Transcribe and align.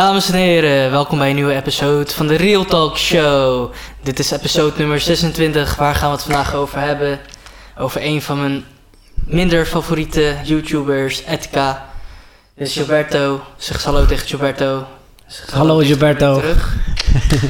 Dames 0.00 0.28
en 0.28 0.34
heren, 0.34 0.90
welkom 0.90 1.18
bij 1.18 1.28
een 1.28 1.34
nieuwe 1.34 1.54
episode 1.54 2.10
van 2.10 2.26
de 2.26 2.34
Real 2.34 2.64
Talk 2.64 2.96
Show. 2.98 3.72
Dit 4.02 4.18
is 4.18 4.30
episode 4.30 4.78
nummer 4.78 5.00
26. 5.00 5.76
Waar 5.76 5.94
gaan 5.94 6.10
we 6.10 6.14
het 6.14 6.24
vandaag 6.24 6.54
over 6.54 6.78
hebben? 6.80 7.20
Over 7.78 8.04
een 8.04 8.22
van 8.22 8.40
mijn 8.40 8.64
minder 9.14 9.66
favoriete 9.66 10.36
YouTubers, 10.44 11.22
Etika. 11.24 11.86
Dit 12.54 12.66
is 12.66 12.72
Gilberto. 12.72 13.40
Zeg 13.56 13.84
hallo 13.84 14.06
tegen 14.06 14.28
Gilberto. 14.28 14.86
Zeg 15.26 15.50
Hallo, 15.50 15.78
Gilberto. 15.78 16.34
terug. 16.34 16.76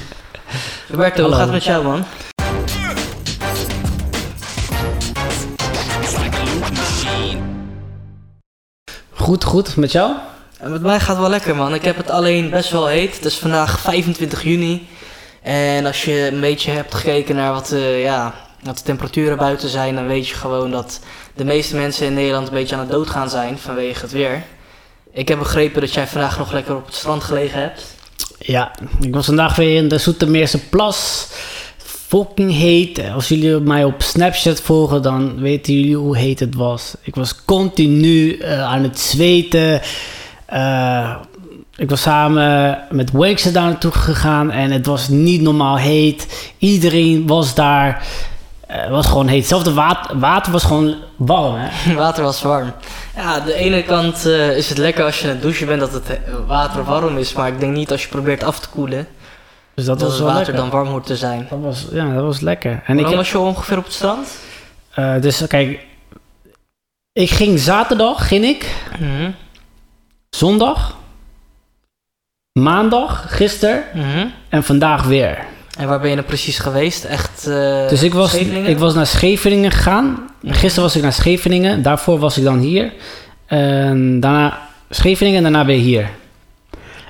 Gilberto, 0.87 1.23
hoe 1.23 1.33
gaat 1.33 1.41
het 1.41 1.51
met 1.51 1.65
jou 1.65 1.85
man? 1.85 2.05
Goed, 9.15 9.45
goed. 9.45 9.77
Met 9.77 9.93
jou? 9.93 10.13
Met 10.63 10.83
mij 10.83 11.01
gaat 11.01 11.09
het 11.09 11.19
wel 11.19 11.29
lekker 11.29 11.57
man. 11.57 11.75
Ik 11.75 11.85
heb 11.85 11.97
het 11.97 12.11
alleen 12.11 12.51
best 12.51 12.71
wel 12.71 12.87
heet. 12.87 13.17
Het 13.17 13.25
is 13.25 13.39
vandaag 13.39 13.81
25 13.81 14.43
juni. 14.43 14.89
En 15.43 15.87
als 15.87 16.05
je 16.05 16.29
een 16.33 16.41
beetje 16.41 16.71
hebt 16.71 16.95
gekeken 16.95 17.35
naar 17.35 17.53
wat, 17.53 17.73
eh, 17.73 18.03
ja, 18.03 18.35
wat 18.63 18.79
de 18.79 18.85
temperaturen 18.85 19.37
buiten 19.37 19.69
zijn, 19.69 19.95
dan 19.95 20.07
weet 20.07 20.29
je 20.29 20.35
gewoon 20.35 20.71
dat 20.71 21.01
de 21.35 21.45
meeste 21.45 21.77
mensen 21.77 22.07
in 22.07 22.15
Nederland 22.15 22.49
een 22.49 22.55
beetje 22.55 22.75
aan 22.75 22.81
het 22.81 22.91
doodgaan 22.91 23.31
zijn 23.31 23.59
vanwege 23.59 24.01
het 24.01 24.13
weer. 24.13 24.43
Ik 25.13 25.29
heb 25.29 25.39
begrepen 25.39 25.81
dat 25.81 25.95
jij 25.95 26.07
vandaag 26.07 26.39
nog 26.39 26.53
lekker 26.53 26.77
op 26.77 26.87
het 26.87 26.95
strand 26.95 27.23
gelegen 27.23 27.61
hebt. 27.61 27.83
Ja, 28.39 28.75
ik 29.01 29.15
was 29.15 29.27
vandaag 29.27 29.57
weer 29.57 29.77
in 29.77 29.89
de 29.89 29.99
Zoetermeerse 29.99 30.59
plas. 30.59 31.29
Fucking 32.09 32.53
heet. 32.53 33.03
Als 33.15 33.29
jullie 33.29 33.61
mij 33.61 33.85
op 33.85 34.03
Snapchat 34.03 34.61
volgen, 34.61 35.03
dan 35.03 35.41
weten 35.41 35.75
jullie 35.75 35.97
hoe 35.97 36.17
heet 36.17 36.41
het 36.41 36.55
was. 36.55 36.95
Ik 37.03 37.15
was 37.15 37.45
continu 37.45 38.37
eh, 38.39 38.63
aan 38.63 38.83
het 38.83 38.99
zweten. 38.99 39.81
Eh, 40.51 41.17
ik 41.77 41.91
was 41.91 42.03
samen 42.03 42.79
met 42.91 43.11
Wakes 43.13 43.43
daar 43.53 43.63
naartoe 43.65 43.93
gegaan 43.93 44.51
en 44.51 44.71
het 44.71 44.87
was 44.87 45.09
niet 45.09 45.41
normaal 45.41 45.77
heet. 45.79 46.53
Iedereen 46.59 47.27
was 47.27 47.55
daar. 47.55 48.03
Eh, 48.67 48.77
Het 48.81 48.91
was 48.91 49.07
gewoon 49.07 49.29
heet. 49.29 49.47
Zelfs 49.47 49.65
het 49.65 49.75
water, 49.75 50.19
water 50.19 50.53
was 50.53 50.63
gewoon 50.65 50.95
warm, 51.17 51.55
hè? 51.57 51.95
Water 52.05 52.23
was 52.25 52.43
warm. 52.43 52.73
Ja, 53.17 53.23
aan 53.23 53.45
de 53.45 53.55
ene 53.55 53.83
kant 53.83 54.27
eh, 54.27 54.57
is 54.57 54.69
het 54.69 54.79
lekker 54.79 55.05
als 55.05 55.19
je 55.21 55.25
aan 55.27 55.33
het 55.33 55.43
douchen 55.43 55.67
bent 55.67 55.81
dat 55.81 55.93
het 55.93 56.09
eh, 56.11 56.17
water 56.47 56.85
warm 56.85 57.19
is. 57.19 57.33
Maar 57.33 57.49
ik 57.49 57.61
denk 57.61 57.77
niet 57.77 57.91
als 57.91 58.03
je 58.03 58.09
probeert 58.09 58.43
af 58.43 58.61
te 58.61 58.69
koelen, 58.69 59.07
Dus 59.75 59.85
dat, 59.85 59.99
dat, 59.99 60.09
was 60.09 60.19
het 60.19 60.27
water 60.27 60.39
lekker. 60.39 60.55
dan 60.57 60.71
warm 60.71 60.89
hoort 60.89 61.07
te 61.07 61.17
zijn. 61.17 61.47
Dat 61.51 61.59
was, 61.63 61.87
ja, 61.93 62.15
dat 62.15 62.23
was 62.25 62.41
lekker. 62.41 62.71
En 62.73 62.81
En 62.87 62.95
ik 62.95 63.01
Hoe 63.01 63.09
heb, 63.09 63.17
was 63.17 63.31
je 63.31 63.39
ongeveer 63.39 63.79
op 63.79 63.85
het 63.85 63.93
strand? 63.93 64.29
eh, 64.95 65.21
dus 65.21 65.47
kijk, 65.47 65.81
ik 67.13 67.31
ging 67.31 67.59
zaterdag, 67.59 68.29
ging 68.29 68.45
ik, 68.45 68.75
Mhm. 69.01 69.31
Zondag, 70.31 70.97
maandag, 72.53 73.25
gisteren 73.37 73.83
Mhm. 73.95 74.27
en 74.49 74.65
vandaag 74.65 75.05
weer. 75.05 75.39
En 75.79 75.89
waar 75.89 76.01
ben 76.01 76.09
je 76.09 76.15
nou 76.15 76.27
precies 76.27 76.59
geweest? 76.59 77.05
Echt 77.05 77.47
eh 77.47 77.89
Dus 77.89 78.03
ik 78.03 78.13
was, 78.15 78.35
ik 78.35 78.79
was 78.79 78.95
naar 78.95 79.07
Scheveningen 79.07 79.71
gegaan. 79.71 80.31
Mhm. 80.41 80.55
Gisteren 80.55 80.83
was 80.85 80.97
ik 80.97 81.03
naar 81.03 81.13
Scheveningen, 81.13 81.83
daarvoor 81.83 82.19
was 82.19 82.39
ik 82.39 82.45
dan 82.45 82.59
hier. 82.59 82.93
En 83.47 84.21
daarna 84.21 84.59
Scheveningen 84.91 85.37
en 85.37 85.53
daarna 85.53 85.65
weer 85.65 85.79
hier. 85.79 86.11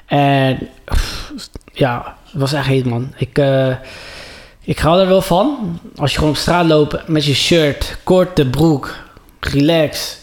En 0.06 0.58
pff, 0.84 1.30
ja, 1.72 2.16
het 2.24 2.40
was 2.40 2.52
echt 2.52 2.66
heet 2.66 2.84
man. 2.86 3.12
Ik, 3.16 3.38
eh, 3.38 3.74
ik 4.64 4.78
hou 4.78 5.00
er 5.00 5.08
wel 5.08 5.22
van. 5.22 5.80
Als 5.96 6.10
je 6.10 6.16
gewoon 6.18 6.32
op 6.32 6.38
straat 6.38 6.66
loopt 6.66 7.08
met 7.08 7.24
je 7.24 7.34
shirt, 7.34 7.96
korte 8.04 8.46
broek, 8.46 8.94
relax, 9.40 10.18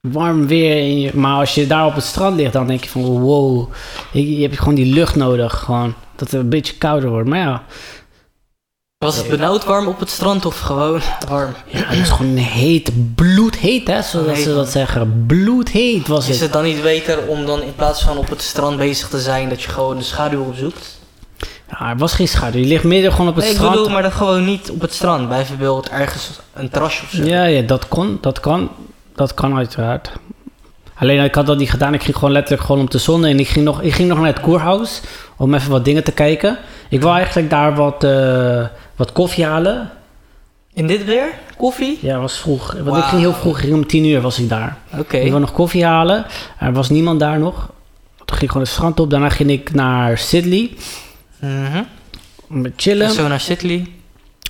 warm 0.00 0.46
weer. 0.46 0.76
In 0.76 1.00
je, 1.00 1.10
maar 1.14 1.36
als 1.36 1.54
je 1.54 1.66
daar 1.66 1.86
op 1.86 1.94
het 1.94 2.04
strand 2.04 2.36
ligt, 2.36 2.52
dan 2.52 2.66
denk 2.66 2.84
je 2.84 2.90
van 2.90 3.02
wow, 3.02 3.68
je, 4.12 4.42
hebt 4.42 4.58
gewoon 4.58 4.74
die 4.74 4.94
lucht 4.94 5.14
nodig. 5.16 5.58
Gewoon, 5.58 5.94
dat 6.16 6.30
het 6.30 6.40
een 6.40 6.48
beetje 6.48 6.74
kouder 6.74 7.10
wordt. 7.10 7.28
Maar 7.28 7.38
ja, 7.38 7.62
Was 8.98 9.16
het 9.16 9.28
benauwd 9.28 9.64
warm 9.64 9.86
op 9.88 10.00
het 10.00 10.10
strand 10.10 10.46
of 10.46 10.58
gewoon 10.60 11.00
warm? 11.28 11.52
Ja, 11.66 11.78
het 11.84 11.98
was 11.98 12.10
gewoon 12.10 12.36
heet, 12.36 13.14
bloedheet, 13.14 13.88
hè, 13.88 14.02
zoals 14.02 14.26
Heet, 14.26 14.44
ze 14.44 14.54
dat 14.54 14.70
zeggen. 14.70 15.24
Bloedheet 15.26 16.06
was 16.06 16.28
Is 16.28 16.34
het. 16.34 16.40
het 16.40 16.52
dan 16.52 16.64
niet 16.64 16.82
beter 16.82 17.26
om 17.26 17.46
dan 17.46 17.62
in 17.62 17.74
plaats 17.74 18.02
van 18.02 18.16
op 18.16 18.28
het 18.28 18.42
strand 18.42 18.76
bezig 18.76 19.08
te 19.08 19.20
zijn, 19.20 19.48
dat 19.48 19.62
je 19.62 19.68
gewoon 19.68 19.96
de 19.96 20.04
schaduw 20.04 20.42
opzoekt? 20.44 20.98
Ja, 21.70 21.90
er 21.90 21.96
was 21.96 22.12
geen 22.12 22.28
schaduw. 22.28 22.60
Je 22.60 22.66
ligt 22.66 22.84
midden 22.84 23.12
gewoon 23.12 23.28
op 23.28 23.34
het 23.34 23.44
Nee, 23.44 23.52
ik 23.52 23.58
strand. 23.58 23.76
bedoel, 23.76 23.92
maar 23.92 24.02
dan 24.02 24.12
gewoon 24.12 24.44
niet 24.44 24.70
op 24.70 24.80
het 24.80 24.92
strand. 24.94 25.28
Bijvoorbeeld 25.28 25.88
ergens 25.88 26.30
een 26.54 26.68
terrasje 26.70 27.02
of 27.04 27.10
zo. 27.10 27.24
Ja, 27.24 27.44
ja, 27.44 27.62
dat 27.62 27.88
kon, 27.88 28.18
dat 28.20 28.40
kan, 28.40 28.70
dat 29.20 29.34
kan 29.34 29.56
uiteraard. 29.56 30.12
Alleen 30.94 31.24
ik 31.24 31.34
had 31.34 31.46
dat 31.46 31.58
niet 31.58 31.70
gedaan. 31.70 31.94
Ik 31.94 32.02
ging 32.02 32.16
gewoon 32.16 32.32
letterlijk 32.32 32.66
gewoon 32.66 32.82
op 32.82 32.90
de 32.90 32.98
zon. 32.98 33.24
En 33.24 33.38
ik 33.38 33.48
ging 33.48 33.64
nog, 33.64 33.82
ik 33.82 33.92
ging 33.92 34.08
nog 34.08 34.18
naar 34.18 34.26
het 34.26 34.40
koerhuis 34.40 35.00
om 35.36 35.54
even 35.54 35.70
wat 35.70 35.84
dingen 35.84 36.04
te 36.04 36.12
kijken. 36.12 36.58
Ik 36.88 37.02
wou 37.02 37.16
eigenlijk 37.16 37.50
daar 37.50 37.74
wat, 37.74 38.04
eh, 38.04 38.66
wat 38.96 39.12
koffie 39.12 39.44
halen. 39.44 39.90
In 40.72 40.86
dit 40.86 41.04
weer? 41.04 41.28
Koffie? 41.56 41.98
Ja, 42.00 42.18
was 42.18 42.38
vroeg. 42.38 42.72
Want 42.72 42.96
ik 42.96 43.02
ging 43.02 43.20
heel 43.20 43.32
vroeg. 43.32 43.56
Ik 43.56 43.62
ging 43.62 43.74
om 43.74 43.86
tien 43.86 44.04
uur 44.04 44.20
was 44.20 44.38
ik 44.38 44.48
daar. 44.48 44.76
Oké. 44.98 45.16
Ik 45.16 45.30
wil 45.30 45.40
nog 45.40 45.52
koffie 45.52 45.84
halen. 45.84 46.26
Er 46.58 46.72
was 46.72 46.88
niemand 46.88 47.20
daar 47.20 47.38
nog. 47.38 47.54
Toen 48.16 48.26
ging 48.26 48.42
ik 48.42 48.48
gewoon 48.48 48.62
het 48.62 48.72
strand 48.72 49.00
op. 49.00 49.10
Daarna 49.10 49.28
ging 49.28 49.50
ik 49.50 49.74
naar 49.74 50.18
Sydney. 50.18 50.76
Mhm. 51.38 51.82
Om 52.48 52.62
te 52.62 52.72
chillen. 52.76 53.06
En 53.06 53.12
zo 53.12 53.28
naar 53.28 53.40
Sitley. 53.40 53.86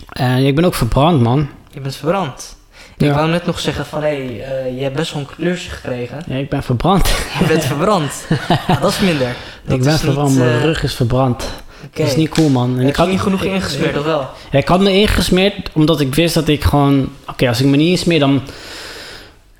En 0.08 0.47
ik 0.47 0.54
ben 0.54 0.64
ook 0.64 0.75
verbrand, 0.75 1.20
man. 1.20 1.48
Je 1.72 1.81
bent 1.81 1.97
verbrand. 1.97 2.58
Ja. 3.00 3.09
Ik 3.09 3.15
wou 3.15 3.31
net 3.31 3.47
nog 3.47 3.59
zeggen 3.61 3.87
van, 3.87 4.03
hé, 4.03 4.09
hey, 4.09 4.44
eh, 4.66 4.77
je 4.77 4.83
hebt 4.83 4.97
best 4.97 5.12
wel 5.12 5.21
een 5.22 5.28
kleurtje 5.37 5.71
gekregen. 5.71 6.22
Ja, 6.27 6.37
ik 6.37 6.49
ben 6.49 6.62
verbrand. 6.62 7.09
Je 7.41 7.47
bent 7.47 7.65
verbrand. 7.65 8.12
Dat 8.81 8.91
is 8.91 9.00
minder. 9.00 9.34
Dat 9.65 9.77
ik 9.77 9.83
ben 9.84 9.99
verbrand. 9.99 10.37
Mijn 10.38 10.50
eh, 10.59 10.62
rug 10.65 10.83
is 10.83 10.94
verbrand. 10.94 11.44
Dat 11.93 12.06
is 12.06 12.16
niet 12.16 12.28
cool, 12.28 12.49
man. 12.49 12.78
En 12.78 12.87
ik 12.88 12.97
had 12.97 13.09
niet 13.09 13.21
genoeg 13.21 13.43
ingesmeerd, 13.44 13.99
of 13.99 14.05
wel? 14.05 14.28
Ja, 14.50 14.59
ik 14.59 14.69
had 14.69 14.81
me 14.81 14.93
ingesmeerd 14.93 15.71
omdat 15.72 16.00
ik 16.00 16.15
wist 16.15 16.34
dat 16.34 16.49
ik 16.49 16.65
gewoon... 16.65 17.09
Oké, 17.28 17.49
als 17.49 17.61
ik 17.61 17.66
me 17.66 17.77
niet 17.77 17.88
insmeer, 17.91 18.19
dan... 18.19 18.43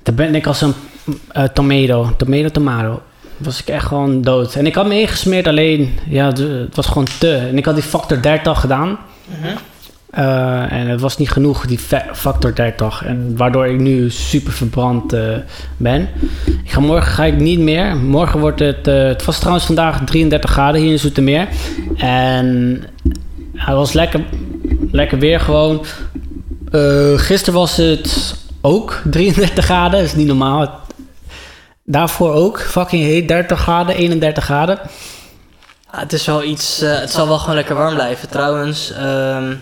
Dan 0.03 0.15
ben 0.15 0.35
ik 0.35 0.47
als 0.47 0.61
een 0.61 0.73
eh, 1.31 1.43
tomato. 1.43 2.13
Tomato, 2.17 2.49
tomato. 2.49 3.01
Was 3.37 3.59
ik 3.61 3.67
echt 3.67 3.85
gewoon 3.85 4.21
dood. 4.21 4.55
En 4.55 4.65
ik 4.65 4.75
had 4.75 4.87
me 4.87 4.99
ingesmeerd, 4.99 5.47
alleen... 5.47 5.99
Ja, 6.09 6.25
het- 6.25 6.37
het 6.37 6.75
was 6.75 6.87
gewoon 6.87 7.07
te. 7.19 7.35
En 7.35 7.57
ik 7.57 7.65
had 7.65 7.73
die 7.75 7.83
factor 7.83 8.21
30 8.21 8.59
gedaan. 8.59 8.97
Mhm. 9.25 9.55
Eh, 10.11 10.71
en 10.71 10.87
het 10.87 11.01
was 11.01 11.17
niet 11.17 11.29
genoeg, 11.31 11.65
die 11.65 11.79
fa- 11.79 12.05
factor 12.13 12.55
30. 12.55 13.03
En 13.05 13.37
waardoor 13.37 13.67
ik 13.67 13.79
nu 13.79 14.09
super 14.09 14.53
verbrand 14.53 15.13
eh, 15.13 15.21
ben. 15.77 16.09
Ik 16.63 16.71
ga 16.71 16.79
morgen 16.79 17.11
ga 17.11 17.23
ik 17.25 17.37
niet 17.37 17.59
meer. 17.59 17.95
Morgen 17.97 18.39
wordt 18.39 18.59
het... 18.59 18.87
eh, 18.87 19.03
het 19.03 19.25
was 19.25 19.37
trouwens 19.39 19.65
vandaag 19.65 20.01
33 20.05 20.49
graden 20.51 20.81
hier 20.81 20.91
in 20.91 20.99
Zoetermeer. 20.99 21.47
En 21.97 22.81
het 23.55 23.75
was 23.75 23.93
lekker, 23.93 24.21
lekker 24.91 25.19
weer 25.19 25.39
gewoon. 25.39 25.85
Gisteren 27.15 27.59
was 27.59 27.75
het 27.77 28.35
ook 28.61 29.01
33 29.11 29.65
graden. 29.65 29.99
Dat 29.99 30.07
is 30.07 30.15
niet 30.15 30.27
normaal. 30.27 30.79
Daarvoor 31.83 32.33
ook. 32.33 32.59
Fucking 32.61 33.03
heet. 33.03 33.27
30 33.27 33.59
graden, 33.59 33.95
31 33.95 34.43
graden. 34.43 34.79
Ja, 35.93 35.99
het 35.99 36.13
is 36.13 36.25
wel 36.25 36.43
iets, 36.43 36.79
het 36.83 37.11
zal 37.11 37.27
wel 37.27 37.39
gewoon 37.39 37.55
lekker 37.55 37.75
warm 37.75 37.93
blijven. 37.93 38.29
Trouwens, 38.29 38.91
ehm, 38.93 39.53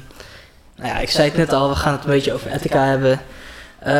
nou 0.79 0.93
ja, 0.93 0.99
ik 0.99 1.09
zei 1.09 1.27
het 1.27 1.37
net 1.37 1.53
al, 1.53 1.69
we 1.69 1.75
gaan 1.75 1.93
het 1.93 2.03
een 2.03 2.09
beetje 2.09 2.33
over 2.33 2.51
Etika 2.51 2.85
hebben. 2.85 3.19
Eh, 3.79 3.93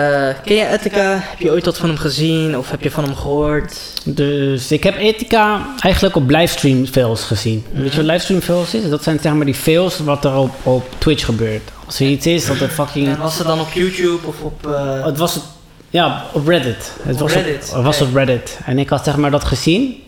ken 0.46 0.56
je 0.56 0.68
Etika? 0.68 1.20
Heb 1.22 1.40
je 1.40 1.52
ooit 1.52 1.66
wat 1.66 1.78
van 1.78 1.90
hem 1.90 1.98
gezien 1.98 2.58
of 2.58 2.70
heb 2.72 2.82
je 2.82 2.92
van 2.92 3.04
hem 3.04 3.16
gehoord? 3.16 3.78
Dus 4.06 4.72
ik 4.72 4.84
heb 4.84 4.98
Ethica 4.98 5.68
eigenlijk 5.80 6.16
op 6.16 6.30
livestream 6.30 6.86
fails 6.86 7.24
gezien. 7.24 7.66
Weet 7.72 7.92
je 7.92 7.98
wat 7.98 8.06
livestream 8.06 8.42
fails 8.42 8.74
is? 8.74 8.90
Dat 8.90 9.04
zijn 9.04 9.20
zeg 9.22 9.34
maar 9.34 9.46
die 9.46 9.54
fails 9.56 10.00
wat 10.00 10.26
er 10.26 10.36
op, 10.36 10.52
op 10.64 10.84
Twitch 10.98 11.26
gebeurt. 11.26 11.62
Als 11.86 12.00
er 12.00 12.08
iets 12.08 12.26
is 12.26 12.46
dat 12.46 12.60
er 12.60 12.70
fucking... 12.70 13.08
En 13.08 13.18
was 13.18 13.38
het 13.38 13.48
dan 13.48 13.60
op 13.60 13.72
YouTube 13.72 14.28
of 14.28 14.42
op... 14.42 14.68
eh, 14.68 15.06
Het 15.06 15.18
was 15.18 15.34
het, 15.34 15.44
ja, 15.90 16.26
op 16.32 16.48
Reddit. 16.48 16.92
Het 17.04 17.14
Op 17.16 17.22
was 17.22 17.34
Reddit, 17.34 17.68
Op, 17.70 17.76
het 17.76 17.84
was 17.86 18.02
op 18.02 18.16
Reddit. 18.16 18.60
En 18.66 18.80
ik 18.80 18.90
had 18.90 19.04
zeg 19.04 19.18
maar 19.18 19.32
dat 19.32 19.44
gezien. 19.44 20.04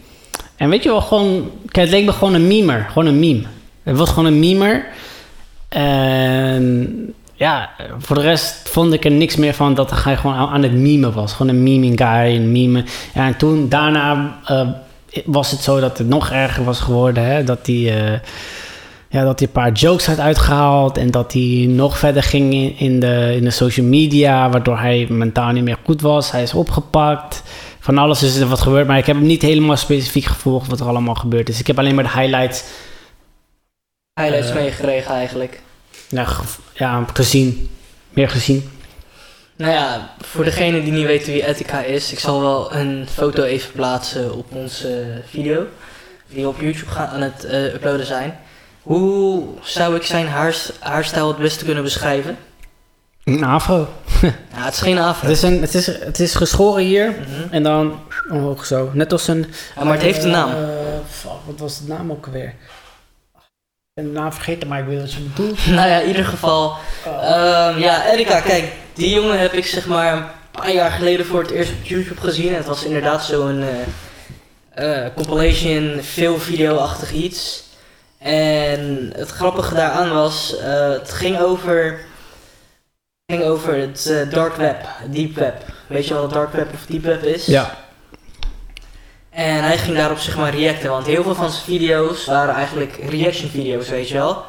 En 0.55 0.69
weet 0.69 0.83
je 0.83 0.89
wel, 0.89 1.01
gewoon... 1.01 1.51
Kijk, 1.67 1.85
het 1.89 1.95
leek 1.95 2.05
me 2.05 2.11
gewoon 2.11 2.33
een 2.33 2.47
memer. 2.47 2.85
Gewoon 2.87 3.05
een 3.05 3.19
meme. 3.19 3.43
Het 3.83 3.97
was 3.97 4.09
gewoon 4.09 4.25
een 4.25 4.39
memer. 4.39 4.85
En 5.79 7.13
ja, 7.33 7.69
voor 7.97 8.15
de 8.15 8.21
rest 8.21 8.69
vond 8.69 8.93
ik 8.93 9.05
er 9.05 9.11
niks 9.11 9.35
meer 9.35 9.53
van 9.53 9.73
dat 9.73 10.03
hij 10.03 10.17
gewoon 10.17 10.35
aan 10.35 10.63
het 10.63 10.73
memen 10.73 11.13
was. 11.13 11.33
Gewoon 11.33 11.55
een 11.55 11.63
meming 11.63 11.97
guy, 11.97 12.35
een 12.35 12.51
meme. 12.51 12.83
En 13.13 13.37
toen, 13.37 13.69
daarna 13.69 14.37
eh, 14.45 14.67
was 15.25 15.51
het 15.51 15.59
zo 15.59 15.79
dat 15.79 15.97
het 15.97 16.07
nog 16.07 16.31
erger 16.31 16.63
was 16.63 16.79
geworden. 16.79 17.25
Hè? 17.25 17.43
Dat 17.43 17.59
hij... 17.67 18.13
eh, 18.13 18.19
ja, 19.11 19.23
dat 19.23 19.39
hij 19.39 19.47
een 19.47 19.53
paar 19.53 19.71
jokes 19.71 20.05
had 20.05 20.19
uitgehaald 20.19 20.97
en 20.97 21.11
dat 21.11 21.33
hij 21.33 21.65
nog 21.69 21.97
verder 21.97 22.23
ging 22.23 22.53
in, 22.53 22.77
in, 22.77 22.99
de, 22.99 23.33
in 23.35 23.43
de 23.43 23.49
social 23.49 23.85
media, 23.85 24.49
waardoor 24.49 24.77
hij 24.77 25.07
mentaal 25.09 25.51
niet 25.51 25.63
meer 25.63 25.77
goed 25.83 26.01
was. 26.01 26.31
Hij 26.31 26.41
is 26.41 26.53
opgepakt. 26.53 27.43
Van 27.79 27.97
alles 27.97 28.23
is 28.23 28.35
er 28.35 28.47
wat 28.47 28.61
gebeurd, 28.61 28.87
maar 28.87 28.97
ik 28.97 29.05
heb 29.05 29.15
hem 29.15 29.25
niet 29.25 29.41
helemaal 29.41 29.77
specifiek 29.77 30.25
gevolgd 30.25 30.67
wat 30.67 30.79
er 30.79 30.87
allemaal 30.87 31.15
gebeurd 31.15 31.49
is. 31.49 31.59
Ik 31.59 31.67
heb 31.67 31.79
alleen 31.79 31.95
maar 31.95 32.03
de 32.03 32.19
highlights 32.19 32.63
highlights 34.19 34.49
eh, 34.49 34.55
meegekregen 34.55 35.11
eigenlijk? 35.13 35.59
ja, 36.09 36.23
ge- 36.25 36.43
ja, 36.73 37.05
gezien. 37.13 37.69
Meer 38.09 38.29
gezien. 38.29 38.69
Nou 39.55 39.71
ja, 39.71 40.13
voor 40.19 40.43
degene 40.43 40.83
die 40.83 40.91
niet 40.91 41.05
weten 41.05 41.33
wie 41.33 41.45
Etika 41.47 41.81
is, 41.83 42.11
ik 42.11 42.19
zal 42.19 42.41
wel 42.41 42.73
een 42.75 43.07
foto 43.13 43.43
even 43.43 43.71
plaatsen 43.71 44.33
op 44.33 44.45
onze 44.55 45.21
video. 45.29 45.65
die 46.27 46.47
op 46.47 46.61
YouTube 46.61 46.91
gaan, 46.91 47.07
aan 47.07 47.21
het 47.21 47.43
eh, 47.45 47.73
uploaden 47.73 48.05
zijn. 48.05 48.39
Hoe 48.81 49.43
zou 49.61 49.95
ik 49.95 50.03
zijn 50.03 50.27
haars, 50.27 50.71
haarstijl 50.79 51.27
het 51.27 51.37
beste 51.37 51.65
kunnen 51.65 51.83
beschrijven? 51.83 52.37
Een 53.23 53.43
afro. 53.43 53.87
Nou, 54.51 54.63
het 54.65 54.73
is 54.73 54.79
geen 54.81 54.97
afro. 54.97 55.27
Het 55.27 55.35
is, 55.37 55.41
een, 55.43 55.61
het, 55.61 55.75
is, 55.75 55.85
het 55.85 56.19
is 56.19 56.35
geschoren 56.35 56.83
hier 56.83 57.09
Mhm. 57.09 57.53
en 57.53 57.63
dan 57.63 57.99
omhoog 58.31 58.65
zo. 58.65 58.89
Net 58.93 59.11
als 59.11 59.27
een... 59.27 59.45
Ja, 59.75 59.83
maar 59.83 59.93
het 59.93 60.01
heeft 60.01 60.23
een 60.23 60.29
naam. 60.31 60.49
Eh, 60.49 60.55
fuck, 61.09 61.31
wat 61.45 61.59
was 61.59 61.81
de 61.81 61.87
naam 61.87 62.11
ook 62.11 62.25
alweer? 62.25 62.53
De 63.93 64.01
naam 64.01 64.33
vergeten, 64.33 64.67
maar 64.67 64.79
ik 64.79 64.85
weet 64.85 64.99
wat 64.99 65.13
je 65.13 65.19
bedoelt. 65.19 65.65
nou 65.67 65.89
ja, 65.89 65.99
in 65.99 66.07
ieder 66.07 66.25
geval. 66.25 66.75
Ehm, 67.05 67.79
ja, 67.79 68.11
Erika, 68.11 68.39
kijk, 68.39 68.71
die 68.93 69.09
jongen 69.13 69.39
heb 69.39 69.53
ik 69.53 69.65
zeg 69.65 69.87
maar 69.87 70.13
een 70.13 70.25
paar 70.51 70.71
jaar 70.71 70.91
geleden 70.91 71.25
voor 71.25 71.41
het 71.41 71.49
eerst 71.49 71.71
op 71.71 71.83
YouTube 71.83 72.21
gezien. 72.21 72.53
Het 72.53 72.65
was 72.65 72.83
inderdaad 72.83 73.25
zo'n 73.25 73.63
eh, 74.73 75.05
eh, 75.05 75.13
compilation, 75.15 75.99
veel 76.01 76.39
video-achtig 76.39 77.11
iets. 77.11 77.63
En 78.17 79.11
het 79.15 79.29
grappige 79.29 79.73
daaraan 79.73 80.09
was, 80.09 80.57
eh, 80.57 80.89
het 80.89 81.11
ging 81.11 81.39
over, 81.39 81.99
ging 83.25 83.43
over 83.43 83.75
het 83.75 84.25
dark 84.29 84.55
web, 84.55 84.85
deep 85.09 85.35
web. 85.35 85.63
Weet 85.87 86.07
je 86.07 86.13
wel 86.13 86.21
wat 86.23 86.33
dark 86.33 86.53
web 86.53 86.73
of 86.73 86.85
deep 86.85 87.03
web 87.03 87.23
is? 87.23 87.45
Ja. 87.45 87.77
En 89.31 89.63
hij 89.63 89.77
ging 89.77 89.97
daarop 89.97 90.17
zeg 90.17 90.37
maar 90.37 90.55
reacten, 90.55 90.89
want 90.89 91.05
heel 91.05 91.23
veel 91.23 91.35
van 91.35 91.51
zijn 91.51 91.63
video's 91.63 92.25
waren 92.25 92.53
eigenlijk 92.53 92.99
reaction 93.09 93.49
video's, 93.49 93.89
weet 93.89 94.07
je 94.07 94.13
wel. 94.13 94.43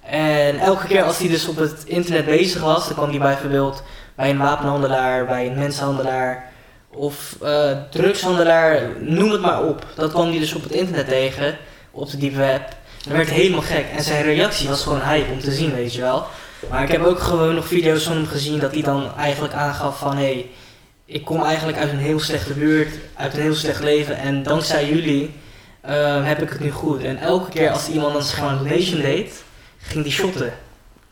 En 0.00 0.58
elke 0.58 0.86
keer 0.86 1.02
als 1.02 1.18
hij 1.18 1.28
dus 1.28 1.48
op 1.48 1.56
het 1.56 1.82
internet 1.84 2.24
bezig 2.24 2.62
was, 2.62 2.86
dan 2.86 2.94
kwam 2.94 3.10
hij 3.10 3.18
bijvoorbeeld 3.18 3.82
bij 4.14 4.30
een 4.30 4.38
wapenhandelaar, 4.38 5.26
bij 5.26 5.46
een 5.46 5.54
mensenhandelaar 5.54 6.50
of 6.94 7.36
eh, 7.42 7.70
drugshandelaar, 7.90 8.80
noem 9.00 9.30
het 9.30 9.40
maar 9.40 9.64
op. 9.64 9.86
Dat 9.94 10.10
kwam 10.10 10.28
hij 10.28 10.38
dus 10.38 10.54
op 10.54 10.62
het 10.62 10.72
internet 10.72 11.06
tegen, 11.06 11.58
op 11.90 12.10
de 12.10 12.16
deep 12.16 12.34
web. 12.34 12.62
Dan 13.04 13.16
werd 13.16 13.30
helemaal 13.30 13.62
gek 13.62 13.86
en 13.96 14.02
zijn 14.02 14.22
reactie 14.22 14.68
was 14.68 14.82
gewoon 14.82 15.00
hype 15.00 15.32
om 15.32 15.40
te 15.40 15.52
zien, 15.52 15.74
weet 15.74 15.94
je 15.94 16.00
wel. 16.00 16.26
Maar 16.70 16.82
ik 16.82 16.90
heb 16.90 17.04
ook 17.04 17.20
gewoon 17.20 17.54
nog 17.54 17.66
video's 17.66 18.02
van 18.02 18.16
hem 18.16 18.26
gezien 18.26 18.58
dat 18.58 18.72
hij 18.72 18.82
dan 18.82 19.16
eigenlijk 19.16 19.54
aangaf 19.54 19.98
van 19.98 20.16
hé, 20.16 20.22
hey, 20.22 20.50
ik 21.12 21.24
kom 21.24 21.42
eigenlijk 21.42 21.78
uit 21.78 21.90
een 21.90 21.98
heel 21.98 22.20
slechte 22.20 22.52
buurt, 22.52 22.94
uit 23.14 23.34
een 23.34 23.40
heel 23.42 23.54
slecht 23.54 23.82
leven 23.82 24.16
en 24.18 24.42
dankzij 24.42 24.88
jullie 24.88 25.34
ehm, 25.80 26.22
heb 26.22 26.42
ik 26.42 26.48
het 26.48 26.60
nu 26.60 26.70
goed. 26.70 27.02
En 27.02 27.18
elke 27.18 27.50
keer 27.50 27.70
als 27.70 27.88
iemand 27.88 28.14
een 28.14 28.58
donation 28.58 29.00
deed, 29.00 29.42
ging 29.78 30.02
die 30.02 30.12
shotten. 30.12 30.52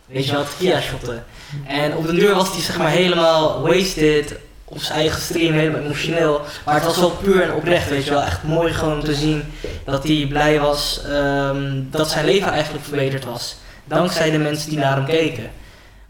Weet 0.07 0.27
je 0.27 0.33
wel, 0.33 0.45
tequila 0.45 0.81
shotten. 0.81 1.25
En 1.67 1.97
op 1.97 2.07
de 2.07 2.15
deur 2.15 2.35
was 2.35 2.53
hij 2.53 2.61
zeg 2.61 2.79
maar 2.79 2.91
helemaal 2.91 3.61
wasted, 3.63 4.35
op 4.65 4.79
zijn 4.79 4.99
eigen 4.99 5.21
stream, 5.21 5.53
helemaal 5.53 5.81
emotioneel. 5.81 6.41
Maar 6.65 6.75
het 6.75 6.85
was 6.85 6.99
wel 6.99 7.11
puur 7.11 7.43
en 7.43 7.55
oprecht, 7.55 7.89
weet 7.89 8.05
je 8.05 8.11
wel. 8.11 8.23
Echt 8.23 8.43
mooi 8.43 8.73
gewoon 8.73 8.95
om 8.95 9.05
te 9.05 9.15
zien 9.15 9.53
dat 9.85 10.05
hij 10.05 10.27
blij 10.29 10.61
was 10.61 11.03
ehm, 11.09 11.83
dat 11.91 12.11
zijn 12.11 12.25
leven 12.25 12.53
eigenlijk 12.53 12.85
verbeterd 12.85 13.25
was. 13.25 13.57
Dankzij 13.85 14.31
de 14.31 14.39
mensen 14.39 14.69
die 14.69 14.79
naar 14.79 14.97
hem 14.97 15.05
keken. 15.05 15.51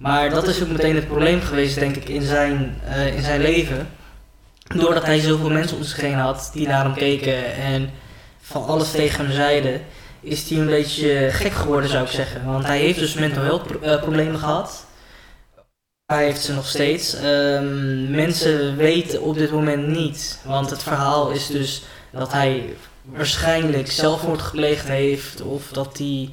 Maar 0.01 0.31
dat 0.31 0.49
is 0.49 0.63
ook 0.63 0.69
meteen 0.69 0.95
het 0.95 1.07
probleem 1.07 1.41
geweest, 1.41 1.79
denk 1.79 1.97
ik, 1.97 2.09
in 2.09 2.23
zijn, 2.23 2.81
eh, 2.85 3.17
in 3.17 3.23
zijn 3.23 3.41
leven. 3.41 3.89
Doordat 4.63 5.05
hij 5.05 5.21
zoveel 5.21 5.51
mensen 5.51 5.77
om 5.77 5.83
zich 5.83 6.01
heen 6.01 6.15
had 6.15 6.51
die 6.53 6.67
naar 6.67 6.85
hem 6.85 6.95
keken 6.95 7.55
en 7.55 7.91
van 8.41 8.67
alles 8.67 8.91
tegen 8.91 9.25
hem 9.25 9.35
zeiden, 9.35 9.81
is 10.21 10.51
hij 10.51 10.59
een 10.59 10.67
beetje 10.67 11.29
gek 11.31 11.53
geworden, 11.53 11.91
zou 11.91 12.05
ik 12.05 12.11
zeggen. 12.11 12.45
Want 12.45 12.67
hij 12.67 12.79
heeft 12.79 12.99
dus 12.99 13.15
mental 13.15 13.43
health 13.43 13.81
eh, 13.81 14.01
problemen 14.01 14.39
gehad. 14.39 14.87
Hij 16.07 16.25
heeft 16.25 16.43
ze 16.43 16.55
nog 16.55 16.67
steeds. 16.67 17.15
Ehm, 17.15 18.11
mensen 18.11 18.77
weten 18.77 19.23
op 19.23 19.37
dit 19.37 19.51
moment 19.51 19.87
niet. 19.87 20.41
Want 20.45 20.71
het 20.71 20.83
verhaal 20.83 21.31
is 21.31 21.47
dus 21.47 21.83
dat 22.11 22.33
hij 22.33 22.77
waarschijnlijk 23.05 23.91
zelfmoord 23.91 24.43
gepleegd 24.43 24.89
heeft. 24.89 25.43
Of 25.43 25.69
dat 25.73 25.99
hij 25.99 26.31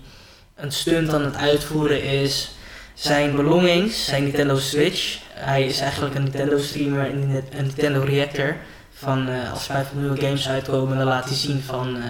een 0.56 0.72
stunt 0.72 1.14
aan 1.14 1.25
het 1.25 1.36
uitvoeren 1.36 2.04
is. 2.04 2.52
Zijn 2.98 3.36
belongings, 3.36 4.06
zijn 4.06 4.24
Nintendo 4.24 4.58
Switch. 4.58 5.20
Hij 5.34 5.66
is 5.66 5.80
eigenlijk 5.80 6.16
een 6.16 6.24
Nintendo 6.24 6.58
streamer 6.58 7.06
en 7.06 7.44
een 7.52 7.66
Nintendo 7.66 8.02
reactor. 8.02 8.56
Van 8.94 9.30
eh, 9.30 9.52
als 9.52 9.68
er 9.68 9.74
vijf 9.74 9.88
nieuwe 9.94 10.22
games 10.22 10.50
uitkomen, 10.50 10.98
dan 10.98 11.08
laat 11.08 11.26
hij 11.26 11.36
zien 11.36 11.62
van 11.62 11.96
eh, 11.96 12.04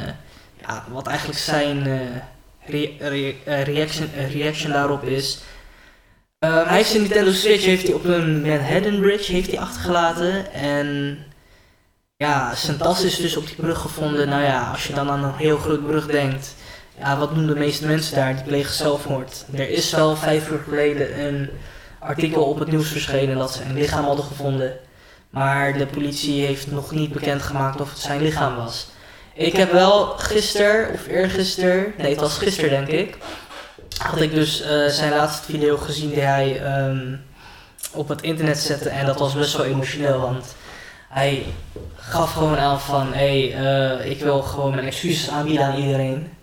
ja, 0.61 0.85
wat 0.91 1.07
eigenlijk 1.07 1.39
zijn 1.39 1.87
eh, 1.87 1.99
re- 2.65 2.91
re- 2.99 3.63
reaction, 3.63 4.09
reaction 4.31 4.71
daarop 4.71 5.03
is. 5.03 5.39
Hij 6.39 6.65
heeft 6.77 6.89
zijn 6.89 7.01
Nintendo 7.01 7.31
Switch 7.31 7.65
heeft 7.65 7.83
hij 7.83 7.93
op 7.93 8.05
een 8.05 8.41
Manhattan 8.41 8.99
Bridge 8.99 9.31
heeft 9.31 9.51
hij 9.51 9.59
achtergelaten. 9.59 10.53
En 10.53 11.17
ja, 12.17 12.55
zijn 12.55 12.77
tas 12.77 13.03
is 13.03 13.15
dus 13.17 13.37
op 13.37 13.45
die 13.45 13.55
brug 13.55 13.81
gevonden. 13.81 14.29
Nou 14.29 14.43
ja, 14.43 14.71
als 14.71 14.87
je 14.87 14.93
dan 14.93 15.09
aan 15.09 15.23
een 15.23 15.35
heel 15.35 15.57
groot 15.57 15.87
brug 15.87 16.05
denkt. 16.05 16.55
Ja, 16.99 17.17
wat 17.17 17.35
doen 17.35 17.47
de 17.47 17.55
meeste 17.55 17.85
mensen 17.85 18.15
daar? 18.15 18.35
Die 18.35 18.43
plegen 18.43 18.73
zelfmoord. 18.73 19.45
Er 19.53 19.69
is 19.69 19.91
wel 19.91 20.15
vijf 20.15 20.49
uur 20.49 20.61
geleden 20.63 21.25
een 21.25 21.49
artikel 21.99 22.43
op 22.43 22.59
het 22.59 22.71
nieuws 22.71 22.89
verschenen 22.89 23.37
dat 23.37 23.53
ze 23.53 23.63
een 23.63 23.73
lichaam 23.73 24.05
hadden 24.05 24.25
gevonden. 24.25 24.73
Maar 25.29 25.77
de 25.77 25.85
politie 25.85 26.45
heeft 26.45 26.71
nog 26.71 26.91
niet 26.91 27.11
bekendgemaakt 27.11 27.81
of 27.81 27.89
het 27.89 27.99
zijn 27.99 28.21
lichaam 28.21 28.55
was. 28.55 28.87
Ik 29.33 29.55
heb 29.55 29.71
wel 29.71 30.05
gisteren, 30.05 30.93
of 30.93 31.07
eergisteren, 31.07 31.93
nee 31.97 32.11
het 32.11 32.19
was 32.19 32.37
gisteren 32.37 32.69
denk 32.69 32.87
ik, 32.87 33.17
had 33.97 34.21
ik 34.21 34.31
dus 34.31 34.61
eh, 34.61 34.85
zijn 34.85 35.11
laatste 35.11 35.51
video 35.51 35.77
gezien 35.77 36.09
die 36.09 36.19
hij 36.19 36.61
ehm, 36.61 37.15
op 37.91 38.07
het 38.07 38.21
internet 38.21 38.57
zette. 38.57 38.89
En 38.89 39.05
dat 39.05 39.19
was 39.19 39.33
best 39.33 39.57
wel 39.57 39.65
emotioneel, 39.65 40.19
want 40.19 40.55
hij 41.09 41.45
gaf 41.95 42.33
gewoon 42.33 42.57
aan 42.57 42.79
van, 42.79 43.13
hé, 43.13 43.49
hey, 43.49 43.99
eh, 43.99 44.09
ik 44.11 44.19
wil 44.19 44.41
gewoon 44.41 44.75
mijn 44.75 44.87
excuses 44.87 45.29
aanbieden 45.29 45.65
aan 45.65 45.77
iedereen. 45.77 46.36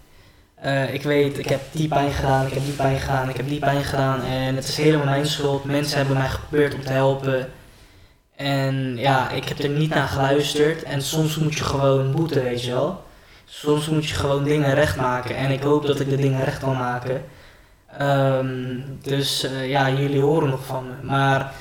Eh, 0.64 0.94
ik 0.94 1.02
weet, 1.02 1.38
ik 1.38 1.48
heb 1.48 1.60
die 1.70 1.88
pijn 1.88 2.12
gedaan, 2.12 2.46
ik 2.46 2.52
heb 2.52 2.64
die 2.64 2.72
pijn 2.72 2.98
gedaan, 3.00 3.28
ik 3.28 3.36
heb 3.36 3.48
die 3.48 3.58
pijn 3.58 3.84
gedaan. 3.84 4.22
En 4.22 4.54
het 4.56 4.68
is 4.68 4.76
helemaal 4.76 5.06
mijn 5.06 5.26
schuld. 5.26 5.64
Mensen 5.64 5.96
hebben 5.96 6.16
mij 6.16 6.28
geprobeerd 6.28 6.74
om 6.74 6.82
te 6.82 6.92
helpen. 6.92 7.50
En 8.36 8.96
ja, 8.96 9.30
ik 9.30 9.44
heb 9.44 9.58
er 9.58 9.68
niet 9.68 9.94
naar 9.94 10.08
geluisterd. 10.08 10.82
En 10.82 11.02
soms 11.02 11.36
moet 11.36 11.54
je 11.54 11.64
gewoon 11.64 12.12
boeten, 12.12 12.42
weet 12.42 12.64
je 12.64 12.70
wel. 12.70 13.02
Soms 13.44 13.88
moet 13.88 14.08
je 14.08 14.14
gewoon 14.14 14.44
dingen 14.44 14.74
recht 14.74 14.96
maken. 14.96 15.36
En 15.36 15.50
ik 15.50 15.62
hoop 15.62 15.86
dat 15.86 16.00
ik 16.00 16.10
de 16.10 16.16
dingen 16.16 16.44
recht 16.44 16.58
kan 16.58 16.76
maken. 16.76 17.24
Ehm, 17.98 18.80
dus 19.02 19.42
eh, 19.42 19.68
ja, 19.68 19.90
jullie 19.90 20.20
horen 20.20 20.48
nog 20.48 20.66
van 20.66 20.86
me. 20.86 21.06
Maar 21.06 21.52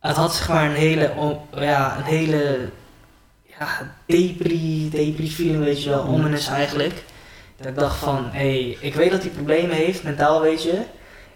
het 0.00 0.16
had 0.16 0.34
zeg 0.34 0.48
maar 0.48 0.64
een 0.64 0.76
hele, 0.76 1.12
ja, 1.54 1.96
een 1.96 2.04
hele 2.04 2.68
ja, 3.58 3.94
depri, 4.06 4.90
depri 4.90 5.30
feeling, 5.30 5.64
weet 5.64 5.82
je 5.82 5.90
wel. 5.90 6.04
Ominous 6.04 6.48
eigenlijk. 6.48 7.02
Dat 7.62 7.70
ik 7.70 7.78
dacht 7.78 7.96
van, 7.96 8.28
hé, 8.32 8.38
hey, 8.62 8.76
ik 8.80 8.94
weet 8.94 9.10
dat 9.10 9.22
hij 9.22 9.30
problemen 9.30 9.76
heeft, 9.76 10.02
mentaal 10.02 10.40
weet 10.40 10.62
je. 10.62 10.80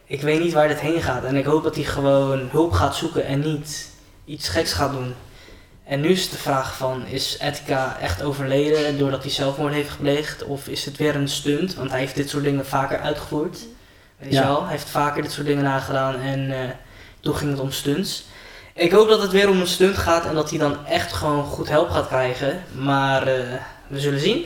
Ik 0.07 0.21
weet 0.23 0.41
niet 0.41 0.53
waar 0.53 0.69
dit 0.69 0.81
heen 0.81 1.03
gaat. 1.03 1.25
En 1.25 1.37
ik 1.37 1.45
hoop 1.45 1.63
dat 1.63 1.75
hij 1.75 1.85
gewoon 1.85 2.49
hulp 2.51 2.73
gaat 2.73 2.97
zoeken 2.97 3.25
en 3.27 3.41
niet 3.41 3.91
iets 4.25 4.49
geks 4.49 4.73
gaat 4.73 4.93
doen. 4.93 5.15
En 5.85 6.01
nu 6.01 6.09
is 6.09 6.31
de 6.31 6.37
vraag 6.37 6.77
van, 6.77 7.07
is 7.07 7.39
Etika 7.41 7.97
echt 8.01 8.23
overleden 8.23 8.99
doordat 8.99 9.23
hij 9.23 9.33
zelfmoord 9.33 9.73
heeft 9.73 9.91
gepleegd? 9.91 10.45
Of 10.45 10.69
is 10.69 10.85
het 10.85 10.97
weer 10.97 11.17
een 11.17 11.29
stunt? 11.29 11.75
Want 11.75 11.91
hij 11.91 11.99
heeft 11.99 12.17
dit 12.17 12.29
soort 12.31 12.45
dingen 12.45 12.67
vaker 12.67 12.99
uitgevoerd. 13.01 13.59
Weet 14.19 14.33
je 14.33 14.37
Ja. 14.39 14.47
wel? 14.47 14.63
Hij 14.63 14.71
heeft 14.71 14.89
vaker 14.89 15.23
dit 15.23 15.33
soort 15.33 15.47
dingen 15.47 15.65
nagedaan 15.65 16.21
en 16.21 16.51
eh, 16.53 16.71
toen 17.21 17.35
ging 17.37 17.51
het 17.51 17.61
om 17.61 17.71
stunts. 17.73 18.25
Ik 18.75 18.93
hoop 18.93 19.09
dat 19.09 19.23
het 19.23 19.31
weer 19.31 19.49
om 19.49 19.61
een 19.61 19.67
stunt 19.67 19.97
gaat 19.99 20.27
en 20.27 20.35
dat 20.35 20.51
hij 20.51 20.59
dan 20.59 20.87
echt 20.87 21.13
gewoon 21.13 21.45
goed 21.45 21.69
help 21.69 21.91
gaat 21.91 22.07
krijgen. 22.07 22.63
Maar 22.75 23.27
eh, 23.27 23.41
we 23.87 24.01
zullen 24.01 24.21
zien. 24.21 24.45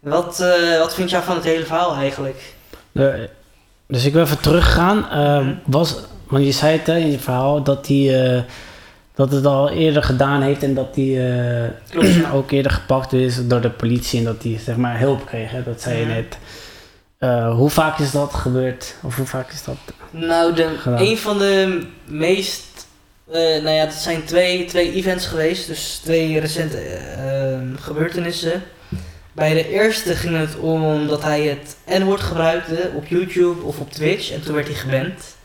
Wat, 0.00 0.40
eh, 0.40 0.78
wat 0.78 0.94
vind 0.94 1.10
jij 1.10 1.22
van 1.22 1.34
het 1.34 1.44
hele 1.44 1.64
verhaal 1.64 1.94
eigenlijk? 1.94 2.54
Dus 3.86 4.04
ik 4.04 4.12
wil 4.12 4.22
even 4.22 4.40
teruggaan. 4.40 5.10
Eh, 5.10 5.48
was, 5.64 5.96
want 6.26 6.44
je 6.44 6.52
zei 6.52 6.78
het 6.78 6.86
hè, 6.86 6.96
in 6.96 7.10
je 7.10 7.18
verhaal 7.18 7.62
dat 7.62 7.86
hij 7.86 8.34
eh, 8.34 8.42
dat 9.14 9.32
het 9.32 9.46
al 9.46 9.70
eerder 9.70 10.02
gedaan 10.02 10.42
heeft 10.42 10.62
en 10.62 10.74
dat 10.74 10.94
hij 10.94 11.32
eh, 11.90 12.34
ook 12.34 12.50
eerder 12.50 12.72
gepakt 12.72 13.12
is 13.12 13.46
door 13.46 13.60
de 13.60 13.70
politie 13.70 14.18
en 14.18 14.24
dat 14.24 14.42
hij 14.42 14.58
zeg 14.64 14.76
maar 14.76 14.98
hulp 14.98 15.26
kreeg. 15.26 15.50
Hè? 15.50 15.62
Dat 15.62 15.80
zei 15.80 15.98
je 15.98 16.06
net. 16.06 16.38
Hoe 17.56 17.70
vaak 17.70 17.98
is 17.98 18.10
dat 18.10 18.34
gebeurd? 18.34 18.94
Of 19.02 19.16
hoe 19.16 19.26
vaak 19.26 19.52
is 19.52 19.64
dat? 19.64 19.76
Nou, 20.10 20.54
de, 20.54 20.68
Gedaan. 20.78 21.00
een 21.00 21.18
van 21.18 21.38
de 21.38 21.86
meest. 22.04 22.86
nou 23.30 23.70
ja, 23.70 23.84
het 23.84 23.92
zijn 23.92 24.24
twee, 24.24 24.64
twee 24.64 24.92
events 24.92 25.26
geweest, 25.26 25.66
dus 25.66 26.00
twee 26.04 26.40
recente 26.40 26.76
eh, 26.76 27.52
ehm, 27.52 27.76
gebeurtenissen. 27.76 28.62
Bij 29.38 29.54
de 29.54 29.68
eerste 29.68 30.14
ging 30.14 30.36
het 30.36 30.56
om 30.56 31.06
dat 31.06 31.22
hij 31.22 31.42
het 31.42 31.76
N-woord 32.00 32.20
gebruikte 32.20 32.90
op 32.94 33.06
YouTube 33.06 33.62
of 33.62 33.78
op 33.78 33.92
Twitch 33.92 34.32
en 34.32 34.42
toen 34.42 34.54
werd 34.54 34.66
hij 34.66 34.76
geband. 34.76 35.36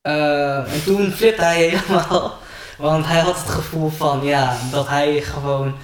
Eh, 0.00 0.72
en 0.72 0.84
toen 0.84 1.12
flipte 1.12 1.42
hij 1.42 1.62
helemaal, 1.68 2.38
want 2.78 3.06
hij 3.06 3.20
had 3.20 3.38
het 3.38 3.48
gevoel 3.48 3.88
van 3.88 4.24
ja, 4.24 4.56
dat 4.70 4.88
hij 4.88 5.20
gewoon 5.20 5.74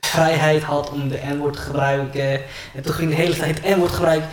vrijheid 0.00 0.62
had 0.62 0.90
om 0.90 1.08
de 1.08 1.20
N-woord 1.24 1.54
te 1.54 1.60
gebruiken. 1.60 2.40
En 2.74 2.82
toen 2.82 2.94
ging 2.94 3.10
de 3.10 3.16
hele 3.16 3.36
tijd 3.36 3.62
N-woord 3.62 3.92
gebruiken. 3.92 4.28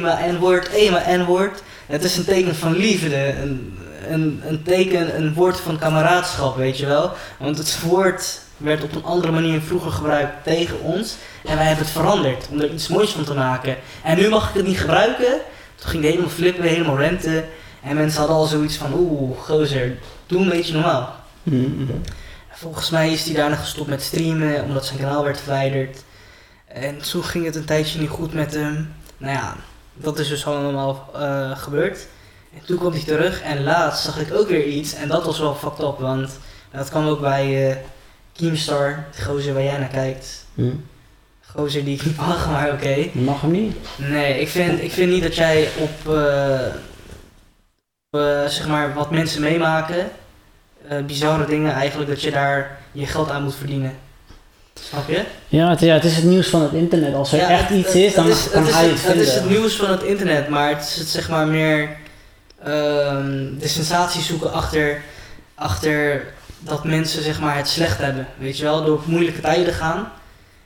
Maar 0.00 0.32
N-woord, 0.32 0.90
maar 0.90 1.18
N-woord. 1.18 1.62
Het 1.86 2.04
is 2.04 2.16
een 2.16 2.24
teken 2.24 2.54
van 2.56 2.76
liefde. 2.76 3.34
Een, 3.42 3.78
een, 4.08 4.42
een 4.46 4.62
teken, 4.62 5.16
een 5.16 5.34
woord 5.34 5.60
van 5.60 5.78
kameraadschap, 5.78 6.56
weet 6.56 6.78
je 6.78 6.86
wel. 6.86 7.12
Want 7.38 7.58
het 7.58 7.80
woord 7.80 8.40
werd 8.62 8.82
op 8.82 8.94
een 8.94 9.04
andere 9.04 9.32
manier 9.32 9.60
vroeger 9.60 9.90
gebruikt 9.90 10.44
tegen 10.44 10.80
ons. 10.80 11.16
En 11.44 11.56
wij 11.56 11.66
hebben 11.66 11.84
het 11.84 11.94
veranderd 11.94 12.48
om 12.50 12.60
er 12.60 12.72
iets 12.72 12.88
moois 12.88 13.10
van 13.10 13.24
te 13.24 13.34
maken. 13.34 13.76
En 14.02 14.18
nu 14.18 14.28
mag 14.28 14.48
ik 14.48 14.54
het 14.54 14.66
niet 14.66 14.80
gebruiken. 14.80 15.40
Toen 15.74 15.90
ging 15.90 16.02
het 16.02 16.12
helemaal 16.12 16.34
flippen, 16.34 16.64
helemaal 16.64 16.98
renten. 16.98 17.44
En 17.82 17.96
mensen 17.96 18.18
hadden 18.18 18.36
al 18.36 18.44
zoiets 18.44 18.76
van, 18.76 18.92
oeh, 18.94 19.38
gozer, 19.38 19.98
doe 20.26 20.40
een 20.40 20.48
beetje 20.48 20.72
normaal. 20.72 21.14
Mhm. 21.42 21.84
Volgens 22.50 22.90
mij 22.90 23.12
is 23.12 23.24
hij 23.24 23.34
daarna 23.34 23.56
gestopt 23.56 23.88
met 23.88 24.02
streamen, 24.02 24.64
omdat 24.64 24.86
zijn 24.86 24.98
kanaal 24.98 25.24
werd 25.24 25.38
verwijderd. 25.38 26.02
En 26.66 26.98
toen 26.98 27.24
ging 27.24 27.44
het 27.44 27.56
een 27.56 27.64
tijdje 27.64 28.00
niet 28.00 28.08
goed 28.08 28.32
met 28.32 28.54
hem. 28.54 28.94
Nou 29.16 29.32
ja, 29.32 29.56
dat 29.94 30.18
is 30.18 30.28
dus 30.28 30.46
allemaal 30.46 31.10
eh, 31.14 31.58
gebeurd. 31.58 32.06
En 32.54 32.60
toen 32.66 32.78
kwam 32.78 32.92
hij 32.92 33.02
terug 33.04 33.42
en 33.42 33.62
laatst 33.62 34.04
zag 34.04 34.18
ik 34.18 34.34
ook 34.34 34.48
weer 34.48 34.66
iets. 34.66 34.94
En 34.94 35.08
dat 35.08 35.24
was 35.24 35.38
wel 35.38 35.54
fucked 35.54 35.84
up, 35.84 35.98
want 35.98 36.38
dat 36.72 36.90
kwam 36.90 37.06
ook 37.06 37.20
bij 37.20 37.70
eh 37.70 37.76
Keemstar, 38.46 39.04
de 39.16 39.22
gozer 39.22 39.54
waar 39.54 39.62
jij 39.62 39.78
naar 39.78 39.88
kijkt. 39.88 40.46
Mhm. 40.54 40.70
Gozer 41.56 41.84
die 41.84 41.94
ik 41.94 42.04
niet 42.04 42.16
mag, 42.16 42.46
maar 42.50 42.72
oké. 42.72 43.08
Mag 43.12 43.40
hem 43.40 43.50
niet? 43.50 43.76
Nee, 43.96 44.40
ik 44.40 44.48
vind, 44.48 44.82
ik 44.82 44.92
vind 44.92 45.10
niet 45.12 45.22
dat 45.22 45.34
jij 45.34 45.68
op, 45.78 46.14
eh, 46.14 46.60
op, 48.10 48.20
eh, 48.20 48.46
zeg 48.46 48.66
maar, 48.68 48.94
wat 48.94 49.10
mensen 49.10 49.40
meemaken, 49.42 50.10
eh, 50.88 50.98
bizarre 51.04 51.46
dingen 51.46 51.72
eigenlijk, 51.72 52.10
dat 52.10 52.22
je 52.22 52.30
daar 52.30 52.78
je 52.92 53.06
geld 53.06 53.30
aan 53.30 53.42
moet 53.42 53.54
verdienen. 53.54 53.94
Snap 54.74 55.08
je? 55.08 55.24
Ja 55.48 55.70
het, 55.70 55.80
ja, 55.80 55.94
het 55.94 56.04
is 56.04 56.16
het 56.16 56.24
nieuws 56.24 56.48
van 56.48 56.62
het 56.62 56.72
internet. 56.72 57.14
Als 57.14 57.32
er 57.32 57.38
Ja, 57.38 57.48
echt 57.50 57.68
het- 57.68 57.78
iets 57.78 57.94
is, 57.94 58.14
dan 58.14 58.28
is, 58.28 58.50
kan 58.50 58.64
het 58.64 58.74
het, 58.74 58.80
het 58.82 58.90
het 58.90 59.00
vinden. 59.00 59.26
is 59.26 59.34
het 59.34 59.48
nieuws 59.48 59.76
van 59.76 59.90
het 59.90 60.02
internet, 60.02 60.48
maar 60.48 60.68
het 60.68 60.82
is 60.82 60.96
het, 60.96 61.08
zeg 61.08 61.28
maar 61.28 61.46
meer 61.46 61.88
ehm, 62.64 63.58
de 63.58 63.68
sensatie 63.68 64.22
zoeken 64.22 64.52
achter, 64.52 65.00
achter 65.54 66.24
dat 66.64 66.84
mensen 66.84 67.22
zeg 67.22 67.40
maar, 67.40 67.56
het 67.56 67.68
slecht 67.68 67.98
hebben. 67.98 68.26
Weet 68.38 68.58
je 68.58 68.64
wel, 68.64 68.84
door 68.84 69.00
moeilijke 69.04 69.40
tijden 69.40 69.74
gaan. 69.74 70.12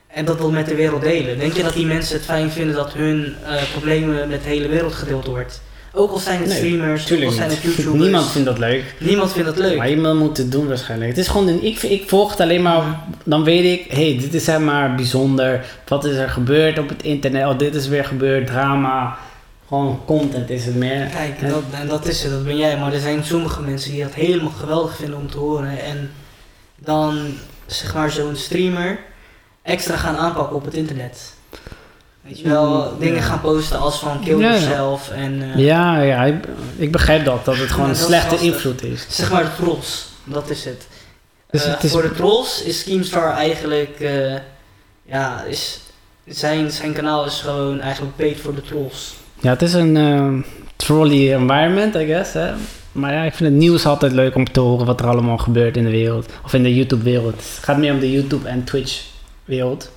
En 0.07 0.25
dat 0.25 0.39
wil 0.39 0.51
met 0.51 0.67
de 0.67 0.75
wereld 0.75 1.03
delen. 1.03 1.39
Denk 1.39 1.53
je 1.53 1.63
dat 1.63 1.73
die 1.75 1.87
mensen 1.87 2.17
het 2.17 2.25
fijn 2.25 2.51
vinden 2.51 2.75
dat 2.75 2.93
hun 2.93 3.35
eh, 3.45 3.63
problemen 3.73 4.29
met 4.29 4.43
de 4.43 4.49
hele 4.49 4.69
wereld 4.69 4.95
gedeeld 4.95 5.27
wordt? 5.27 5.61
Ook 5.93 6.11
al 6.11 6.19
zijn 6.19 6.39
het 6.39 6.49
Nee, 6.49 6.57
streamers, 6.57 7.13
ook 7.13 7.23
al 7.23 7.31
zijn 7.31 7.51
het. 7.51 7.63
YouTubers. 7.63 7.99
Niemand 7.99 8.31
vindt 8.31 8.47
dat 8.47 8.59
leuk. 8.59 8.95
Niemand 8.99 9.33
vindt 9.33 9.49
dat 9.49 9.59
leuk. 9.59 9.77
Maar 9.77 9.91
iemand 9.91 10.19
moet 10.19 10.37
het 10.37 10.53
doen 10.53 10.69
waarschijnlijk. 10.69 11.11
Het 11.11 11.19
is 11.19 11.29
gewoon, 11.29 11.49
een, 11.49 11.65
ik, 11.65 11.83
ik 11.83 12.09
volg 12.09 12.31
het 12.31 12.41
alleen 12.41 12.63
maar, 12.63 13.01
dan 13.25 13.45
weet 13.45 13.81
ik, 13.81 13.91
hé, 13.91 14.11
hey, 14.11 14.21
dit 14.21 14.35
is 14.35 14.45
zeg 14.45 14.59
maar 14.59 14.95
bijzonder. 14.95 15.65
Wat 15.87 16.05
is 16.05 16.17
er 16.17 16.29
gebeurd 16.29 16.79
op 16.79 16.89
het 16.89 17.03
internet? 17.03 17.47
Oh, 17.47 17.59
dit 17.59 17.75
is 17.75 17.89
weer 17.89 18.05
gebeurd, 18.05 18.47
drama. 18.47 19.17
Gewoon 19.69 20.01
content 20.05 20.51
is 20.51 20.65
het 20.67 20.75
meer. 20.75 21.07
Kijk, 21.07 21.41
En- 21.41 21.49
dat, 21.49 21.63
en 21.73 21.89
dat 21.89 22.07
is 22.07 22.23
het, 22.23 22.33
dat 22.33 22.45
ben 22.45 22.57
jij. 22.57 22.79
Maar 22.79 22.93
er 22.93 23.01
zijn 23.01 23.25
sommige 23.25 23.63
mensen 23.63 23.91
die 23.91 24.03
dat 24.03 24.15
helemaal 24.15 24.51
geweldig 24.59 24.97
vinden 24.97 25.19
om 25.19 25.31
te 25.31 25.39
horen. 25.39 25.79
En 25.83 26.11
dan, 26.79 27.35
zeg 27.67 27.95
maar, 27.95 28.11
zo'n 28.11 28.37
streamer 28.37 28.99
extra 29.63 29.97
gaan 29.97 30.17
aanpakken 30.17 30.57
op 30.57 30.65
het 30.65 30.75
internet. 30.75 31.35
Weet 32.21 32.39
je 32.39 32.49
wel, 32.49 32.91
Mm, 32.93 32.99
dingen 32.99 33.15
ja. 33.15 33.23
gaan 33.23 33.41
posten 33.41 33.79
als 33.79 33.99
van 33.99 34.21
kill 34.25 34.39
Ja, 34.39 34.53
ja. 34.53 34.59
yourself 34.61 35.11
en 35.11 35.43
eh, 35.43 35.59
Ja, 35.59 36.01
ja, 36.03 36.25
ik, 36.25 36.45
ik 36.77 36.93
begrijp 36.93 37.25
dat, 37.25 37.45
dat 37.45 37.57
het 37.57 37.71
gewoon 37.71 37.89
een 37.89 37.95
is 37.95 38.05
slechte 38.05 38.37
invloed 38.39 38.83
is. 38.83 39.07
zeg 39.09 39.31
maar 39.31 39.43
de 39.45 39.55
trolls. 39.63 40.07
Dat 40.25 40.51
is 40.51 40.65
het. 40.65 40.87
Dus 41.51 41.65
Eh, 41.65 41.73
het 41.73 41.85
is- 41.85 41.91
Voor 41.93 42.03
de 42.03 42.13
trolls 42.13 42.63
is 42.63 42.85
Keemstar 42.85 43.33
eigenlijk, 43.33 44.01
eh, 44.01 44.35
ja, 45.03 45.43
is, 45.43 45.81
zijn, 46.27 46.71
zijn 46.71 46.93
kanaal 46.93 47.25
is 47.25 47.41
gewoon 47.41 47.81
eigenlijk 47.81 48.17
paid 48.17 48.41
voor 48.41 48.55
de 48.55 48.63
trolls. 48.63 49.15
Ja, 49.41 49.51
het 49.51 49.63
is 49.63 49.73
een 49.75 49.97
eh, 49.97 50.33
trolley 50.77 51.35
environment, 51.35 51.95
I 51.95 52.07
guess. 52.07 52.33
Hè? 52.33 52.53
Maar 52.93 53.13
ja, 53.13 53.23
ik 53.23 53.35
vind 53.35 53.51
het 53.51 53.59
nieuws 53.59 53.87
altijd 53.87 54.13
leuk 54.13 54.35
om 54.35 54.45
te 54.53 54.61
horen 54.61 54.87
wat 54.87 55.01
er 55.01 55.07
allemaal 55.07 55.39
gebeurt 55.39 55.77
in 55.77 55.85
de 55.85 55.91
wereld. 55.91 56.33
Of 56.45 56.53
in 56.55 56.63
de 56.63 56.75
YouTube-wereld. 56.75 57.35
Het 57.35 57.65
gaat 57.65 57.79
meer 57.79 57.93
om 57.93 58.01
de 58.01 58.13
YouTube- 58.13 58.49
en 58.49 58.65
Twitch-wereld. 58.65 59.91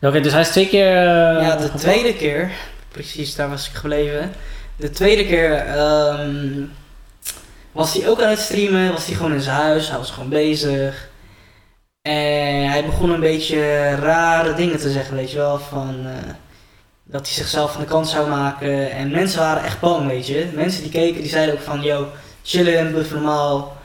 Oké, 0.00 0.20
dus 0.20 0.32
hij 0.32 0.40
is 0.40 0.48
twee 0.48 0.68
keer... 0.68 0.86
eh, 0.96 1.42
Ja, 1.46 1.56
de 1.56 1.70
tweede 1.76 2.14
keer, 2.14 2.50
precies 2.88 3.34
daar 3.34 3.48
was 3.48 3.68
ik 3.68 3.74
gebleven. 3.74 4.32
De 4.76 4.90
tweede 4.90 5.26
keer 5.26 5.52
ehm, 5.52 6.62
was 7.72 7.94
hij 7.94 8.08
ook 8.08 8.22
aan 8.22 8.30
het 8.30 8.38
streamen, 8.38 8.92
was 8.92 9.06
hij 9.06 9.14
gewoon 9.14 9.32
in 9.32 9.40
zijn 9.40 9.56
huis, 9.56 9.88
hij 9.88 9.98
was 9.98 10.10
gewoon 10.10 10.28
bezig. 10.28 11.08
En 12.02 12.70
hij 12.70 12.84
begon 12.84 13.10
een 13.10 13.20
beetje 13.20 13.90
rare 13.94 14.54
dingen 14.54 14.78
te 14.78 14.90
zeggen, 14.90 15.16
weet 15.16 15.30
je 15.30 15.36
wel, 15.36 15.58
van 15.58 15.96
eh, 16.04 16.32
dat 17.10 17.26
hij 17.26 17.34
zichzelf 17.34 17.72
van 17.72 17.80
de 17.80 17.86
kant 17.86 18.08
zou 18.08 18.28
maken. 18.28 18.90
En 18.90 19.10
mensen 19.10 19.40
waren 19.40 19.62
echt 19.62 19.80
bang, 19.80 20.06
weet 20.06 20.26
je. 20.26 20.50
Mensen 20.54 20.82
die 20.82 20.90
keken, 20.90 21.20
die 21.20 21.30
zeiden 21.30 21.54
ook 21.54 21.60
van, 21.60 21.82
yo, 21.82 22.08
chillen, 22.42 22.92
doe 22.92 23.04
normaal. 23.10 23.76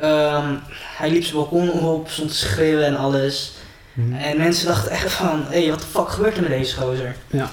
Ehm, 0.00 0.54
hij 0.96 1.10
liep 1.10 1.22
zijn 1.22 1.36
balkon 1.36 1.70
op, 1.70 2.08
stond 2.08 2.28
te 2.28 2.36
schreeuwen 2.36 2.86
en 2.86 2.96
alles. 2.96 3.52
Mhm. 3.92 4.14
En 4.14 4.36
mensen 4.36 4.66
dachten 4.66 4.90
echt 4.90 5.12
van, 5.12 5.44
hé, 5.48 5.60
hey, 5.60 5.70
wat 5.70 5.80
de 5.80 5.86
fuck 5.86 6.08
gebeurt 6.08 6.36
er 6.36 6.42
met 6.42 6.50
deze 6.50 6.76
gozer? 6.76 7.16
Ja. 7.26 7.50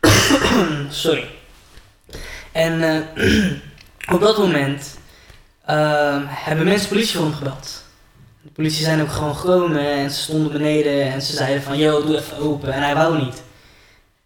Sorry. 0.88 1.26
En 2.52 2.82
eh, 2.82 3.50
op 4.14 4.20
dat 4.20 4.38
moment 4.38 4.98
ehm, 5.66 6.22
hebben 6.26 6.64
mensen 6.64 6.88
politie 6.88 7.16
voor 7.16 7.24
hem 7.24 7.34
gebeld. 7.34 7.82
De 8.42 8.50
politie 8.50 8.84
zijn 8.84 9.02
ook 9.02 9.12
gewoon 9.12 9.36
gekomen 9.36 9.90
en 9.90 10.10
ze 10.10 10.20
stonden 10.20 10.52
beneden 10.52 11.12
en 11.12 11.22
ze 11.22 11.36
zeiden 11.36 11.62
van, 11.62 11.78
yo, 11.78 12.04
doe 12.04 12.18
even 12.18 12.36
open. 12.36 12.72
En 12.72 12.82
hij 12.82 12.94
wou 12.94 13.24
niet. 13.24 13.42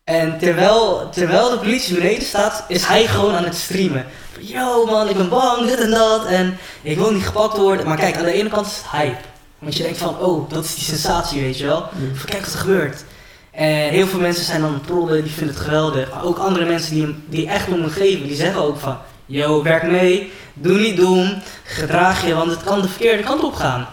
En 0.07 0.39
terwijl, 0.39 1.09
terwijl 1.13 1.51
de 1.51 1.57
politie 1.59 1.95
beneden 1.95 2.27
staat, 2.27 2.65
is 2.69 2.85
hij 2.85 3.07
gewoon 3.07 3.35
aan 3.35 3.45
het 3.45 3.55
streamen. 3.57 4.07
Yo 4.41 4.85
man, 4.85 5.09
ik 5.09 5.17
ben 5.17 5.29
bang, 5.29 5.67
dit 5.69 5.81
en 5.81 5.91
dat. 5.91 6.27
En 6.27 6.59
ik 6.83 6.97
wil 6.97 7.13
niet 7.13 7.27
gepakt 7.27 7.57
worden. 7.57 7.87
Maar 7.87 7.97
kijk, 7.97 8.17
aan 8.17 8.25
de 8.25 8.33
ene 8.33 8.49
kant 8.49 8.67
is 8.67 8.77
het 8.77 8.91
hype. 8.91 9.17
Want 9.59 9.77
je 9.77 9.83
denkt 9.83 9.99
van, 9.99 10.19
oh, 10.19 10.51
dat 10.51 10.65
is 10.65 10.75
die 10.75 10.85
sensatie, 10.85 11.41
weet 11.41 11.59
je 11.59 11.67
wel. 11.67 11.89
Van, 12.15 12.27
kijk 12.29 12.45
wat 12.45 12.53
er 12.53 12.59
gebeurt. 12.59 13.05
En 13.51 13.67
heel 13.89 14.07
veel 14.07 14.21
mensen 14.21 14.45
zijn 14.45 14.61
dan 14.61 14.81
trollen, 14.87 15.23
die 15.23 15.33
vinden 15.33 15.55
het 15.55 15.65
geweldig. 15.65 16.11
Maar 16.15 16.25
ook 16.25 16.39
andere 16.39 16.65
mensen 16.65 16.95
die, 16.95 17.03
hem- 17.03 17.25
die 17.29 17.49
echt 17.49 17.67
om 17.69 17.81
hem 17.81 17.91
geven, 17.91 18.27
die 18.27 18.37
zeggen 18.37 18.63
ook 18.63 18.79
van... 18.79 18.97
Yo, 19.27 19.63
werk 19.63 19.83
mee, 19.83 20.33
doe 20.55 20.79
niet 20.79 20.97
dom, 20.97 21.43
gedraag 21.65 22.27
je, 22.27 22.35
want 22.35 22.51
het 22.51 22.63
kan 22.65 22.83
de 22.83 22.89
verkeerde 22.89 23.23
kant 23.23 23.43
op 23.43 23.55
gaan. 23.55 23.89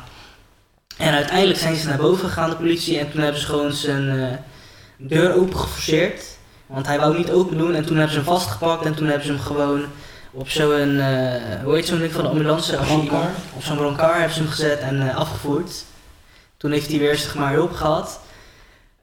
En 0.98 1.14
uiteindelijk 1.14 1.60
zijn 1.60 1.76
ze 1.76 1.88
naar 1.88 1.98
boven 1.98 2.28
gegaan, 2.28 2.50
de 2.50 2.56
politie, 2.56 3.00
en 3.00 3.12
toen 3.12 3.22
hebben 3.22 3.42
ze 3.42 3.48
gewoon 3.48 3.72
zijn 3.72 4.10
eh, 4.10 4.38
deur 4.98 5.34
open 5.36 5.58
geforceerd. 5.60 6.24
Want 6.66 6.86
hij 6.88 7.00
wou 7.00 7.18
niet 7.18 7.32
open 7.32 7.58
doen, 7.58 7.74
en 7.76 7.86
toen 7.86 7.96
hebben 7.98 8.14
ze 8.14 8.18
hem 8.22 8.28
vastgepakt 8.34 8.86
en 8.86 8.94
toen 8.96 9.08
hebben 9.08 9.26
ze 9.26 9.32
hem 9.32 9.42
gewoon 9.42 9.86
op 10.32 10.50
zo'n, 10.50 11.00
eh 11.00 11.64
hoe 11.64 11.76
heet 11.76 11.86
zo'n 11.88 12.00
ding 12.00 12.12
van 12.12 12.24
de 12.24 12.30
ambulance? 12.30 12.78
Als 12.78 12.88
iemand- 12.90 13.12
Op 13.56 13.64
zo'n 13.64 13.78
brancard 13.78 14.14
hebben 14.14 14.34
ze 14.34 14.40
hem 14.40 14.50
gezet 14.50 14.80
en 14.80 15.10
eh, 15.10 15.16
afgevoerd. 15.16 15.84
Toen 16.58 16.72
heeft 16.72 16.90
hij 16.90 17.00
weer 17.00 17.16
zeg 17.18 17.36
maar 17.36 17.54
hulp 17.54 17.74
gehad. 17.74 18.20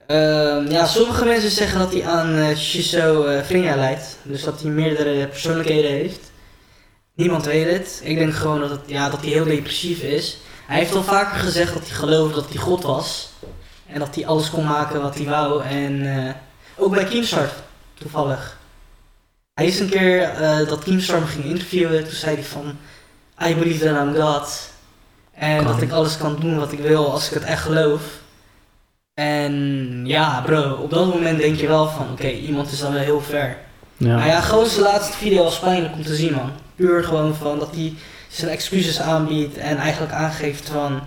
Ehm, 0.07 0.71
ja, 0.71 0.85
sommige 0.85 1.25
mensen 1.25 1.49
zeggen 1.51 1.79
dat 1.79 1.91
hij 1.93 2.05
aan 2.07 2.35
uh, 2.37 2.55
schizofrenia 2.55 3.75
lijdt. 3.75 4.17
Dus 4.23 4.43
dat 4.43 4.61
hij 4.61 4.71
meerdere 4.71 5.27
persoonlijkheden 5.27 5.91
heeft. 5.91 6.31
Niemand 7.15 7.45
weet 7.45 7.71
het. 7.71 8.01
Ik 8.03 8.17
denk 8.17 8.33
gewoon 8.33 8.59
dat, 8.59 8.69
het, 8.69 8.79
ja, 8.85 9.09
dat 9.09 9.21
hij 9.21 9.29
heel 9.29 9.43
depressief 9.43 9.99
is. 10.01 10.37
Hij 10.67 10.77
heeft 10.79 10.95
al 10.95 11.03
vaker 11.03 11.39
gezegd 11.39 11.73
dat 11.73 11.87
hij 11.87 11.97
geloofde 11.97 12.35
dat 12.35 12.49
hij 12.49 12.57
God 12.61 12.83
was. 12.83 13.29
En 13.93 13.99
dat 13.99 14.15
hij 14.15 14.27
alles 14.27 14.49
kon 14.49 14.65
maken 14.65 15.01
wat 15.01 15.15
hij 15.15 15.25
wou. 15.25 15.63
En 15.63 16.15
eh, 16.17 16.33
ook 16.75 16.93
bij 16.93 17.03
Keemstar 17.03 17.49
toevallig. 17.93 18.57
Hij 19.53 19.65
is 19.65 19.79
een 19.79 19.89
keer 19.89 20.21
eh, 20.21 20.67
dat 20.67 20.83
Keemstar 20.83 21.17
hem 21.17 21.27
ging 21.27 21.43
interviewen. 21.43 22.03
Toen 22.03 22.13
zei 22.13 22.35
hij 22.35 22.43
van... 22.43 22.77
I 23.47 23.55
believe 23.55 23.85
that 23.85 24.03
I'm 24.03 24.15
God. 24.15 24.69
En 25.33 25.63
dat 25.63 25.81
ik 25.81 25.91
alles 25.91 26.17
kan 26.17 26.37
doen 26.39 26.57
wat 26.57 26.71
ik 26.71 26.79
wil 26.79 27.11
als 27.11 27.27
ik 27.27 27.33
het 27.33 27.43
echt 27.43 27.61
geloof. 27.61 28.01
En 29.13 30.01
ja, 30.05 30.41
bro, 30.45 30.71
op 30.71 30.89
dat 30.89 31.13
moment 31.13 31.39
denk 31.39 31.55
je 31.55 31.67
wel 31.67 31.87
van, 31.87 32.11
oké, 32.11 32.27
iemand 32.27 32.71
is 32.71 32.79
dan 32.79 32.93
wel 32.93 33.01
heel 33.01 33.21
ver. 33.21 33.57
Ja. 33.97 34.15
Maar 34.15 34.27
ja, 34.27 34.41
gewoon 34.41 34.65
zijn 34.65 34.83
laatste 34.83 35.17
video 35.17 35.43
was 35.43 35.59
pijnlijk 35.59 35.93
om 35.93 36.03
te 36.03 36.15
zien, 36.15 36.33
man. 36.33 36.51
Puur 36.75 37.03
gewoon 37.03 37.35
van 37.35 37.59
dat 37.59 37.75
hij 37.75 37.93
zijn 38.27 38.51
excuses 38.51 38.99
aanbiedt 38.99 39.57
en 39.57 39.77
eigenlijk 39.77 40.13
aangeeft 40.13 40.69
van... 40.69 41.01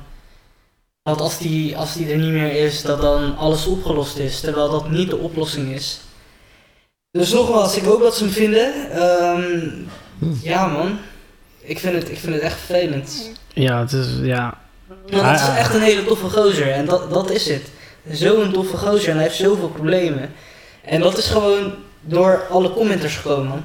Dat 1.04 1.20
als 1.20 1.38
die, 1.38 1.76
als 1.76 1.94
die 1.94 2.10
er 2.10 2.16
niet 2.18 2.32
meer 2.32 2.52
is, 2.64 2.82
dat 2.82 3.00
dan 3.00 3.36
alles 3.36 3.66
opgelost 3.66 4.16
is. 4.18 4.40
Terwijl 4.40 4.70
dat 4.70 4.90
niet 4.90 5.10
de 5.10 5.16
oplossing 5.16 5.72
is. 5.74 6.00
Dus 7.10 7.32
nogmaals, 7.32 7.76
ik 7.76 7.82
hoop 7.84 8.00
dat 8.00 8.16
ze 8.16 8.24
hem 8.24 8.32
vinden. 8.32 8.90
Ehm, 8.90 9.68
Hm. 10.18 10.32
ja, 10.42 10.66
man. 10.66 10.98
Ik 11.60 11.78
vind, 11.78 11.94
het, 11.94 12.10
ik 12.10 12.18
vind 12.18 12.34
het 12.34 12.42
echt 12.42 12.58
vervelend. 12.60 13.30
ja, 13.54 13.80
het 13.80 13.92
is, 13.92 14.06
ja. 14.22 14.58
Want 14.88 15.26
het 15.26 15.40
is 15.40 15.46
Ah, 15.46 15.58
echt 15.58 15.74
een 15.74 15.80
hele 15.80 16.04
toffe 16.04 16.28
gozer 16.30 16.72
en 16.72 16.84
dat, 16.86 17.10
dat 17.12 17.30
is 17.30 17.48
het. 17.48 17.70
Zo'n 18.10 18.52
toffe 18.52 18.76
gozer 18.76 19.08
en 19.08 19.14
hij 19.14 19.22
heeft 19.24 19.36
zoveel 19.36 19.68
problemen. 19.68 20.32
En 20.84 21.00
dat 21.00 21.18
is 21.18 21.26
gewoon 21.26 21.72
door 22.00 22.46
alle 22.50 22.70
commenters 22.72 23.16
gekomen. 23.16 23.46
man. 23.48 23.64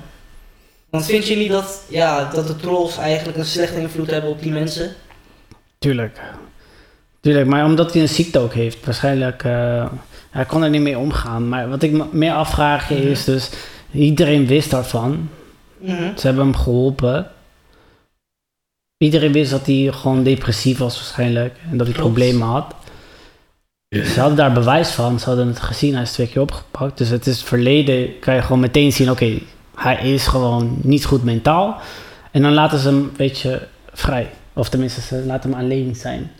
Want 0.90 1.06
vind 1.06 1.28
je 1.28 1.36
niet 1.36 1.52
dat, 1.52 1.82
ja, 1.90 2.30
dat 2.34 2.48
de 2.48 2.56
trolls 2.56 2.98
eigenlijk 2.98 3.38
een 3.38 3.46
slechte 3.46 3.80
invloed 3.80 4.10
hebben 4.10 4.30
op 4.30 4.42
die 4.42 4.52
mensen? 4.52 4.94
Tuurlijk. 5.80 6.20
Tuurlijk, 7.30 7.50
maar 7.50 7.66
omdat 7.66 7.94
hij 7.94 8.02
een 8.02 8.10
ziekte 8.10 8.40
ook 8.40 8.54
heeft, 8.54 8.86
waarschijnlijk. 8.86 9.44
eh, 9.44 9.86
hij 10.30 10.46
kon 10.46 10.64
er 10.64 10.70
niet 10.70 10.82
mee 10.82 10.98
omgaan. 10.98 11.50
Maar 11.50 11.70
wat 11.70 11.84
ik 11.84 11.92
me 11.92 12.06
meer 12.12 12.34
afvraag 12.34 12.90
Mhm. 12.90 13.02
is 13.08 13.24
dus, 13.24 13.50
iedereen 13.92 14.48
wist 14.48 14.72
daarvan. 14.72 15.30
Mhm. 15.78 16.18
Ze 16.18 16.28
hebben 16.28 16.44
hem 16.44 16.56
geholpen. 16.56 17.28
Iedereen 18.98 19.32
wist 19.32 19.52
dat 19.52 19.66
hij 19.66 19.90
gewoon 19.92 20.24
depressief 20.24 20.78
was 20.78 20.96
waarschijnlijk. 20.96 21.56
En 21.72 21.78
dat 21.78 21.88
hij 21.88 21.96
Klopt. 21.96 22.14
problemen 22.14 22.48
had. 22.48 22.76
Ze 23.90 24.20
hadden 24.20 24.38
daar 24.38 24.52
bewijs 24.54 24.90
van, 24.90 25.20
ze 25.20 25.26
hadden 25.26 25.48
het 25.48 25.60
gezien, 25.60 25.94
hij 25.94 26.02
is 26.04 26.12
twee 26.12 26.28
keer 26.28 26.42
opgepakt. 26.42 26.98
Dus 26.98 27.10
het 27.10 27.28
is 27.28 27.44
verleden, 27.44 28.20
kan 28.20 28.36
je 28.36 28.42
gewoon 28.42 28.60
meteen 28.60 28.92
zien, 28.94 29.12
oké, 29.12 29.40
hij 29.76 30.14
is 30.14 30.28
gewoon 30.28 30.78
niet 30.82 31.06
goed 31.06 31.24
mentaal. 31.24 31.78
En 32.32 32.42
dan 32.42 32.54
laten 32.54 32.80
ze 32.80 32.88
hem 32.88 32.98
een 32.98 33.12
beetje 33.18 33.68
vrij. 33.94 34.30
Of 34.54 34.70
tenminste, 34.70 35.02
ze 35.02 35.24
laten 35.26 35.52
hem 35.52 35.60
alleen 35.60 35.96
zijn. 35.96 36.32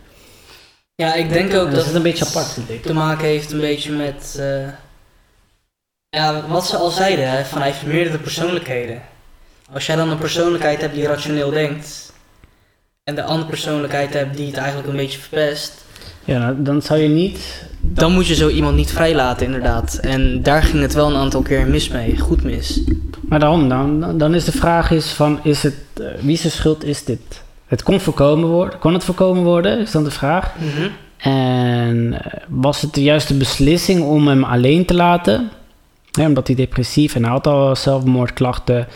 Ja, 1.00 1.14
ik 1.14 1.32
denk 1.32 1.54
ook 1.54 1.70
dat 1.74 1.84
het 1.86 1.94
een 1.94 2.02
beetje 2.02 2.24
apart, 2.26 2.52
vind 2.52 2.70
ik. 2.70 2.82
te 2.82 2.92
maken 2.92 3.26
heeft 3.26 3.52
een 3.52 3.60
beetje 3.60 3.92
met... 3.92 4.36
eh, 4.38 4.68
ja, 6.08 6.42
wat 6.48 6.66
ze 6.66 6.76
al 6.76 6.90
zeiden, 6.90 7.30
hè, 7.30 7.44
van 7.44 7.58
hij 7.60 7.70
heeft 7.70 7.86
meerdere 7.86 8.18
persoonlijkheden. 8.18 9.02
Als 9.72 9.86
jij 9.86 9.96
dan 9.96 10.10
een 10.10 10.18
persoonlijkheid 10.18 10.80
hebt 10.80 10.94
die 10.94 11.06
rationeel 11.06 11.50
denkt... 11.50 12.12
en 13.04 13.14
de 13.14 13.22
andere 13.22 13.48
persoonlijkheid 13.48 14.12
hebt 14.14 14.36
die 14.36 14.46
het 14.46 14.56
eigenlijk 14.56 14.88
een 14.88 14.96
beetje 14.96 15.18
verpest... 15.18 15.84
Ja, 16.24 16.38
nou, 16.38 16.62
dan 16.62 16.82
zou 16.82 17.00
je 17.00 17.08
niet... 17.08 17.64
dan 17.80 18.12
moet 18.12 18.26
je 18.26 18.34
zo 18.34 18.48
iemand 18.48 18.76
niet 18.76 18.90
vrijlaten, 18.92 19.46
inderdaad. 19.46 19.94
En 19.94 20.42
daar 20.42 20.62
ging 20.62 20.82
het 20.82 20.94
wel 20.94 21.06
een 21.10 21.16
aantal 21.16 21.42
keer 21.42 21.66
mis 21.66 21.88
mee, 21.88 22.18
goed 22.18 22.42
mis. 22.42 22.80
Maar 23.28 23.38
daarom, 23.40 23.68
dan, 23.68 24.00
dan- 24.00 24.18
dan 24.18 24.34
is 24.34 24.44
de 24.44 24.52
vraag 24.52 24.90
is 24.90 25.06
van, 25.06 25.40
is 25.44 25.62
het, 25.62 25.74
eh, 26.00 26.06
wie 26.20 26.36
zijn 26.36 26.52
schuld 26.52 26.84
is 26.84 27.04
dit? 27.04 27.20
Het 27.70 27.82
kon 27.82 28.00
voorkomen 28.00 28.48
worden, 28.48 28.78
kon 28.78 28.92
het 28.94 29.04
voorkomen 29.04 29.42
worden, 29.42 29.78
is 29.78 29.90
dan 29.90 30.04
de 30.04 30.10
vraag. 30.10 30.52
En 31.16 32.22
eh, 32.22 32.32
was 32.48 32.80
het 32.82 32.94
de 32.94 33.02
juiste 33.02 33.34
beslissing 33.34 34.02
om 34.02 34.28
hem 34.28 34.44
alleen 34.44 34.84
te 34.84 34.94
laten? 34.94 35.50
Ja, 36.10 36.26
omdat 36.26 36.46
hij 36.46 36.56
depressief 36.56 37.14
en 37.14 37.22
hij 37.22 37.32
had 37.32 37.46
al 37.46 37.76
zelfmoordklachten. 37.76 38.86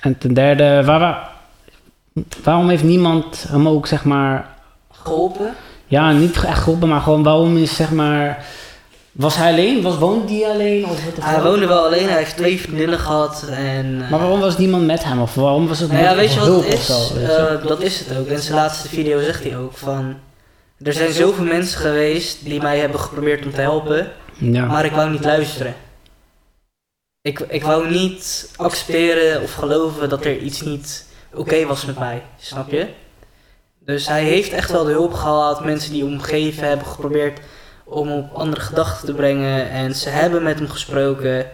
En 0.00 0.18
ten 0.18 0.34
derde, 0.34 0.82
waar, 0.84 0.98
waar- 1.00 1.30
waarom 2.42 2.68
heeft 2.68 2.84
niemand 2.84 3.44
hem 3.48 3.68
ook, 3.68 3.86
zeg 3.86 4.04
maar, 4.04 4.48
Geholpen? 4.90 5.54
ja, 5.86 6.12
niet 6.12 6.44
echt 6.44 6.62
geholpen, 6.62 6.88
maar 6.88 7.00
gewoon 7.00 7.22
waarom 7.22 7.56
is, 7.56 7.76
zeg 7.76 7.90
maar, 7.92 8.44
was 9.16 9.36
hij 9.36 9.50
alleen? 9.52 9.82
Was, 9.82 9.98
woonde 9.98 10.32
hij 10.32 10.50
alleen? 10.50 10.84
Of 10.84 11.04
wat 11.04 11.24
Hij 11.24 11.42
woonde 11.42 11.66
wel 11.66 11.84
alleen, 11.84 12.08
hij 12.08 12.18
heeft 12.18 12.36
twee 12.36 12.60
vriendinnen 12.60 12.98
gehad 12.98 13.44
en... 13.50 14.02
eh, 14.02 14.10
Maar 14.10 14.20
waarom 14.20 14.40
was 14.40 14.58
niemand 14.58 14.86
met 14.86 15.04
hem? 15.04 15.20
Of 15.20 15.34
waarom 15.34 15.68
was 15.68 15.78
het 15.78 15.92
Nou 15.92 16.04
ja, 16.04 16.14
weet 16.16 16.32
je 16.32 16.38
wat 16.38 16.48
hulp 16.48 16.64
het 16.64 16.72
is? 16.72 16.86
zo? 16.86 17.16
Eh, 17.16 17.66
dat 17.66 17.82
is 17.82 17.98
het 17.98 18.18
ook. 18.18 18.26
In 18.26 18.38
zijn 18.38 18.54
laatste 18.56 18.88
video 18.88 19.20
zegt 19.22 19.42
hij 19.44 19.56
ook 19.56 19.76
van... 19.76 20.16
Er 20.82 20.92
zijn 20.92 21.12
zoveel 21.12 21.44
mensen 21.44 21.80
geweest 21.80 22.44
die 22.44 22.62
mij 22.62 22.78
hebben 22.78 23.00
geprobeerd 23.00 23.44
om 23.44 23.52
te 23.52 23.60
helpen, 23.60 24.12
ja. 24.38 24.64
maar 24.64 24.84
ik 24.84 24.92
wou 24.92 25.10
niet 25.10 25.24
luisteren. 25.24 25.74
Ik, 27.20 27.40
ik 27.40 27.64
wou 27.64 27.90
niet 27.90 28.50
accepteren 28.56 29.42
of 29.42 29.52
geloven 29.54 30.08
dat 30.08 30.24
er 30.24 30.38
iets 30.38 30.60
niet 30.60 31.06
oké 31.34 31.64
was 31.66 31.84
met 31.84 31.98
mij, 31.98 32.22
snap 32.40 32.70
je? 32.70 32.86
Dus 33.78 34.08
hij 34.08 34.24
heeft 34.24 34.52
echt 34.52 34.70
wel 34.70 34.84
de 34.84 34.90
hulp 34.90 35.12
gehad, 35.14 35.64
mensen 35.64 35.92
die 35.92 36.04
hem 36.04 36.20
geven 36.20 36.68
hebben 36.68 36.86
geprobeerd 36.86 37.40
om 37.88 38.12
op 38.12 38.34
andere 38.34 38.60
gedachten 38.60 39.06
te 39.06 39.14
brengen 39.14 39.70
en 39.70 39.94
ze 39.94 40.08
hebben 40.08 40.42
met 40.42 40.58
hem 40.58 40.68
gesproken, 40.68 41.50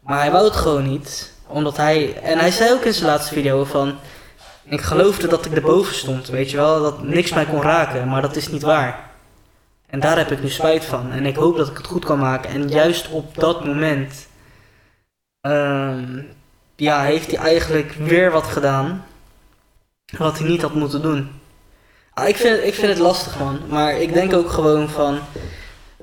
maar 0.00 0.18
hij 0.18 0.30
wou 0.30 0.44
het 0.44 0.56
gewoon 0.56 0.88
niet, 0.88 1.32
omdat 1.46 1.76
hij, 1.76 2.20
en 2.22 2.38
hij 2.38 2.50
zei 2.50 2.72
ook 2.72 2.84
in 2.84 2.94
zijn 2.94 3.10
laatste 3.10 3.34
video 3.34 3.64
van, 3.64 3.94
ik 4.64 4.80
geloofde 4.80 5.28
dat 5.28 5.44
ik 5.44 5.52
erboven 5.54 5.94
stond, 5.94 6.28
weet 6.28 6.50
je 6.50 6.56
wel, 6.56 6.82
dat 6.82 7.02
niks 7.02 7.32
mij 7.32 7.46
kon 7.46 7.62
raken, 7.62 8.08
maar 8.08 8.22
dat 8.22 8.36
is 8.36 8.48
niet 8.48 8.62
waar. 8.62 9.06
En 9.88 10.00
daar 10.00 10.16
heb 10.16 10.30
ik 10.30 10.42
nu 10.42 10.48
spijt 10.48 10.84
van. 10.84 11.10
En 11.12 11.26
ik 11.26 11.36
hoop 11.36 11.56
dat 11.56 11.68
ik 11.68 11.76
het 11.76 11.86
goed 11.86 12.04
kan 12.04 12.18
maken. 12.18 12.50
En 12.50 12.68
juist 12.68 13.08
op 13.10 13.34
dat 13.34 13.64
moment. 13.64 14.26
ehm, 15.40 16.22
ja, 16.76 17.02
heeft 17.02 17.30
hij 17.30 17.44
eigenlijk 17.44 17.92
weer 17.92 18.30
wat 18.30 18.46
gedaan. 18.46 19.04
Wat 20.18 20.38
hij 20.38 20.48
niet 20.48 20.62
had 20.62 20.74
moeten 20.74 21.02
doen. 21.02 21.37
Ah, 22.18 22.28
ik, 22.28 22.36
vind, 22.36 22.64
ik 22.64 22.74
vind 22.74 22.88
het 22.88 22.98
lastig, 22.98 23.38
man. 23.38 23.58
Maar 23.68 24.00
ik 24.00 24.12
denk 24.12 24.32
ook 24.34 24.50
gewoon 24.50 24.88
van. 24.88 25.18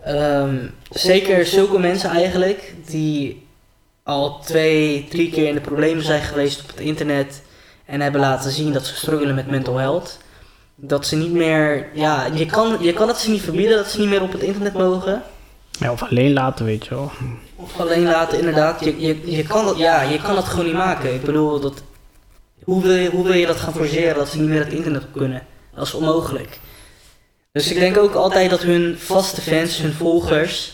ehm, 0.04 0.56
zeker 0.90 1.46
zulke 1.46 1.80
mensen 1.80 2.10
eigenlijk. 2.10 2.74
Die 2.86 3.48
al 4.04 4.40
twee, 4.40 5.08
drie 5.10 5.30
keer 5.32 5.48
in 5.48 5.54
de 5.54 5.62
problemen 5.62 6.04
zijn 6.04 6.22
geweest 6.22 6.62
op 6.62 6.68
het 6.68 6.80
internet. 6.80 7.42
En 7.86 8.02
hebben 8.02 8.22
laten 8.22 8.52
zien 8.52 8.74
dat 8.74 8.86
ze 8.86 8.96
struggelen 8.96 9.36
met 9.36 9.50
mental 9.50 9.78
health 9.78 10.18
dat 10.76 11.06
ze 11.08 11.16
niet 11.16 11.32
meer, 11.32 11.90
ja, 11.94 12.26
je 12.34 12.46
kan, 12.46 12.78
je 12.82 12.94
kan 12.94 13.08
het 13.08 13.18
ze 13.18 13.30
niet 13.30 13.42
verbieden 13.42 13.78
dat 13.78 13.88
ze 13.88 14.00
niet 14.00 14.10
meer 14.10 14.22
op 14.22 14.32
het 14.32 14.42
internet 14.42 14.74
mogen. 14.74 15.22
ja, 15.80 15.92
of 15.92 16.04
alleen 16.04 16.34
laten, 16.34 16.66
weet 16.66 16.86
je 16.86 16.90
wel. 16.90 17.12
Of 17.56 17.80
alleen 17.80 18.04
laten, 18.04 18.40
inderdaad. 18.40 18.84
Je, 18.84 19.00
je, 19.00 19.36
je, 19.36 19.44
kan 19.44 19.66
dat, 19.66 19.78
ja, 19.78 20.02
je 20.02 20.22
kan 20.22 20.36
dat 20.36 20.44
gewoon 20.46 20.66
niet 20.66 20.74
maken. 20.74 21.14
Ik 21.14 21.24
bedoel, 21.24 21.60
dat, 21.60 21.84
hoe, 22.64 22.82
wil 22.82 22.96
je, 22.96 23.10
hoe 23.10 23.24
wil 23.24 23.34
je 23.34 23.46
dat 23.46 23.56
gaan 23.58 23.74
forceren 23.74 24.16
dat 24.16 24.30
ze 24.30 24.40
niet 24.40 24.50
meer 24.50 24.64
het 24.64 24.74
internet 24.74 25.04
kunnen? 25.14 25.42
Dat 25.76 25.86
is 25.86 25.94
onmogelijk. 25.94 26.60
Dus 27.52 27.72
ik 27.72 27.80
denk 27.80 27.98
ook 27.98 28.14
altijd 28.14 28.50
dat 28.50 28.62
hun 28.62 28.96
vaste 29.00 29.42
fans, 29.42 29.78
hun 29.78 29.94
volgers, 29.94 30.74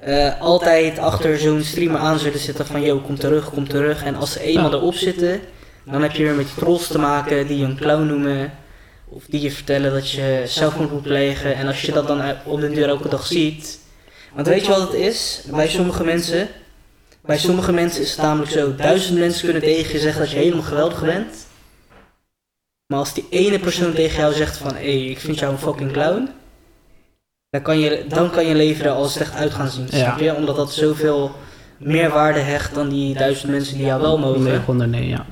eh, 0.00 0.40
altijd 0.40 0.98
achter 0.98 1.38
zo'n 1.38 1.62
streamer 1.62 2.00
aan 2.00 2.18
zullen 2.18 2.38
zitten 2.38 2.66
van, 2.66 2.82
yo, 2.82 2.98
kom 2.98 3.18
terug, 3.18 3.50
kom 3.50 3.68
terug. 3.68 4.02
En 4.02 4.14
als 4.14 4.32
ze 4.32 4.40
eenmaal 4.40 4.72
erop 4.72 4.94
zitten, 4.94 5.40
dan 5.84 6.02
heb 6.02 6.12
je 6.12 6.22
weer 6.22 6.34
met 6.34 6.46
die 6.46 6.54
trolls 6.54 6.86
te 6.86 6.98
maken 6.98 7.46
die 7.46 7.58
je 7.58 7.64
een 7.64 7.76
clown 7.76 8.06
noemen. 8.06 8.52
Of 9.08 9.22
die 9.28 9.40
je 9.40 9.50
vertellen 9.50 9.92
dat 9.92 10.10
je 10.10 10.42
zelfmoord 10.46 10.90
moet 10.90 11.02
plegen. 11.02 11.54
En 11.54 11.66
als 11.66 11.82
je 11.82 11.92
dat 11.92 12.06
dan 12.06 12.22
op 12.44 12.60
de 12.60 12.70
deur 12.70 12.88
elke 12.88 13.08
dag 13.08 13.26
ziet. 13.26 13.78
Want 14.34 14.46
weet 14.46 14.64
je 14.66 14.70
wat 14.70 14.80
het 14.80 14.94
is? 14.94 15.42
Bij 15.50 15.68
sommige 15.68 16.04
mensen. 16.04 16.48
Bij 17.20 17.38
sommige 17.38 17.72
mensen 17.72 18.02
is 18.02 18.10
het 18.10 18.20
namelijk 18.20 18.50
zo. 18.50 18.74
Duizend 18.74 19.18
mensen 19.18 19.44
kunnen 19.44 19.62
tegen 19.62 19.92
je 19.92 19.98
zeggen 19.98 20.20
dat 20.20 20.30
je 20.30 20.36
helemaal 20.36 20.62
geweldig 20.62 21.02
bent. 21.04 21.46
Maar 22.92 23.00
als 23.00 23.14
die 23.14 23.26
ene 23.30 23.58
persoon 23.58 23.92
tegen 23.92 24.20
jou 24.20 24.32
zegt 24.32 24.56
van... 24.56 24.74
Hé, 24.74 24.98
hey, 24.98 25.04
ik 25.04 25.18
vind 25.18 25.38
jou 25.38 25.52
een 25.52 25.58
fucking 25.58 25.92
clown. 25.92 26.28
Dan 27.50 27.62
kan 27.62 27.78
je, 27.78 28.04
dan 28.08 28.30
kan 28.30 28.46
je 28.46 28.54
leven 28.54 28.84
er 28.84 28.90
al 28.90 29.04
slecht 29.04 29.34
uit 29.34 29.52
gaan 29.52 29.68
zien. 29.68 29.86
Ja. 29.90 29.98
Snap 29.98 30.18
je? 30.18 30.34
Omdat 30.34 30.56
dat 30.56 30.72
zoveel 30.72 31.30
meer 31.78 32.10
waarde 32.10 32.40
hecht 32.40 32.74
dan 32.74 32.88
die 32.88 33.14
duizend 33.14 33.50
mensen 33.50 33.76
die 33.76 33.86
jou 33.86 34.00
wel 34.00 34.18
mogen. 34.18 34.42
900, 34.42 34.90
nee, 34.90 35.08
ja. 35.08 35.26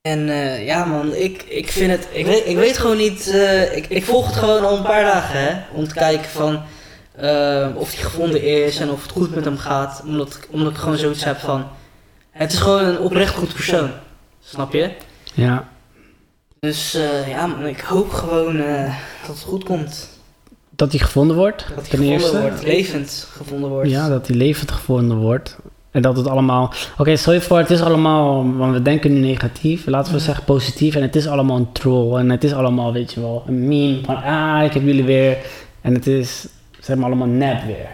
En 0.00 0.28
eh, 0.28 0.66
ja 0.66 0.84
man, 0.84 1.14
ik, 1.14 1.42
ik 1.42 1.70
vind 1.70 1.90
het, 1.90 2.08
ik 2.12 2.26
weet, 2.26 2.46
ik 2.46 2.56
weet 2.56 2.78
gewoon 2.78 2.96
niet, 2.96 3.28
eh, 3.28 3.76
ik, 3.76 3.86
ik 3.88 4.04
volg 4.04 4.26
het 4.26 4.36
gewoon 4.36 4.64
al 4.64 4.76
een 4.76 4.82
paar 4.82 5.04
dagen 5.04 5.40
hè, 5.40 5.60
om 5.72 5.88
te 5.88 5.94
kijken 5.94 6.30
van 6.30 6.62
eh, 7.16 7.68
of 7.74 7.94
hij 7.94 8.02
gevonden 8.02 8.42
is 8.42 8.80
en 8.80 8.90
of 8.90 9.02
het 9.02 9.10
goed 9.10 9.34
met 9.34 9.44
hem 9.44 9.58
gaat. 9.58 10.02
Omdat, 10.06 10.38
omdat 10.50 10.72
ik 10.72 10.78
gewoon 10.78 10.98
zoiets 10.98 11.24
heb 11.24 11.38
van, 11.38 11.68
het 12.30 12.52
is 12.52 12.58
gewoon 12.58 12.84
een 12.84 12.98
oprecht 12.98 13.34
goed 13.34 13.54
persoon, 13.54 13.90
snap 14.40 14.72
je? 14.72 14.90
Ja, 15.34 15.68
Dus 16.64 16.94
eh, 16.94 17.28
ja 17.28 17.46
man, 17.46 17.66
ik 17.66 17.80
hoop 17.80 18.10
gewoon 18.10 18.56
eh, 18.56 18.94
dat 19.26 19.36
het 19.36 19.44
goed 19.44 19.64
komt. 19.64 20.08
dat 20.70 20.90
hij 20.90 21.00
gevonden 21.00 21.36
wordt, 21.36 21.66
Dat 21.74 21.74
hij 21.76 21.84
gevonden 21.84 22.12
eerste. 22.12 22.40
wordt, 22.40 22.62
levend 22.62 23.28
gevonden 23.30 23.70
wordt. 23.70 23.90
Ja, 23.90 24.08
dat 24.08 24.26
hij 24.26 24.36
levend 24.36 24.70
gevonden 24.70 25.16
wordt. 25.16 25.56
En 25.90 26.02
dat 26.02 26.16
het 26.16 26.26
allemaal... 26.26 26.72
Oké, 26.98 27.16
stel 27.16 27.32
je 27.32 27.40
voor, 27.40 27.58
het 27.58 27.70
is 27.70 27.80
allemaal... 27.82 28.56
Want 28.56 28.72
we 28.72 28.82
denken 28.82 29.12
nu 29.12 29.20
negatief. 29.20 29.86
Laten 29.86 30.12
we 30.12 30.18
zeggen 30.18 30.44
positief. 30.44 30.94
En 30.94 31.02
het 31.02 31.16
is 31.16 31.26
allemaal 31.26 31.56
een 31.56 31.72
troll. 31.72 32.18
En 32.18 32.30
het 32.30 32.44
is 32.44 32.52
allemaal, 32.52 32.92
weet 32.92 33.12
je 33.12 33.20
wel, 33.20 33.44
een 33.46 33.68
meme. 33.68 34.00
Van, 34.04 34.22
ah, 34.22 34.64
ik 34.64 34.72
heb 34.72 34.82
jullie 34.82 35.04
weer. 35.04 35.36
En 35.80 35.94
het 35.94 36.06
is, 36.06 36.46
zeg 36.80 36.96
maar, 36.96 37.06
allemaal 37.06 37.26
nep 37.26 37.64
weer. 37.66 37.88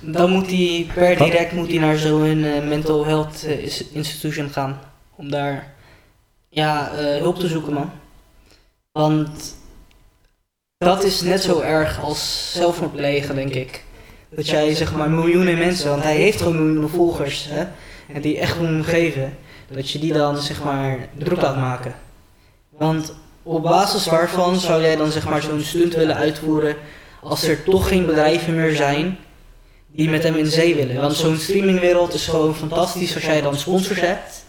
Dan 0.00 0.30
moet 0.30 0.46
hij 0.46 0.86
per 0.94 1.18
Wat? 1.18 1.26
direct 1.30 1.52
moet 1.52 1.68
hij 1.68 1.78
naar 1.78 1.96
zo'n 1.96 2.44
eh, 2.44 2.68
mental 2.68 3.06
health 3.06 3.46
institution 3.92 4.48
gaan. 4.48 4.78
Om 5.16 5.30
daar 5.30 5.74
ja, 6.56 6.90
eh, 6.90 7.20
hulp 7.20 7.38
te 7.38 7.48
zoeken, 7.48 7.72
man. 7.72 7.90
Want 8.92 9.54
dat 10.78 11.04
is 11.04 11.20
net 11.20 11.42
zo 11.42 11.60
erg 11.60 12.02
als 12.02 12.52
zelfmoord 12.52 12.92
plegen, 12.92 13.34
denk 13.34 13.54
ik. 13.54 13.84
Dat 14.28 14.48
jij 14.48 14.74
zeg 14.74 14.94
maar 14.94 15.10
miljoenen 15.10 15.58
mensen, 15.58 15.90
want 15.90 16.02
hij 16.02 16.16
heeft 16.16 16.38
gewoon 16.40 16.64
miljoenen 16.64 16.90
volgers, 16.90 17.46
hè, 17.50 17.64
en 18.14 18.20
die 18.20 18.38
echt 18.38 18.56
hem 18.56 18.82
geven, 18.82 19.36
dat 19.70 19.90
je 19.90 19.98
die 19.98 20.12
dan 20.12 20.36
zeg 20.36 20.64
maar 20.64 21.08
druk 21.18 21.40
laat 21.40 21.56
maken. 21.56 21.94
Want 22.68 23.14
op 23.42 23.62
basis 23.62 24.06
waarvan 24.06 24.60
zou 24.60 24.82
jij 24.82 24.96
dan 24.96 25.10
zeg 25.10 25.28
maar 25.28 25.42
zo'n 25.42 25.60
stunt 25.60 25.94
willen 25.94 26.16
uitvoeren 26.16 26.76
als 27.22 27.42
er 27.42 27.62
toch 27.64 27.88
geen 27.88 28.06
bedrijven 28.06 28.54
meer 28.54 28.76
zijn 28.76 29.18
die 29.86 30.08
met 30.08 30.22
hem 30.22 30.34
in 30.34 30.46
zee 30.46 30.74
willen. 30.74 31.00
Want 31.00 31.14
zo'n 31.14 31.36
streamingwereld 31.36 32.14
is 32.14 32.26
gewoon 32.26 32.54
fantastisch 32.54 33.14
als 33.14 33.24
jij 33.24 33.40
dan 33.40 33.56
sponsors 33.56 34.00
hebt 34.00 34.44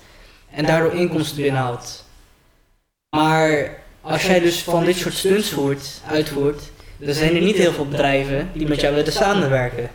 en 0.57 0.65
daardoor 0.65 0.93
inkomsten 0.93 1.41
binnenhaalt. 1.41 2.03
Maar 3.09 3.75
als 4.01 4.25
jij 4.25 4.39
dus 4.39 4.63
van 4.63 4.85
dit 4.85 4.95
soort 4.95 5.13
stunts 5.13 5.49
voert, 5.49 6.01
uitvoert, 6.07 6.61
dan 6.97 7.13
zijn 7.13 7.35
er 7.35 7.41
niet 7.41 7.55
heel 7.55 7.71
veel 7.71 7.87
bedrijven 7.87 8.49
die 8.53 8.67
met 8.67 8.81
jou 8.81 8.95
willen 8.95 9.11
samenwerken. 9.11 9.89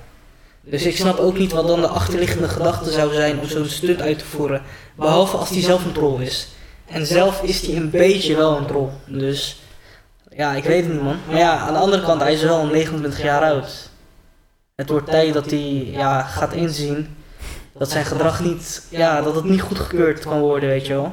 Dus 0.61 0.83
ik 0.83 0.97
snap 0.97 1.19
ook 1.19 1.39
niet 1.39 1.53
wat 1.53 1.67
dan 1.67 1.81
de 1.81 1.87
achterliggende 1.87 2.49
gedachte 2.49 2.91
zou 2.91 3.13
zijn 3.13 3.39
om 3.39 3.47
zo'n 3.47 3.69
stunt 3.69 4.01
uit 4.01 4.19
te 4.19 4.25
voeren. 4.25 4.63
Behalve 4.97 5.37
als 5.37 5.51
die 5.51 5.63
zelf 5.63 5.85
een 5.85 5.93
troll 5.93 6.23
is. 6.23 6.49
En 6.87 7.07
zelf 7.07 7.43
is 7.43 7.67
hij 7.67 7.77
een 7.77 7.91
beetje 7.91 8.37
wel 8.37 8.57
een 8.57 8.67
troll. 8.67 8.91
Dus 9.07 9.63
ja, 10.37 10.55
ik 10.55 10.65
weet 10.65 10.85
het 10.85 10.93
niet 10.93 11.03
man. 11.03 11.17
Maar 11.27 11.39
ja, 11.39 11.57
aan 11.57 11.73
de 11.73 11.81
andere 11.81 12.03
kant, 12.03 12.21
hij 12.21 12.33
is 12.33 12.43
wel 12.43 12.67
29 12.67 13.23
jaar 13.23 13.43
oud. 13.43 13.91
Het 14.75 14.89
wordt 14.89 15.11
tijd 15.11 15.35
dat 15.35 15.51
hij 15.51 15.89
ja, 15.91 16.23
gaat 16.23 16.53
inzien 16.53 17.17
dat 17.83 17.91
zijn 17.91 18.05
gedrag 18.05 18.41
niet, 18.41 18.87
ja, 18.89 19.21
dat 19.23 19.35
het 19.35 19.45
niet 19.45 19.61
goedgekeurd 19.61 20.19
kan 20.21 20.41
worden, 20.41 20.69
weet 20.69 20.87
je 20.87 20.93
wel. 20.93 21.13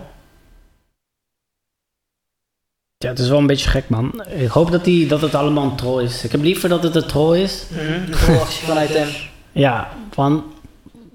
Ja, 2.98 3.10
het 3.10 3.20
is 3.20 3.30
wel 3.30 3.38
een 3.38 3.48
beetje 3.48 3.70
gek, 3.70 3.90
man. 3.90 4.24
Ik 4.28 4.48
hoop 4.48 4.72
dat, 4.72 4.84
die, 4.84 5.08
dat 5.08 5.22
het 5.22 5.36
allemaal 5.36 5.64
een 5.64 5.76
troll 5.76 6.04
is. 6.04 6.24
Ik 6.24 6.32
heb 6.32 6.42
liever 6.42 6.70
dat 6.70 6.84
het 6.84 6.96
een 6.96 7.08
troll 7.08 7.40
is. 7.42 7.66
Mhm, 7.72 8.12
Een 8.12 8.46
vanuit 8.46 8.90
hem. 8.90 9.08
Ja, 9.52 9.90
van... 10.12 10.44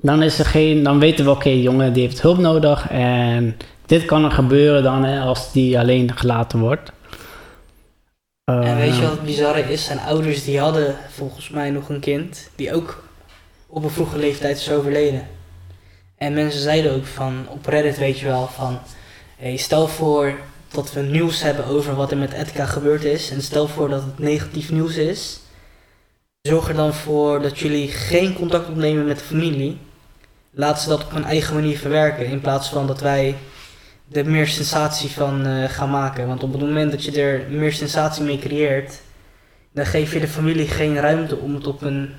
Dan 0.00 0.22
is 0.22 0.38
er 0.38 0.44
geen... 0.44 0.82
Dan 0.82 0.98
weten 0.98 1.24
we, 1.24 1.30
oké, 1.30 1.48
jongen, 1.48 1.92
die 1.92 2.02
heeft 2.02 2.22
hulp 2.22 2.38
nodig. 2.38 2.90
En 2.90 3.56
dit 3.86 4.04
kan 4.04 4.24
er 4.24 4.30
gebeuren 4.30 4.82
dan, 4.82 5.04
hè, 5.04 5.20
als 5.20 5.52
die 5.52 5.78
alleen 5.78 6.16
gelaten 6.16 6.58
wordt. 6.58 6.92
En 8.44 8.76
weet 8.76 8.96
je 8.96 9.02
Eh, 9.02 9.08
wat 9.08 9.10
het 9.10 9.24
bizarre 9.24 9.72
is? 9.72 9.84
Zijn 9.84 9.98
ouders 9.98 10.44
die 10.44 10.60
hadden 10.60 10.96
volgens 11.08 11.50
mij 11.50 11.70
nog 11.70 11.88
een 11.88 12.00
kind 12.00 12.50
die 12.54 12.74
ook 12.74 13.04
op 13.66 13.84
een 13.84 13.90
vroege 13.90 14.18
leeftijd 14.18 14.56
is 14.56 14.70
overleden. 14.70 15.33
En 16.16 16.34
mensen 16.34 16.60
zeiden 16.60 16.92
ook 16.92 17.06
van, 17.06 17.46
op 17.48 17.66
Reddit 17.66 17.98
weet 17.98 18.18
je 18.18 18.26
wel, 18.26 18.46
van... 18.46 18.78
Hey, 19.36 19.56
stel 19.56 19.88
voor 19.88 20.34
dat 20.70 20.92
we 20.92 21.00
nieuws 21.00 21.42
hebben 21.42 21.66
over 21.66 21.94
wat 21.94 22.10
er 22.10 22.16
met 22.16 22.32
Edka 22.32 22.66
gebeurd 22.66 23.04
is. 23.04 23.30
En 23.30 23.42
stel 23.42 23.68
voor 23.68 23.88
dat 23.88 24.02
het 24.02 24.18
negatief 24.18 24.70
nieuws 24.70 24.96
is. 24.96 25.40
Zorg 26.42 26.68
er 26.68 26.74
dan 26.74 26.94
voor 26.94 27.42
dat 27.42 27.58
jullie 27.58 27.88
geen 27.88 28.34
contact 28.34 28.68
opnemen 28.68 29.06
met 29.06 29.18
de 29.18 29.24
familie. 29.24 29.78
Laat 30.50 30.80
ze 30.80 30.88
dat 30.88 31.04
op 31.04 31.10
hun 31.10 31.24
eigen 31.24 31.54
manier 31.54 31.78
verwerken. 31.78 32.26
In 32.26 32.40
plaats 32.40 32.68
van 32.68 32.86
dat 32.86 33.00
wij 33.00 33.36
er 34.12 34.26
meer 34.26 34.46
sensatie 34.46 35.10
van 35.10 35.46
eh, 35.46 35.68
gaan 35.68 35.90
maken. 35.90 36.26
Want 36.26 36.42
op 36.42 36.52
het 36.52 36.60
moment 36.60 36.90
dat 36.90 37.04
je 37.04 37.22
er 37.22 37.50
meer 37.50 37.72
sensatie 37.72 38.24
mee 38.24 38.38
creëert, 38.38 39.00
dan 39.72 39.86
geef 39.86 40.12
je 40.12 40.20
de 40.20 40.28
familie 40.28 40.68
geen 40.68 41.00
ruimte 41.00 41.36
om 41.36 41.54
het 41.54 41.66
op 41.66 41.82
een 41.82 42.14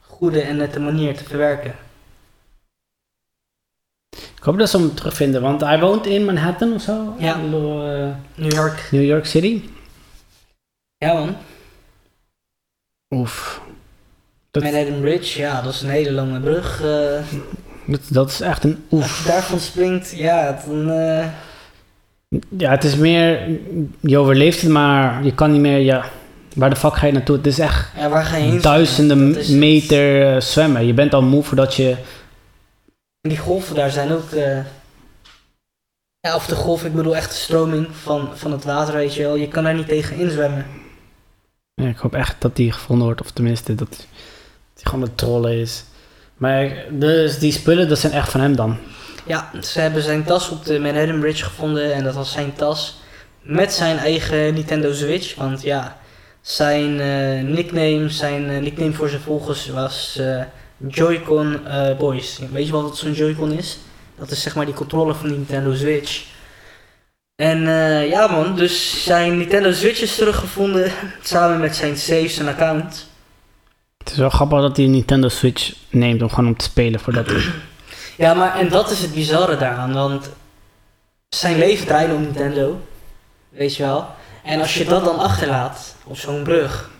goede 0.00 0.40
en 0.40 0.56
nette 0.56 0.80
manier 0.80 1.16
te 1.16 1.24
verwerken. 1.24 1.74
Ik 4.42 4.48
hoop 4.48 4.58
dat 4.58 4.70
ze 4.70 4.76
hem 4.78 4.94
terugvinden, 4.94 5.42
want 5.42 5.60
hij 5.60 5.80
woont 5.80 6.06
in 6.06 6.24
Manhattan 6.24 6.72
of 6.72 6.82
zo. 6.82 7.14
Ja. 7.18 7.34
Eh, 7.34 8.08
New 8.34 8.52
York. 8.52 8.88
New 8.90 9.04
York 9.04 9.26
City. 9.26 9.62
Ja 10.96 11.12
man. 11.12 11.36
Oef. 13.14 13.60
Dat, 14.50 14.62
Manhattan 14.62 15.00
Bridge, 15.00 15.38
ja, 15.40 15.60
dat 15.62 15.72
is 15.72 15.82
een 15.82 15.88
hele 15.90 16.12
lange 16.12 16.40
brug. 16.40 16.82
eh, 16.82 17.38
dat, 17.86 18.00
dat 18.08 18.28
is 18.30 18.40
echt 18.40 18.64
een 18.64 18.84
als 18.90 19.00
oef. 19.00 19.22
je 19.22 19.28
daarvan 19.28 19.58
springt, 19.60 20.10
ja, 20.16 20.62
dan... 20.66 20.90
eh, 20.90 21.26
Ja, 22.58 22.70
het 22.70 22.84
is 22.84 22.96
meer... 22.96 23.48
Je 24.00 24.18
overleeft 24.18 24.60
het, 24.60 24.70
maar 24.70 25.24
je 25.24 25.34
kan 25.34 25.52
niet 25.52 25.60
meer... 25.60 25.78
Ja, 25.78 26.04
waar 26.54 26.70
de 26.70 26.76
fuck 26.76 26.94
ga 26.96 27.06
je 27.06 27.12
naartoe? 27.12 27.36
Het 27.36 27.46
is 27.46 27.58
echt 27.58 27.88
ja, 27.96 28.08
waar 28.08 28.24
ga 28.24 28.36
je 28.36 28.60
duizenden 28.60 29.36
meter 29.58 30.42
zwemmen. 30.42 30.86
Je 30.86 30.94
bent 30.94 31.14
al 31.14 31.22
moe 31.22 31.42
voordat 31.42 31.74
je... 31.74 31.96
En 33.22 33.28
die 33.28 33.38
golven 33.38 33.74
daar 33.74 33.90
zijn 33.90 34.12
ook... 34.12 34.30
eh, 34.30 34.64
ja, 36.20 36.34
of 36.34 36.46
de 36.46 36.54
golf, 36.54 36.84
ik 36.84 36.94
bedoel 36.94 37.16
echt 37.16 37.30
de 37.30 37.36
stroming 37.36 37.88
van, 37.92 38.28
van 38.34 38.52
het 38.52 38.64
water, 38.64 38.94
weet 38.94 39.14
je 39.14 39.22
wel. 39.22 39.34
Je 39.34 39.48
kan 39.48 39.64
daar 39.64 39.74
niet 39.74 39.88
tegen 39.88 40.16
inzwemmen. 40.16 40.66
Ja, 41.74 41.88
ik 41.88 41.96
hoop 41.96 42.14
echt 42.14 42.40
dat 42.40 42.56
die 42.56 42.72
gevonden 42.72 43.06
wordt. 43.06 43.20
Of 43.20 43.30
tenminste, 43.30 43.74
dat 43.74 43.88
dat 43.88 44.06
die 44.74 44.86
gewoon 44.86 45.02
een 45.02 45.14
trollen 45.14 45.58
is. 45.58 45.84
Maar 46.36 46.84
dus 46.90 47.38
die 47.38 47.52
spullen, 47.52 47.88
dat 47.88 47.98
zijn 47.98 48.12
echt 48.12 48.30
van 48.30 48.40
hem 48.40 48.56
dan. 48.56 48.78
Ja, 49.26 49.50
ze 49.62 49.80
hebben 49.80 50.02
zijn 50.02 50.24
tas 50.24 50.48
op 50.48 50.64
de 50.64 50.78
Manhattan 50.78 51.20
Bridge 51.20 51.44
gevonden 51.44 51.94
en 51.94 52.04
dat 52.04 52.14
was 52.14 52.32
zijn 52.32 52.54
tas 52.54 53.00
met 53.40 53.72
zijn 53.72 53.98
eigen 53.98 54.54
Nintendo 54.54 54.92
Switch. 54.92 55.34
Want 55.34 55.62
ja, 55.62 55.98
zijn 56.40 57.00
eh, 57.00 57.42
nickname, 57.54 58.08
zijn 58.08 58.50
eh, 58.50 58.60
nickname 58.60 58.92
voor 58.92 59.08
zijn 59.08 59.20
volgers 59.20 59.68
was 59.68 60.20
Joy-Con 60.88 61.66
eh, 61.66 61.96
Boys. 61.96 62.40
Weet 62.52 62.66
je 62.66 62.72
wat 62.72 62.96
zo'n 62.96 63.12
Joy-Con 63.12 63.52
is? 63.52 63.78
Dat 64.18 64.30
is 64.30 64.42
zeg 64.42 64.54
maar 64.54 64.64
die 64.64 64.74
controller 64.74 65.14
van 65.14 65.28
de 65.28 65.34
Nintendo 65.34 65.74
Switch. 65.74 66.24
En 67.36 67.68
eh, 67.68 68.08
ja 68.08 68.26
man, 68.26 68.56
dus 68.56 69.04
zijn 69.04 69.38
Nintendo 69.38 69.72
Switch 69.72 70.00
is 70.00 70.14
teruggevonden 70.14 70.92
samen 71.22 71.60
met 71.60 71.76
zijn 71.76 71.96
saves 71.96 72.38
en 72.38 72.48
account. 72.48 73.06
Het 73.98 74.10
is 74.12 74.16
wel 74.18 74.30
grappig 74.30 74.60
dat 74.60 74.76
hij 74.76 74.84
een 74.84 74.90
Nintendo 74.90 75.28
Switch 75.28 75.74
neemt 75.90 76.22
om 76.22 76.28
gewoon 76.28 76.46
om 76.46 76.56
te 76.56 76.64
spelen 76.64 77.00
voordat 77.00 77.26
hij... 77.26 77.42
Ja, 78.16 78.34
maar 78.34 78.58
en 78.58 78.68
dat 78.68 78.90
is 78.90 79.00
het 79.00 79.14
bizarre 79.14 79.56
daaraan, 79.56 79.92
want 79.92 80.30
zijn 81.28 81.58
leven 81.58 81.86
draaide 81.86 82.14
om 82.14 82.20
Nintendo, 82.20 82.80
weet 83.48 83.76
je 83.76 83.82
wel. 83.82 84.06
En 84.44 84.60
als 84.60 84.74
je 84.74 84.84
dat 84.84 85.04
dan 85.04 85.18
achterlaat 85.18 85.96
op 86.04 86.16
zo'n 86.16 86.42
brug, 86.42 86.90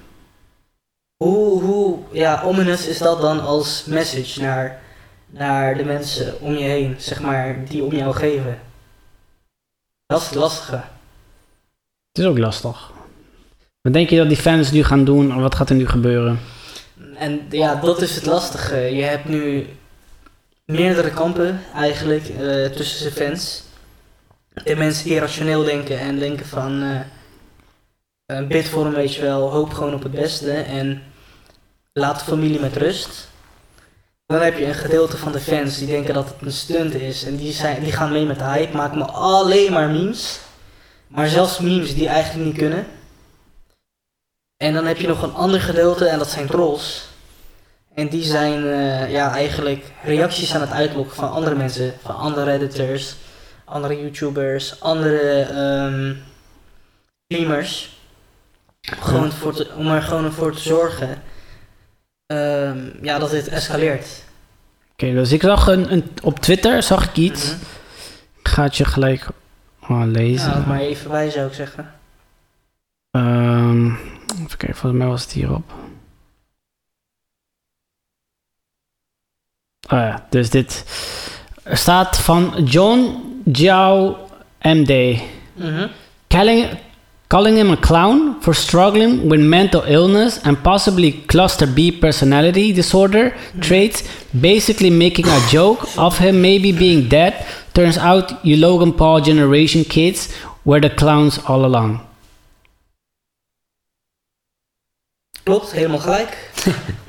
hoe, 1.22 1.62
hoe 1.62 1.98
ja, 2.12 2.42
ominous 2.44 2.87
is 2.87 2.98
dat 2.98 3.20
dan 3.20 3.40
als 3.40 3.85
message 3.85 4.40
naar, 4.40 4.80
naar 5.26 5.76
de 5.76 5.85
mensen 5.85 6.40
om 6.40 6.54
je 6.54 6.64
heen, 6.64 6.94
zeg 6.98 7.20
maar, 7.20 7.56
die 7.68 7.85
om 7.85 7.94
jou 7.94 8.14
geven? 8.14 8.58
Dat 10.06 10.20
is 10.20 10.26
het 10.26 10.35
lastige. 10.35 10.82
Het 12.12 12.18
is 12.18 12.24
ook 12.24 12.38
lastig. 12.38 12.90
Wat 13.80 13.92
denk 13.92 14.11
je 14.11 14.16
dat 14.16 14.28
die 14.28 14.37
fans 14.37 14.70
nu 14.70 14.85
gaan 14.85 15.04
doen? 15.04 15.35
Of 15.35 15.40
wat 15.40 15.54
gaat 15.54 15.70
er 15.70 15.76
nu 15.76 15.88
gebeuren? 15.88 16.40
En 17.16 17.40
ja, 17.50 17.74
dat 17.74 18.02
is 18.02 18.14
het 18.14 18.26
lastige. 18.26 18.76
Je 18.76 19.02
hebt 19.02 19.28
nu 19.28 19.66
meerdere 20.64 21.11
kampen 21.11 21.61
eigenlijk 21.74 22.28
eh, 22.28 22.64
tussen 22.64 22.98
zijn 22.98 23.12
fans. 23.12 23.62
De 24.64 24.76
mensen 24.76 25.04
die 25.04 25.18
rationeel 25.18 25.64
denken 25.64 25.98
en 25.98 26.18
denken 26.18 26.46
van 26.46 26.82
eh 26.82 27.00
een 28.26 28.48
bid 28.48 28.68
voor 28.68 28.85
hem, 28.85 28.94
weet 28.94 29.14
je 29.14 29.22
wel, 29.22 29.50
hoop 29.50 29.72
gewoon 29.72 29.94
op 29.94 30.02
het 30.02 30.12
beste 30.12 30.52
en 30.52 31.02
laat 31.92 32.18
de 32.18 32.24
familie 32.24 32.61
met 32.61 32.76
rust. 32.76 33.28
Dan 34.26 34.40
heb 34.40 34.59
je 34.59 34.66
een 34.66 34.74
gedeelte 34.74 35.16
van 35.16 35.33
de 35.33 35.40
fans 35.40 35.78
die 35.78 35.87
denken 35.87 36.14
dat 36.14 36.28
het 36.28 36.37
een 36.40 36.52
stunt 36.52 36.94
is 36.94 37.24
en 37.24 37.37
die, 37.37 37.52
zijn, 37.52 37.83
die 37.83 37.92
gaan 37.92 38.12
mee 38.12 38.24
met 38.24 38.38
de 38.38 38.44
hype, 38.44 38.76
maken 38.76 38.98
maar 38.98 39.11
alleen 39.11 39.72
maar 39.72 39.88
memes. 39.88 40.40
Maar 41.09 41.28
zelfs 41.28 41.59
memes 41.59 41.94
die 41.94 42.09
eigenlijk 42.09 42.46
niet 42.46 42.57
kunnen. 42.57 42.87
En 44.57 44.74
dan 44.74 44.85
heb 44.85 44.96
je 44.96 45.07
nog 45.09 45.22
een 45.22 45.35
ander 45.35 45.61
gedeelte 45.61 46.07
en 46.07 46.18
dat 46.18 46.31
zijn 46.31 46.46
trolls. 46.46 47.05
En 47.94 48.09
die 48.09 48.22
zijn 48.22 48.66
eh, 48.66 49.11
ja, 49.11 49.33
eigenlijk 49.35 49.92
reacties 50.02 50.55
aan 50.55 50.61
het 50.61 50.70
uitlokken 50.70 51.16
van 51.16 51.31
andere 51.31 51.55
mensen, 51.55 51.94
van 52.02 52.16
andere 52.16 52.44
redditors, 52.44 53.14
andere 53.64 54.00
YouTubers, 54.00 54.81
andere 54.81 55.40
ehm 55.42 56.14
streamers. 57.24 58.00
Gewoon 58.81 59.33
voor 59.33 59.55
te- 59.55 59.70
om 59.76 59.87
er 59.87 60.02
gewoon 60.02 60.33
voor 60.33 60.52
te 60.52 60.61
zorgen 60.61 61.22
ehm, 62.32 63.04
ja, 63.04 63.18
dat 63.18 63.30
dit 63.30 63.48
escaleert. 63.48 64.06
Oké, 64.92 65.12
dus 65.12 65.32
ik 65.32 65.42
zag 65.42 65.66
een, 65.66 65.92
een, 65.92 66.10
op 66.22 66.38
Twitter 66.38 66.82
zag 66.82 67.08
ik 67.08 67.16
iets. 67.16 67.44
Mhm. 67.46 67.60
Ik 68.38 68.48
ga 68.48 68.62
het 68.62 68.76
je 68.76 68.84
gelijk 68.84 69.28
oh, 69.80 70.02
lezen. 70.06 70.50
Ja, 70.50 70.64
maar 70.66 70.80
even 70.80 71.10
bij 71.10 71.30
zou 71.30 71.46
ik 71.46 71.54
zeggen. 71.54 71.92
Ehm, 73.10 73.86
even 73.86 74.56
kijken, 74.56 74.76
volgens 74.76 75.02
mij 75.02 75.06
was 75.06 75.22
het 75.22 75.32
hierop. 75.32 75.72
Oh 79.88 79.98
ja, 79.98 80.26
dus 80.30 80.50
dit 80.50 80.84
er 81.62 81.76
staat 81.76 82.18
van 82.18 82.64
John 82.64 83.22
Jiao 83.44 84.28
MD. 84.60 85.20
Calling, 86.28 86.78
calling 87.32 87.56
him 87.56 87.70
a 87.70 87.76
clown 87.78 88.38
for 88.42 88.52
struggling 88.52 89.12
with 89.30 89.40
mental 89.40 89.82
illness 89.86 90.38
and 90.44 90.62
possibly 90.62 91.12
cluster 91.32 91.66
B 91.66 91.90
personality 91.90 92.72
disorder 92.74 93.34
traits, 93.60 94.02
basically 94.38 94.90
making 94.90 95.26
a 95.26 95.40
joke 95.48 95.80
of 95.96 96.18
him 96.18 96.42
maybe 96.42 96.72
being 96.72 97.08
dead. 97.08 97.32
Turns 97.72 97.96
out 97.96 98.44
you 98.44 98.56
Logan 98.56 98.92
Paul 98.92 99.22
generation 99.22 99.82
kids 99.84 100.28
were 100.66 100.80
the 100.80 100.90
clowns 100.90 101.38
all 101.46 101.64
along. 101.64 102.00
Klopt, 105.42 105.72
helemaal 105.72 105.98
gelijk. 105.98 106.36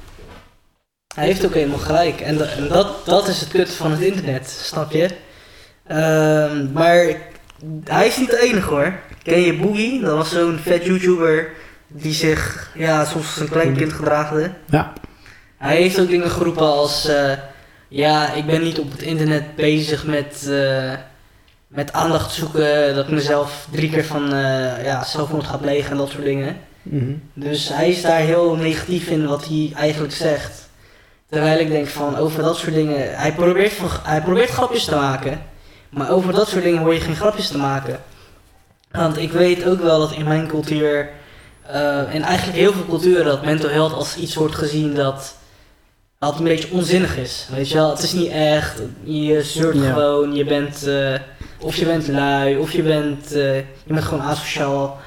Hij 1.15 1.25
heeft 1.25 1.45
ook 1.45 1.53
helemaal 1.53 1.79
gelijk. 1.79 2.21
En, 2.21 2.37
da- 2.37 2.45
en 2.45 2.67
dat, 2.67 3.05
dat 3.05 3.27
is 3.27 3.39
het 3.39 3.49
kut 3.49 3.73
van 3.73 3.91
het 3.91 3.99
internet, 3.99 4.49
snap 4.49 4.91
je? 4.91 5.09
Ehm, 5.87 6.71
maar 6.71 7.17
hij 7.83 8.07
is 8.07 8.17
niet 8.17 8.29
de 8.29 8.39
enige 8.41 8.69
hoor. 8.69 8.99
Ken 9.23 9.41
je 9.41 9.53
Boogie? 9.57 10.01
Dat 10.01 10.15
was 10.15 10.29
zo'n 10.29 10.59
vet 10.61 10.85
YouTuber 10.85 11.49
die 11.87 12.13
zich 12.13 12.71
ja, 12.75 13.05
soms 13.05 13.25
als 13.25 13.39
een 13.39 13.49
klein 13.49 13.75
kind 13.75 13.93
gedraagde. 13.93 14.51
Ja. 14.69 14.93
Hij 15.57 15.75
heeft 15.75 15.99
ook 15.99 16.07
dingen 16.09 16.29
geroepen 16.29 16.65
als... 16.65 17.05
eh, 17.05 17.31
ja, 17.87 18.33
ik 18.33 18.45
ben 18.45 18.61
niet 18.63 18.79
op 18.79 18.91
het 18.91 19.01
internet 19.01 19.55
bezig 19.55 20.05
met, 20.05 20.47
eh, 20.49 20.93
met 21.67 21.93
aandacht 21.93 22.31
zoeken. 22.31 22.95
Dat 22.95 23.05
ik 23.05 23.11
mezelf 23.11 23.67
drie 23.71 23.89
keer 23.89 24.05
van 24.05 24.33
eh 24.33 24.83
ja, 24.83 25.03
zelfmoord 25.03 25.45
ga 25.45 25.57
plegen 25.57 25.91
en 25.91 25.97
dat 25.97 26.09
soort 26.09 26.23
dingen. 26.23 26.57
Mhm. 26.81 27.13
Dus 27.33 27.69
hij 27.69 27.89
is 27.89 28.01
daar 28.01 28.19
heel 28.19 28.55
negatief 28.55 29.07
in 29.07 29.27
wat 29.27 29.47
hij 29.47 29.71
eigenlijk 29.75 30.13
zegt. 30.13 30.69
Terwijl 31.29 31.59
ik 31.59 31.69
denk 31.69 31.87
van 31.87 32.17
over 32.17 32.43
dat 32.43 32.57
soort 32.57 32.73
dingen. 32.73 33.15
Hij 33.17 33.33
probeert, 33.33 33.73
hij 34.03 34.21
probeert 34.21 34.49
grapjes 34.49 34.85
te 34.85 34.95
maken. 34.95 35.41
Maar 35.89 36.11
over 36.11 36.33
dat 36.33 36.47
soort 36.47 36.63
dingen 36.63 36.81
hoor 36.81 36.93
je 36.93 36.99
geen 36.99 37.15
grapjes 37.15 37.47
te 37.47 37.57
maken. 37.57 37.99
Want 38.93 39.17
ik 39.17 39.31
weet 39.31 39.65
ook 39.65 39.79
wel 39.81 39.99
dat 39.99 40.11
in 40.11 40.23
mijn 40.27 40.47
cultuur. 40.47 41.09
eh, 41.67 42.13
en 42.15 42.21
eigenlijk 42.21 42.57
heel 42.57 42.73
veel 42.73 42.85
culturen 42.85 43.25
dat 43.25 43.45
mental 43.45 43.69
health 43.69 43.93
als 43.93 44.15
iets 44.17 44.35
wordt 44.35 44.55
gezien 44.55 44.93
dat. 44.93 45.35
dat 46.19 46.37
een 46.37 46.43
beetje 46.43 46.71
onzinnig 46.71 47.17
is. 47.17 47.47
Weet 47.55 47.69
je 47.69 47.75
wel, 47.75 47.89
het 47.89 48.03
is 48.03 48.13
niet 48.13 48.31
echt. 48.31 48.81
Je 49.03 49.43
zeurt 49.43 49.75
Ja. 49.77 49.93
gewoon, 49.93 50.33
je 50.35 50.43
bent. 50.45 50.87
eh, 50.87 51.13
Of 51.59 51.75
je 51.75 51.85
bent 51.85 52.07
lui, 52.07 52.57
of 52.57 52.71
je 52.71 52.81
bent, 52.83 53.31
eh, 53.33 53.55
je 53.55 53.63
bent 53.93 54.03
gewoon 54.03 54.21
asociaal. 54.23 54.99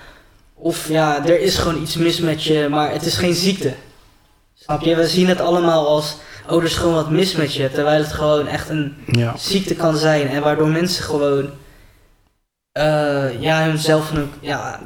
Of 0.55 0.89
ja, 0.89 1.25
er 1.27 1.41
is 1.41 1.59
gewoon 1.59 1.83
iets 1.83 1.97
mis 1.97 2.19
met 2.21 2.43
je, 2.43 2.67
maar 2.71 2.93
het 2.93 3.03
is 3.07 3.17
geen 3.17 3.35
ziekte. 3.35 3.73
Snap 4.55 4.81
je? 4.83 4.95
We 4.97 5.07
zien 5.07 5.29
het 5.29 5.41
allemaal 5.41 5.89
als, 5.89 6.17
oh, 6.51 6.57
er 6.59 6.65
is 6.65 6.77
gewoon 6.77 6.95
wat 6.95 7.11
mis 7.11 7.35
met 7.37 7.55
je. 7.55 7.71
Terwijl 7.71 8.03
het 8.03 8.13
gewoon 8.13 8.47
echt 8.47 8.69
een 8.69 8.97
Ja. 9.07 9.35
ziekte 9.37 9.75
kan 9.75 9.97
zijn. 9.97 10.29
En 10.29 10.43
waardoor 10.43 10.69
mensen 10.69 11.05
gewoon, 11.05 11.51
eh, 12.77 13.41
ja, 13.41 13.65
hunzelf, 13.65 14.11
een- 14.11 14.31
ja, 14.41 14.81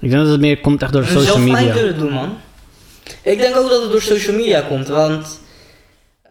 Ik 0.00 0.10
denk 0.10 0.22
dat 0.22 0.30
het 0.30 0.40
meer 0.40 0.60
komt 0.60 0.82
echt 0.82 0.92
door 0.92 1.04
social 1.04 1.38
media. 1.38 1.72
kunnen 1.72 1.98
doen, 1.98 2.12
man. 2.12 2.36
Ik 3.22 3.38
denk 3.38 3.56
ook 3.56 3.70
dat 3.70 3.82
het 3.82 3.90
door 3.90 4.02
social 4.02 4.36
media 4.36 4.60
komt, 4.60 4.88
want 4.88 5.40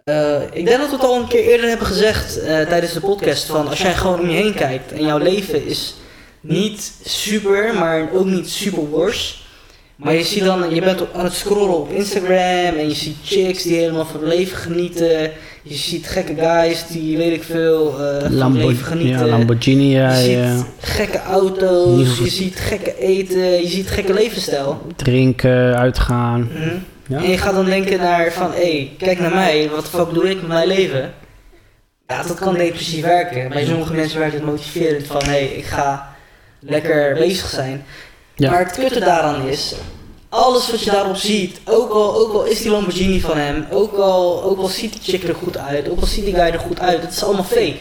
eh, 0.04 0.42
ik 0.42 0.66
denk 0.66 0.78
dat 0.80 0.90
we 0.90 0.96
het 0.96 1.04
al 1.06 1.16
een 1.22 1.28
keer 1.28 1.44
eerder 1.44 1.70
hebben 1.70 1.88
gezegd 1.88 2.40
eh, 2.40 2.46
tijdens 2.68 2.94
de 2.94 3.00
podcast 3.00 3.46
van 3.46 3.68
als 3.68 3.82
jij 3.82 3.94
gewoon 3.94 4.20
om 4.20 4.30
je 4.30 4.36
heen 4.36 4.54
kijkt 4.54 4.92
en 4.92 5.06
jouw 5.06 5.18
leven 5.18 5.66
is 5.68 5.96
niet 6.42 6.92
super, 7.06 7.74
maar 7.74 8.12
ook 8.14 8.26
niet 8.26 8.50
super 8.50 8.90
worse. 8.90 9.34
Maar 9.96 10.14
je 10.14 10.24
ziet 10.24 10.44
dan, 10.44 10.76
je 10.76 10.82
bent 10.82 11.14
aan 11.14 11.24
het 11.24 11.34
scrollen 11.34 11.78
op 11.78 11.92
Instagram 11.92 12.78
en 12.78 12.88
je 12.90 12.96
ziet 12.96 13.16
chicks 13.24 13.64
die 13.64 13.78
helemaal 13.78 14.06
van 14.06 14.20
het 14.20 14.30
leven 14.30 14.58
genieten. 14.58 15.32
Je 15.64 15.74
ziet 15.74 16.08
gekke 16.08 16.36
guys 16.36 16.88
die, 16.88 17.18
weet 17.18 17.34
ik 17.34 17.44
veel, 17.44 18.00
eh 18.00 18.40
van 18.40 18.56
het 18.56 18.66
leven 18.66 18.86
genieten. 18.86 19.26
ja, 19.26 19.26
Lamborghini, 19.26 19.92
ja, 19.92 20.18
je 20.18 20.32
ja. 20.32 20.58
ziet 20.58 20.66
gekke 20.80 21.22
auto's, 21.22 22.18
je 22.18 22.30
ziet 22.30 22.56
gekke 22.56 22.98
eten, 23.00 23.62
je 23.62 23.68
ziet 23.68 23.90
gekke 23.90 24.14
levensstijl. 24.14 24.82
drinken, 24.96 25.78
uitgaan. 25.78 26.50
Mhm. 26.54 26.76
Ja. 27.08 27.18
En 27.18 27.30
je 27.30 27.38
gaat 27.38 27.54
dan 27.54 27.66
denken 27.66 27.98
naar 27.98 28.32
van, 28.32 28.52
hé, 28.52 28.62
hey, 28.62 28.92
kijk 28.98 29.20
naar 29.20 29.34
mij, 29.34 29.70
wat 29.70 29.84
de 29.92 29.98
fuck 29.98 30.14
doe 30.14 30.30
ik 30.30 30.36
met 30.38 30.48
mijn 30.48 30.68
leven? 30.68 31.14
Ja, 32.08 32.24
dat 32.24 32.40
kan 32.40 32.54
depressief 32.54 33.04
werken. 33.04 33.50
Bij 33.50 33.66
sommige 33.66 33.94
mensen 33.94 34.20
werkt 34.20 34.34
het 34.34 34.46
motiverend 34.46 35.08
van, 35.08 35.24
hé, 35.24 35.30
hey, 35.30 35.46
ik 35.46 35.66
ga 35.66 36.16
lekker 36.60 37.14
bezig 37.14 37.50
zijn. 37.50 37.84
Ja. 38.36 38.52
Maar 38.52 38.60
het 38.60 38.72
kutte 38.72 39.00
daaraan 39.00 39.48
is, 39.48 39.76
alles 40.30 40.72
wat 40.72 40.82
je 40.84 40.92
daarop 40.92 41.16
ziet, 41.16 41.60
ook 41.66 41.92
al, 41.92 42.16
ook 42.16 42.34
al 42.34 42.46
is 42.46 42.62
die 42.62 42.72
Lamborghini 42.72 43.20
van 43.20 43.38
hem, 43.38 43.66
ook 43.72 43.98
al, 43.98 44.44
ook 44.44 44.58
al 44.58 44.68
ziet 44.68 44.94
die 44.94 45.02
chick 45.02 45.30
er 45.30 45.36
goed 45.36 45.58
uit, 45.58 45.90
ook 45.90 46.00
al 46.00 46.08
ziet 46.08 46.26
die 46.26 46.34
guy 46.34 46.44
er 46.44 46.60
goed 46.60 46.80
uit, 46.80 47.02
het 47.02 47.12
is 47.12 47.24
allemaal 47.24 47.44
fake. 47.44 47.78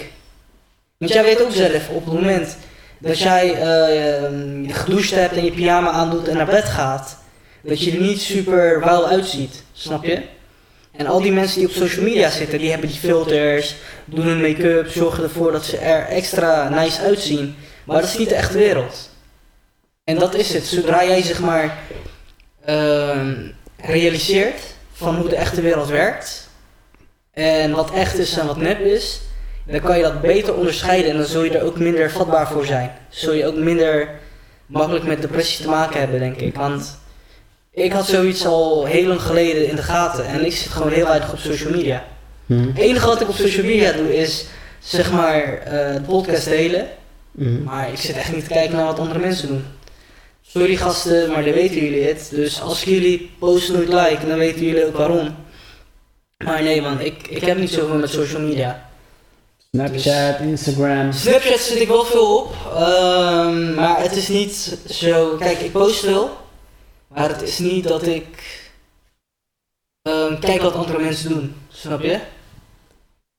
Want 0.98 1.12
jij 1.12 1.22
weet 1.22 1.42
ook 1.42 1.52
zelf, 1.52 1.88
op 1.88 2.04
het 2.04 2.14
moment 2.14 2.56
dat 2.98 3.18
jij 3.18 3.54
eh, 3.54 4.74
gedoucht 4.74 5.10
hebt 5.10 5.36
en 5.36 5.44
je 5.44 5.52
pyjama 5.52 5.90
aandoet 5.90 6.28
en 6.28 6.36
naar 6.36 6.46
bed 6.46 6.64
gaat, 6.64 7.16
dat 7.62 7.80
je 7.80 7.92
er 7.92 8.00
niet 8.00 8.20
super 8.20 8.80
wauw 8.80 9.06
uitziet, 9.06 9.62
snap 9.72 10.04
je? 10.04 10.22
En 10.96 11.06
al 11.06 11.20
die 11.20 11.32
mensen 11.32 11.58
die 11.58 11.68
op 11.68 11.74
social 11.74 12.04
media 12.04 12.30
zitten, 12.30 12.58
die 12.58 12.70
hebben 12.70 12.88
die 12.88 12.98
filters, 12.98 13.74
doen 14.04 14.26
hun 14.26 14.40
make-up, 14.40 14.90
zorgen 14.90 15.22
ervoor 15.24 15.52
dat 15.52 15.64
ze 15.64 15.76
er 15.76 16.06
extra 16.06 16.68
nice 16.68 17.00
uitzien. 17.00 17.54
Maar 17.84 18.00
dat 18.00 18.10
is 18.10 18.18
niet 18.18 18.28
de 18.28 18.34
echte 18.34 18.58
wereld. 18.58 19.10
En 20.04 20.18
dat 20.18 20.34
is 20.34 20.52
het. 20.52 20.64
Zodra 20.64 21.04
jij 21.04 21.22
zeg 21.22 21.40
maar 21.40 21.78
ehm, 22.64 23.34
realiseert 23.76 24.60
van 24.92 25.16
hoe 25.16 25.28
de 25.28 25.36
echte 25.36 25.60
wereld 25.60 25.88
werkt 25.88 26.48
en 27.32 27.70
wat 27.70 27.90
echt 27.90 28.18
is 28.18 28.36
en 28.36 28.46
wat 28.46 28.56
nep 28.56 28.80
is, 28.80 29.20
dan 29.66 29.80
kan 29.80 29.96
je 29.96 30.02
dat 30.02 30.20
beter 30.20 30.54
onderscheiden 30.54 31.10
en 31.10 31.16
dan 31.16 31.26
zul 31.26 31.44
je 31.44 31.58
er 31.58 31.64
ook 31.64 31.78
minder 31.78 32.10
vatbaar 32.10 32.48
voor 32.48 32.64
zijn. 32.64 32.90
Zul 33.08 33.32
je 33.32 33.46
ook 33.46 33.56
minder 33.56 34.08
makkelijk 34.66 35.04
met 35.04 35.20
depressie 35.20 35.64
te 35.64 35.70
maken 35.70 36.00
hebben, 36.00 36.18
denk 36.18 36.36
ik. 36.36 36.54
Want 36.54 36.98
ik 37.70 37.92
had 37.92 38.06
zoiets 38.06 38.46
al 38.46 38.84
heel 38.84 39.06
lang 39.06 39.20
geleden 39.20 39.68
in 39.68 39.76
de 39.76 39.82
gaten 39.82 40.26
en 40.26 40.46
ik 40.46 40.56
zit 40.56 40.70
gewoon 40.70 40.92
heel 40.92 41.06
weinig 41.06 41.32
op 41.32 41.38
social 41.38 41.70
media. 41.70 42.04
Mhm. 42.46 42.66
Het 42.66 42.78
enige 42.78 43.06
wat 43.06 43.20
ik 43.20 43.28
op 43.28 43.34
social 43.34 43.66
media 43.66 43.92
doe 43.92 44.16
is 44.16 44.44
zeg 44.78 45.12
maar 45.12 45.42
eh, 45.42 45.94
de 45.94 46.00
podcast 46.00 46.44
delen. 46.44 46.88
Mhm. 47.30 47.62
Maar 47.62 47.92
ik 47.92 47.98
zit 47.98 48.16
echt 48.16 48.32
niet 48.34 48.44
te 48.44 48.52
kijken 48.52 48.76
naar 48.76 48.86
wat 48.86 48.98
andere 48.98 49.18
mensen 49.18 49.48
doen. 49.48 49.64
Sorry 50.54 50.76
gasten, 50.76 51.30
maar 51.30 51.44
dan 51.44 51.52
weten 51.52 51.80
jullie 51.80 52.02
het. 52.02 52.28
Dus 52.30 52.60
als 52.60 52.82
ik 52.82 52.88
jullie 52.88 53.30
post 53.38 53.72
nooit 53.72 53.88
like, 53.88 54.26
dan 54.26 54.38
weten 54.38 54.64
jullie 54.64 54.86
ook 54.86 54.96
waarom. 54.96 55.36
Maar 56.44 56.62
nee 56.62 56.80
man, 56.82 57.00
ik, 57.00 57.28
ik 57.28 57.44
heb 57.44 57.58
niet 57.58 57.70
zoveel 57.70 57.96
met 57.96 58.10
social 58.10 58.40
media. 58.40 58.90
Snapchat, 59.70 60.40
Instagram. 60.40 61.12
Snapchat 61.12 61.58
zit 61.58 61.80
ik 61.80 61.88
wel 61.88 62.04
veel 62.04 62.36
op. 62.36 62.54
ehm, 62.74 63.74
maar 63.74 64.02
het 64.02 64.16
is 64.16 64.28
niet 64.28 64.78
zo... 64.90 65.36
Kijk, 65.36 65.58
ik 65.58 65.72
post 65.72 66.00
veel. 66.00 66.36
Maar 67.08 67.28
het 67.28 67.42
is 67.42 67.58
niet 67.58 67.88
dat 67.88 68.06
ik... 68.06 68.26
ehm, 70.02 70.40
kijk 70.40 70.62
wat 70.62 70.74
andere 70.74 70.98
mensen 70.98 71.28
doen. 71.28 71.54
Snap 71.68 72.02
je? 72.02 72.18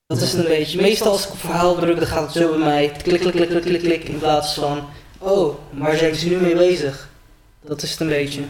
Dat 0.06 0.20
is 0.20 0.32
het 0.32 0.40
een 0.40 0.48
beetje. 0.48 0.80
Meestal 0.80 1.12
als 1.12 1.24
ik 1.26 1.32
op 1.32 1.38
verhaal 1.38 1.74
druk, 1.74 1.96
dan 1.96 2.06
gaat 2.06 2.22
het 2.34 2.42
zo 2.42 2.48
bij 2.48 2.58
mij. 2.58 2.92
Klik, 3.02 3.20
klik, 3.20 3.32
klik, 3.32 3.48
klik, 3.48 3.62
klik, 3.62 3.80
klik. 3.80 4.04
In 4.04 4.18
plaats 4.18 4.54
van... 4.54 4.88
Oh, 5.26 5.54
waar 5.70 5.96
zijn 5.96 6.14
ze 6.14 6.28
nu 6.28 6.36
mee 6.36 6.56
bezig? 6.56 7.08
Dat 7.64 7.82
is 7.82 7.90
het 7.90 8.00
een 8.00 8.08
beetje. 8.08 8.40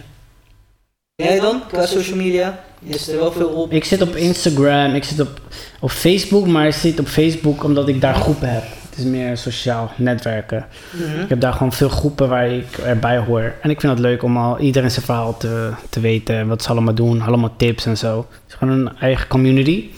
Jij 1.15 1.41
dan, 1.41 1.62
qua 1.69 1.87
social 1.87 2.17
media? 2.17 2.65
Zit 2.89 3.09
er 3.09 3.19
wel 3.19 3.33
veel 3.33 3.49
op. 3.49 3.73
Ik 3.73 3.85
zit 3.85 4.03
op 4.03 4.17
Instagram, 4.17 4.95
ik 4.95 5.05
zit 5.05 5.21
op, 5.21 5.41
op 5.81 5.91
Facebook, 5.91 6.47
maar 6.47 6.67
ik 6.67 6.73
zit 6.73 7.01
op 7.01 7.07
Facebook 7.07 7.65
omdat 7.65 7.89
ik 7.89 8.01
daar 8.01 8.15
groepen 8.15 8.53
heb. 8.53 8.62
Het 8.89 8.99
is 8.99 9.05
meer 9.05 9.37
sociaal 9.37 9.91
netwerken. 9.97 10.67
Mhm. 10.91 11.21
Ik 11.21 11.29
heb 11.29 11.41
daar 11.41 11.53
gewoon 11.53 11.73
veel 11.73 11.89
groepen 11.89 12.29
waar 12.29 12.49
ik 12.49 12.79
erbij 12.79 13.19
hoor. 13.19 13.55
En 13.62 13.71
ik 13.71 13.81
vind 13.81 13.93
het 13.93 14.03
leuk 14.03 14.23
om 14.23 14.37
al 14.37 14.59
iedereen 14.59 14.91
zijn 14.91 15.05
verhaal 15.05 15.37
te, 15.37 15.71
te 15.91 16.01
weten. 16.01 16.37
en 16.37 16.49
Wat 16.49 16.62
ze 16.62 16.69
allemaal 16.69 16.95
doen, 16.95 17.23
allemaal 17.23 17.55
tips 17.57 17.87
en 17.87 17.97
zo. 17.97 18.17
Het 18.19 18.41
is 18.49 18.55
gewoon 18.55 18.79
een 18.79 18.97
eigen 18.99 19.29
community. 19.29 19.89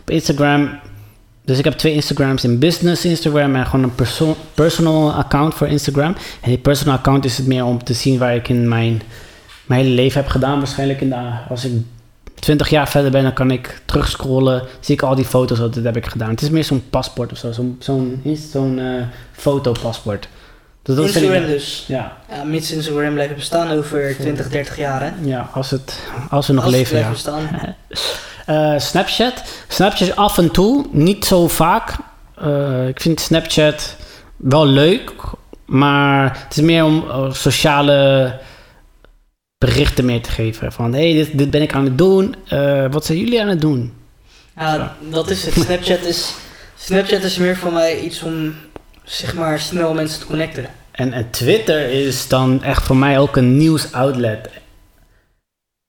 Op 0.00 0.10
Instagram, 0.10 0.80
dus 1.44 1.58
ik 1.58 1.64
heb 1.64 1.74
twee 1.74 1.92
Instagrams. 1.92 2.42
Een 2.42 2.58
business 2.58 3.04
Instagram 3.04 3.56
en 3.56 3.66
gewoon 3.66 3.84
een 3.84 3.94
perso- 3.94 4.36
personal 4.54 5.12
account 5.12 5.54
voor 5.54 5.66
Instagram. 5.66 6.14
En 6.40 6.48
die 6.48 6.58
personal 6.58 6.96
account 6.96 7.24
is 7.24 7.36
het 7.36 7.46
meer 7.46 7.64
om 7.64 7.84
te 7.84 7.92
zien 7.92 8.18
waar 8.18 8.34
ik 8.34 8.48
in 8.48 8.68
mijn, 8.68 9.02
mijn 9.66 9.80
hele 9.82 9.94
leven 9.94 10.20
heb 10.20 10.30
gedaan. 10.30 10.58
Waarschijnlijk 10.58 11.00
in 11.00 11.08
de, 11.08 11.30
als 11.48 11.64
ik 11.64 11.72
20 12.34 12.68
jaar 12.68 12.88
verder 12.88 13.10
ben, 13.10 13.22
dan 13.22 13.32
kan 13.32 13.50
ik 13.50 13.80
terugscrollen. 13.84 14.62
Zie 14.80 14.94
ik 14.94 15.02
al 15.02 15.14
die 15.14 15.24
foto's, 15.24 15.58
wat 15.58 15.74
dat 15.74 15.84
heb 15.84 15.96
ik 15.96 16.06
gedaan. 16.06 16.30
Het 16.30 16.42
is 16.42 16.50
meer 16.50 16.64
zo'n 16.64 16.84
paspoort 16.90 17.32
of 17.32 17.38
zo. 17.38 17.52
Zo'n 17.52 17.76
zo'n 17.78 18.22
zo'n 18.52 18.78
eh, 18.78 19.02
fotopaspoort. 19.32 20.28
Dus 20.82 20.96
dat 20.96 21.04
vind 21.04 21.16
ik- 21.16 21.22
Instagram 21.22 21.50
dus. 21.50 21.84
ja, 21.88 22.16
Ja, 22.30 22.44
mits 22.44 22.70
Instagram 22.72 23.12
blijft 23.14 23.34
bestaan 23.34 23.70
over 23.70 24.16
20, 24.18 24.48
30 24.48 24.76
jaar 24.76 25.00
hè. 25.02 25.10
ja 25.22 25.48
als, 25.52 25.70
het, 25.70 25.98
als 26.30 26.46
we 26.46 26.52
nog 26.52 26.64
Als 26.64 26.72
het 26.74 26.82
leven, 26.82 26.98
ja. 26.98 27.10
bestaan. 27.10 27.48
Eh, 28.46 28.78
Snapchat. 28.78 29.42
Snapchat 29.68 30.16
af 30.16 30.38
en 30.38 30.50
toe, 30.50 30.86
niet 30.90 31.24
zo 31.24 31.48
vaak. 31.48 31.94
Eh, 32.38 32.88
ik 32.88 33.00
vind 33.00 33.20
Snapchat 33.20 33.96
wel 34.36 34.66
leuk, 34.66 35.12
maar 35.66 36.38
het 36.44 36.56
is 36.56 36.62
meer 36.62 36.84
om 36.84 37.04
eh, 37.10 37.32
sociale 37.32 38.38
berichten 39.58 40.04
meer 40.04 40.22
te 40.22 40.30
geven. 40.30 40.72
Van, 40.72 40.92
hé, 40.94 41.12
hey, 41.12 41.24
dit, 41.24 41.38
dit 41.38 41.50
ben 41.50 41.62
ik 41.62 41.74
aan 41.74 41.84
het 41.84 41.98
doen. 41.98 42.34
Eh, 42.48 42.84
wat 42.90 43.04
zijn 43.06 43.18
jullie 43.18 43.40
aan 43.42 43.48
het 43.48 43.60
doen? 43.60 43.92
Ja, 44.56 44.96
dat 45.10 45.30
is 45.30 45.44
het. 45.44 45.54
Snapchat 45.54 46.04
is, 46.04 46.34
Snapchat 46.76 47.22
is 47.22 47.36
meer 47.36 47.56
voor 47.56 47.72
mij 47.72 48.00
iets 48.00 48.22
om 48.22 48.54
zeg 49.12 49.34
maar 49.34 49.60
snel 49.60 49.94
mensen 49.94 50.20
te 50.20 50.26
connecten. 50.26 50.66
En, 50.90 51.12
en 51.12 51.30
Twitter 51.30 51.90
is 51.90 52.28
dan 52.28 52.62
echt 52.62 52.82
voor 52.82 52.96
mij 52.96 53.18
ook 53.18 53.36
een 53.36 53.56
nieuwsoutlet. 53.56 54.50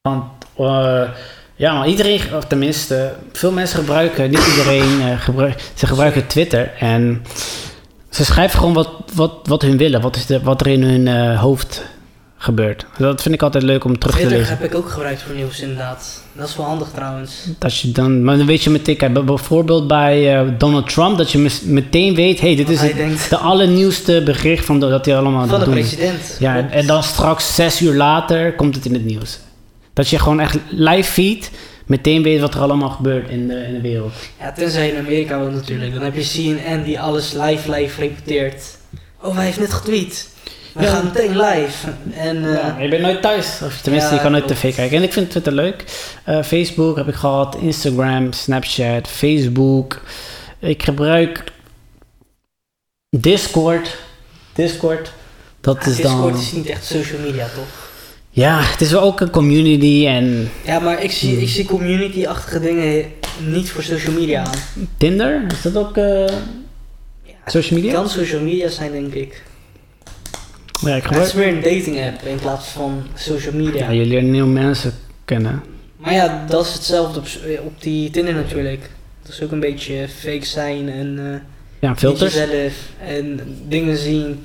Want 0.02 0.24
eh, 0.58 1.10
ja, 1.56 1.86
iedereen, 1.86 2.36
of 2.36 2.46
tenminste, 2.46 3.14
veel 3.32 3.52
mensen 3.52 3.80
gebruiken, 3.80 4.30
niet 4.30 4.48
iedereen 4.48 5.20
gebruikt, 5.20 5.72
ze 5.74 5.88
gebruiken 5.88 6.28
Twitter 6.28 6.74
en 6.80 7.24
ze 8.10 8.26
schrijven 8.26 8.60
gewoon 8.60 8.74
wat, 8.74 8.90
wat, 9.14 9.34
wat 9.44 9.62
hun 9.62 9.78
willen, 9.78 10.02
wat, 10.02 10.16
is 10.16 10.26
de, 10.26 10.42
wat 10.42 10.62
er 10.62 10.68
in 10.68 10.84
hun 10.84 11.08
eh, 11.08 11.40
hoofd 11.40 11.84
gebeurt. 12.44 12.86
Dat 12.98 13.22
vind 13.22 13.36
ik 13.36 13.42
altijd 13.42 13.64
leuk 13.64 13.84
om 13.84 14.00
terug 14.00 14.16
te 14.16 14.22
Twitter 14.22 14.40
lezen. 14.40 14.58
heb 14.58 14.72
ik 14.72 14.76
ook 14.76 14.90
gebruikt 14.90 15.22
voor 15.22 15.36
nieuws 15.36 15.60
inderdaad. 15.60 16.22
Dat 16.34 16.50
is 16.50 16.56
wel 16.56 16.66
handig 16.66 16.88
trouwens. 16.94 17.48
Dat 17.60 17.78
je 17.78 17.92
dan, 17.92 18.24
maar 18.24 18.38
dan 18.38 18.46
weet 18.46 18.64
je 18.64 18.70
meteen, 18.70 18.98
kijk, 18.98 19.26
bijvoorbeeld 19.26 19.88
bij 19.88 20.40
eh, 20.40 20.48
Donald 20.58 20.90
Trump, 20.90 21.18
dat 21.18 21.32
je 21.32 21.50
meteen 21.64 22.16
weet, 22.16 22.40
hey, 22.40 22.56
dit 22.56 22.66
Wat 22.66 22.76
is 22.76 22.82
het, 22.82 22.96
denkt 22.96 23.30
de 23.30 23.38
allernieuwste 23.38 24.22
bericht 24.26 24.66
van 24.66 24.80
dat 24.80 25.06
hij 25.06 25.18
allemaal 25.18 25.48
van 25.48 25.60
de 25.60 25.66
doen 25.66 25.74
president. 25.74 26.38
Ja, 26.40 26.56
en, 26.56 26.72
en 26.72 26.88
dan 26.88 27.04
straks 27.04 27.56
zes 27.56 27.82
uur 27.82 27.94
later 27.94 28.54
komt 28.54 28.76
het 28.76 28.86
in 28.86 28.94
het 28.94 29.06
nieuws. 29.06 29.40
Dat 29.94 30.10
je 30.10 30.20
gewoon 30.20 30.40
echt 30.40 30.58
live 30.70 31.12
feed 31.12 31.52
meteen 31.86 32.24
weet 32.24 32.40
wat 32.40 32.54
er 32.54 32.62
allemaal 32.62 32.90
gebeurt 32.90 33.30
in 33.30 33.48
de, 33.48 33.66
in 33.68 33.74
de 33.74 33.82
wereld. 33.82 34.14
Ja, 34.40 34.52
tenzij 34.52 34.86
je 34.86 34.92
in 34.92 35.00
Amerika 35.00 35.40
woont 35.40 35.54
natuurlijk. 35.54 35.94
Dan 35.94 36.04
heb 36.04 36.16
je 36.16 36.54
CNN 36.56 36.84
die 36.84 37.00
alles 37.00 37.32
live 37.32 37.72
live 37.72 38.02
repeteert. 38.02 38.78
Oh, 39.22 39.36
hij 39.36 39.46
heeft 39.46 39.60
net 39.60 39.74
getweet. 39.74 40.30
We 40.74 40.86
gaan 40.86 41.04
meteen 41.06 41.38
live. 41.38 41.88
En 42.16 42.46
eh, 42.46 42.54
Ja, 42.54 42.78
je 42.80 42.88
bent 42.90 43.02
nooit 43.02 43.22
thuis. 43.22 43.60
Of 43.64 43.80
tenminste, 43.82 44.10
Ja, 44.10 44.16
je 44.16 44.22
kan 44.22 44.32
nooit 44.32 44.44
klopt. 44.46 44.60
tv 44.60 44.76
kijken. 44.76 44.98
En 44.98 45.04
ik 45.04 45.14
vind 45.14 45.30
Twitter 45.30 45.54
leuk. 45.54 45.84
Eh, 46.24 46.44
Facebook 46.44 46.96
heb 46.98 47.08
ik 47.08 47.14
gehad. 47.16 47.56
Instagram, 47.56 48.32
Snapchat, 48.34 49.08
Facebook. 49.08 50.02
Ik 50.60 50.84
gebruik 50.84 51.44
Discord. 53.10 53.98
Discord. 54.54 55.12
Dat 55.62 55.86
is 55.86 55.96
Discord 55.96 56.34
dan... 56.34 56.42
is 56.42 56.52
niet 56.52 56.66
echt 56.68 56.86
social 56.86 57.20
media, 57.22 57.48
toch? 57.56 57.92
Ja, 58.30 58.60
het 58.62 58.82
is 58.82 58.92
wel 58.92 59.02
ook 59.02 59.20
een 59.20 59.30
community 59.30 60.06
en 60.08 60.52
Ja, 60.66 60.80
maar 60.80 61.04
ik 61.04 61.12
zie, 61.12 61.42
ik 61.42 61.50
zie 61.50 61.66
community-achtige 61.66 62.60
dingen 62.60 63.06
niet 63.48 63.70
voor 63.72 63.84
social 63.84 64.14
media 64.14 64.44
aan. 64.46 64.54
Tinder. 64.98 65.42
Is 65.52 65.62
dat 65.62 65.78
ook... 65.78 65.98
eh, 65.98 66.28
Ja, 67.24 67.34
Social 67.46 67.80
media? 67.80 67.94
kan 67.94 68.10
social 68.10 68.42
media 68.42 68.70
zijn, 68.70 68.92
denk 68.92 69.14
ik. 69.14 69.44
Ik 70.86 71.10
Maar 71.10 71.20
het 71.20 71.28
is 71.28 71.34
meer 71.34 71.48
een 71.48 71.62
dating 71.62 72.06
app 72.06 72.22
in 72.24 72.36
plaats 72.40 72.68
van 72.68 73.04
social 73.16 73.54
media. 73.54 73.80
Ja, 73.86 73.90
je 73.90 74.06
leert 74.06 74.24
nieuwe 74.24 74.48
mensen 74.50 74.94
kennen. 75.26 75.64
Maar 75.98 76.14
ja, 76.14 76.46
dat 76.50 76.66
is 76.66 76.74
hetzelfde 76.74 77.20
op, 77.20 77.26
op 77.66 77.82
die 77.82 78.10
Tinder 78.10 78.34
natuurlijk. 78.34 78.90
Dat 79.22 79.32
is 79.32 79.42
ook 79.42 79.52
een 79.52 79.60
beetje 79.60 80.08
fake 80.08 80.46
zijn 80.46 80.90
en 80.90 81.20
eh 81.20 81.40
Ja, 81.90 81.96
filters. 81.96 82.34
jezelf 82.34 82.74
en 83.08 83.40
dingen 83.68 83.98
zien 83.98 84.44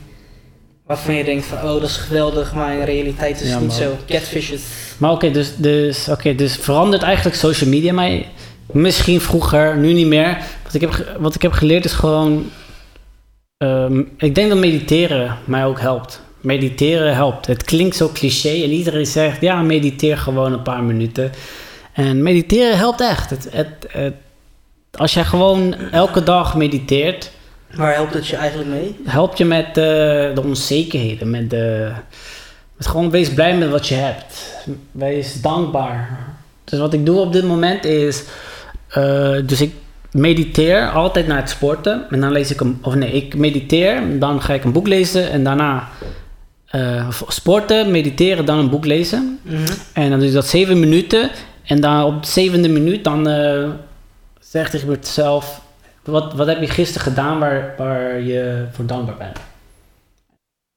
waarvan 0.87 1.15
je 1.15 1.25
denkt 1.25 1.47
van 1.47 1.59
oh 1.59 1.65
dat 1.81 1.83
is 1.83 1.97
geweldig, 1.97 2.55
maar 2.55 2.73
in 2.73 2.85
realiteit 2.85 3.35
is 3.35 3.41
het 3.41 3.51
Ja, 3.51 3.59
niet 3.61 3.73
zo. 3.73 3.97
Catfishes. 4.07 4.63
Maar 4.99 5.11
oké, 5.11 5.31
dus, 5.31 5.57
dus, 5.57 6.09
oké, 6.09 6.35
dus 6.35 6.57
verandert 6.57 7.03
eigenlijk 7.03 7.37
social 7.37 7.71
media 7.71 7.93
mij? 7.93 8.29
Misschien 8.73 9.21
vroeger, 9.21 9.77
nu 9.77 9.93
niet 9.93 10.07
meer. 10.07 10.39
Wat 10.65 10.75
ik 10.75 10.81
heb, 10.81 11.17
wat 11.19 11.35
ik 11.35 11.43
heb 11.43 11.53
geleerd 11.53 11.85
is 11.85 11.93
gewoon... 11.93 12.51
ehm, 13.57 14.03
ik 14.17 14.35
denk 14.35 14.49
dat 14.49 14.59
mediteren 14.59 15.37
mij 15.45 15.65
ook 15.65 15.81
helpt. 15.81 16.21
Mediteren 16.41 17.15
helpt. 17.15 17.47
Het 17.47 17.65
klinkt 17.65 17.97
zo 17.97 18.11
cliché 18.13 18.49
en 18.49 18.71
iedereen 18.71 19.07
zegt... 19.07 19.41
Ja, 19.41 19.63
mediteer 19.63 20.19
gewoon 20.19 20.53
een 20.53 20.63
paar 20.63 20.83
minuten. 20.83 21.33
En 21.93 22.23
mediteren 22.23 22.77
helpt 22.77 23.01
echt. 23.01 23.31
Het, 23.31 23.49
het, 23.51 23.69
het, 23.89 24.15
als 24.91 25.15
jij 25.15 25.25
gewoon 25.25 25.75
elke 25.75 26.23
dag 26.23 26.57
mediteert... 26.57 27.31
Waar 27.75 27.95
helpt 27.95 28.15
het 28.15 28.27
je 28.27 28.37
eigenlijk 28.37 28.71
mee? 28.71 28.97
helpt 29.05 29.39
je 29.39 29.45
met 29.45 29.67
eh, 29.67 29.75
de 30.35 30.43
onzekerheden. 30.45 31.31
Met 31.31 31.51
de, 31.51 31.91
met 32.77 32.87
gewoon 32.87 33.11
wees 33.11 33.35
blij 33.35 33.57
met 33.57 33.71
wat 33.71 33.89
je 33.89 33.95
hebt. 33.95 34.59
Wees 34.93 35.41
dankbaar. 35.41 36.19
Dus 36.65 36.79
wat 36.79 36.93
ik 36.93 37.07
doe 37.07 37.21
op 37.21 37.33
dit 37.33 37.45
moment 37.45 37.85
is. 37.85 38.25
eh, 38.89 39.37
dus 39.47 39.61
ik 39.61 39.73
mediteer 40.13 40.91
altijd 40.91 41.27
na 41.27 41.37
het 41.37 41.51
sporten. 41.51 42.07
En 42.11 42.21
dan 42.21 42.33
lees 42.33 42.51
ik 42.51 42.61
een. 42.61 42.79
Of 42.83 42.95
nee, 42.95 43.13
ik 43.13 43.37
mediteer. 43.37 44.19
Dan 44.19 44.43
ga 44.43 44.55
ik 44.55 44.65
een 44.65 44.73
boek 44.73 44.89
lezen. 44.89 45.31
En 45.31 45.45
daarna. 45.45 45.89
Eh, 46.69 47.11
sporten, 47.29 47.91
mediteren, 47.91 48.45
dan 48.45 48.59
een 48.59 48.71
boek 48.71 48.85
lezen. 48.85 49.39
Mhm. 49.43 49.73
En 49.93 50.11
dan 50.11 50.19
doe 50.19 50.29
je 50.29 50.35
dat 50.35 50.47
zeven 50.47 50.81
minuten. 50.81 51.31
En 51.65 51.81
dan 51.81 52.05
op 52.05 52.23
de 52.23 52.29
zevende 52.29 52.69
minuut 52.69 53.05
dan 53.05 53.29
eh 53.29 53.69
zeg 54.51 54.73
ik 54.73 54.85
mezelf... 54.85 55.61
Wat, 56.05 56.35
wat 56.35 56.47
heb 56.47 56.61
je 56.61 56.69
gisteren 56.69 57.03
gedaan 57.03 57.39
waar, 57.39 57.75
waar 57.77 58.21
je 58.21 58.67
voor 58.73 58.87
dankbaar 58.87 59.17
bent? 59.17 59.39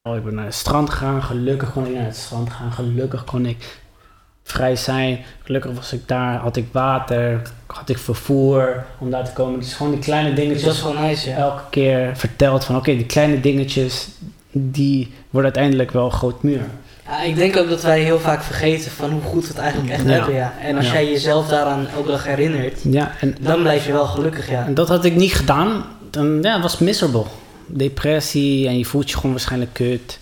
Oh, 0.02 0.16
ik 0.16 0.24
ben 0.24 0.34
naar 0.34 0.44
het 0.44 0.54
strand 0.54 0.90
gegaan. 0.90 1.22
Gelukkig 1.22 1.72
kon 1.72 1.86
ik 1.86 1.94
naar 1.94 2.04
het 2.04 2.16
strand 2.16 2.50
gaan. 2.50 2.72
Gelukkig 2.72 3.24
kon 3.24 3.46
ik 3.46 3.80
vrij 4.42 4.76
zijn. 4.76 5.24
Gelukkig 5.42 5.72
was 5.72 5.92
ik 5.92 6.08
daar. 6.08 6.38
Had 6.38 6.56
ik 6.56 6.66
water. 6.72 7.42
Had 7.66 7.88
ik 7.88 7.98
vervoer 7.98 8.84
om 8.98 9.10
daar 9.10 9.24
te 9.24 9.32
komen. 9.32 9.60
Dus 9.60 9.74
gewoon 9.74 9.92
die 9.92 10.00
kleine 10.00 10.32
dingetjes 10.32 10.64
dat 10.64 10.74
is 10.74 10.82
wel 10.82 10.92
nice, 10.92 11.28
ja. 11.28 11.36
elke 11.36 11.62
keer 11.70 12.16
verteld 12.16 12.64
van... 12.64 12.76
Oké, 12.76 12.96
die 12.96 13.06
kleine 13.06 13.40
dingetjes... 13.40 14.08
Die 14.52 15.12
worden 15.30 15.52
uiteindelijk 15.52 15.90
wel 15.90 16.04
een 16.04 16.10
groot 16.12 16.42
muur. 16.42 16.60
Ja, 17.06 17.22
ik 17.22 17.34
denk 17.36 17.56
ook 17.56 17.68
dat 17.68 17.82
wij 17.82 18.00
heel 18.00 18.18
vaak 18.20 18.42
vergeten 18.42 18.90
van 18.90 19.10
hoe 19.10 19.22
goed 19.22 19.42
we 19.42 19.48
het 19.48 19.58
eigenlijk 19.58 19.92
echt 19.92 20.04
Ja. 20.04 20.10
hebben, 20.10 20.34
ja. 20.34 20.52
En 20.62 20.76
als 20.76 20.86
Ja. 20.86 20.92
jij 20.92 21.10
jezelf 21.10 21.48
daaraan 21.48 21.86
elke 21.96 22.08
dag 22.08 22.24
herinnert, 22.24 22.80
Ja, 22.82 23.12
en 23.20 23.36
dan 23.40 23.60
blijf 23.62 23.86
je 23.86 23.92
wel 23.92 24.06
gelukkig, 24.06 24.50
ja. 24.50 24.66
En 24.66 24.74
dat 24.74 24.88
had 24.88 25.04
ik 25.04 25.14
niet 25.16 25.34
gedaan. 25.34 25.84
Dan 26.10 26.38
ja, 26.42 26.52
het 26.52 26.62
was 26.62 26.78
miserable. 26.78 27.24
Depressie 27.66 28.68
en 28.68 28.78
je 28.78 28.84
voelt 28.84 29.10
je 29.10 29.16
gewoon 29.16 29.30
waarschijnlijk 29.30 29.72
kut. 29.72 30.18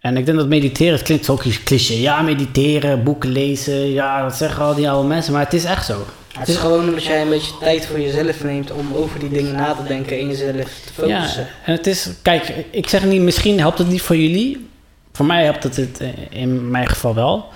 En 0.00 0.16
ik 0.16 0.26
denk 0.26 0.38
dat 0.38 0.48
mediteren, 0.48 0.92
het 0.92 1.02
klinkt 1.02 1.24
zo 1.24 1.38
cliché. 1.64 1.94
Ja, 1.94 2.22
mediteren, 2.22 3.02
boeken 3.04 3.30
lezen. 3.30 3.90
Ja, 3.92 4.22
dat 4.22 4.34
zeggen 4.36 4.64
al 4.64 4.74
die 4.74 4.90
oude 4.90 5.08
mensen. 5.08 5.32
Maar 5.32 5.42
het 5.44 5.52
is 5.52 5.64
echt 5.64 5.86
zo. 5.86 6.04
Het 6.38 6.48
is 6.48 6.56
gewoon 6.56 6.88
omdat 6.88 7.04
jij 7.04 7.22
een 7.22 7.28
beetje 7.28 7.58
tijd 7.60 7.86
voor 7.86 8.00
jezelf 8.00 8.44
neemt 8.44 8.70
om 8.70 8.94
over 8.94 9.18
die 9.18 9.28
dingen 9.28 9.52
na 9.52 9.74
te 9.74 9.82
denken 9.82 10.18
en 10.18 10.26
jezelf 10.26 10.80
te 10.96 11.06
Ja, 11.06 11.18
focussen. 11.18 11.46
en 11.64 11.72
het 11.72 11.86
is, 11.86 12.08
kijk, 12.22 12.54
ik 12.70 12.88
zeg 12.88 13.04
niet, 13.04 13.20
misschien 13.20 13.58
helpt 13.58 13.78
het 13.78 13.88
niet 13.88 14.02
voor 14.02 14.16
jullie. 14.16 14.68
Voor 15.12 15.26
mij 15.26 15.44
helpt 15.44 15.62
het, 15.62 15.76
het 15.76 16.00
eh, 16.00 16.08
in 16.30 16.70
mijn 16.70 16.86
geval 16.86 17.14
wel. 17.14 17.48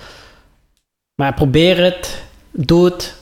Maar 1.15 1.33
probeer 1.33 1.83
het, 1.83 2.21
doe 2.51 2.85
het. 2.85 3.15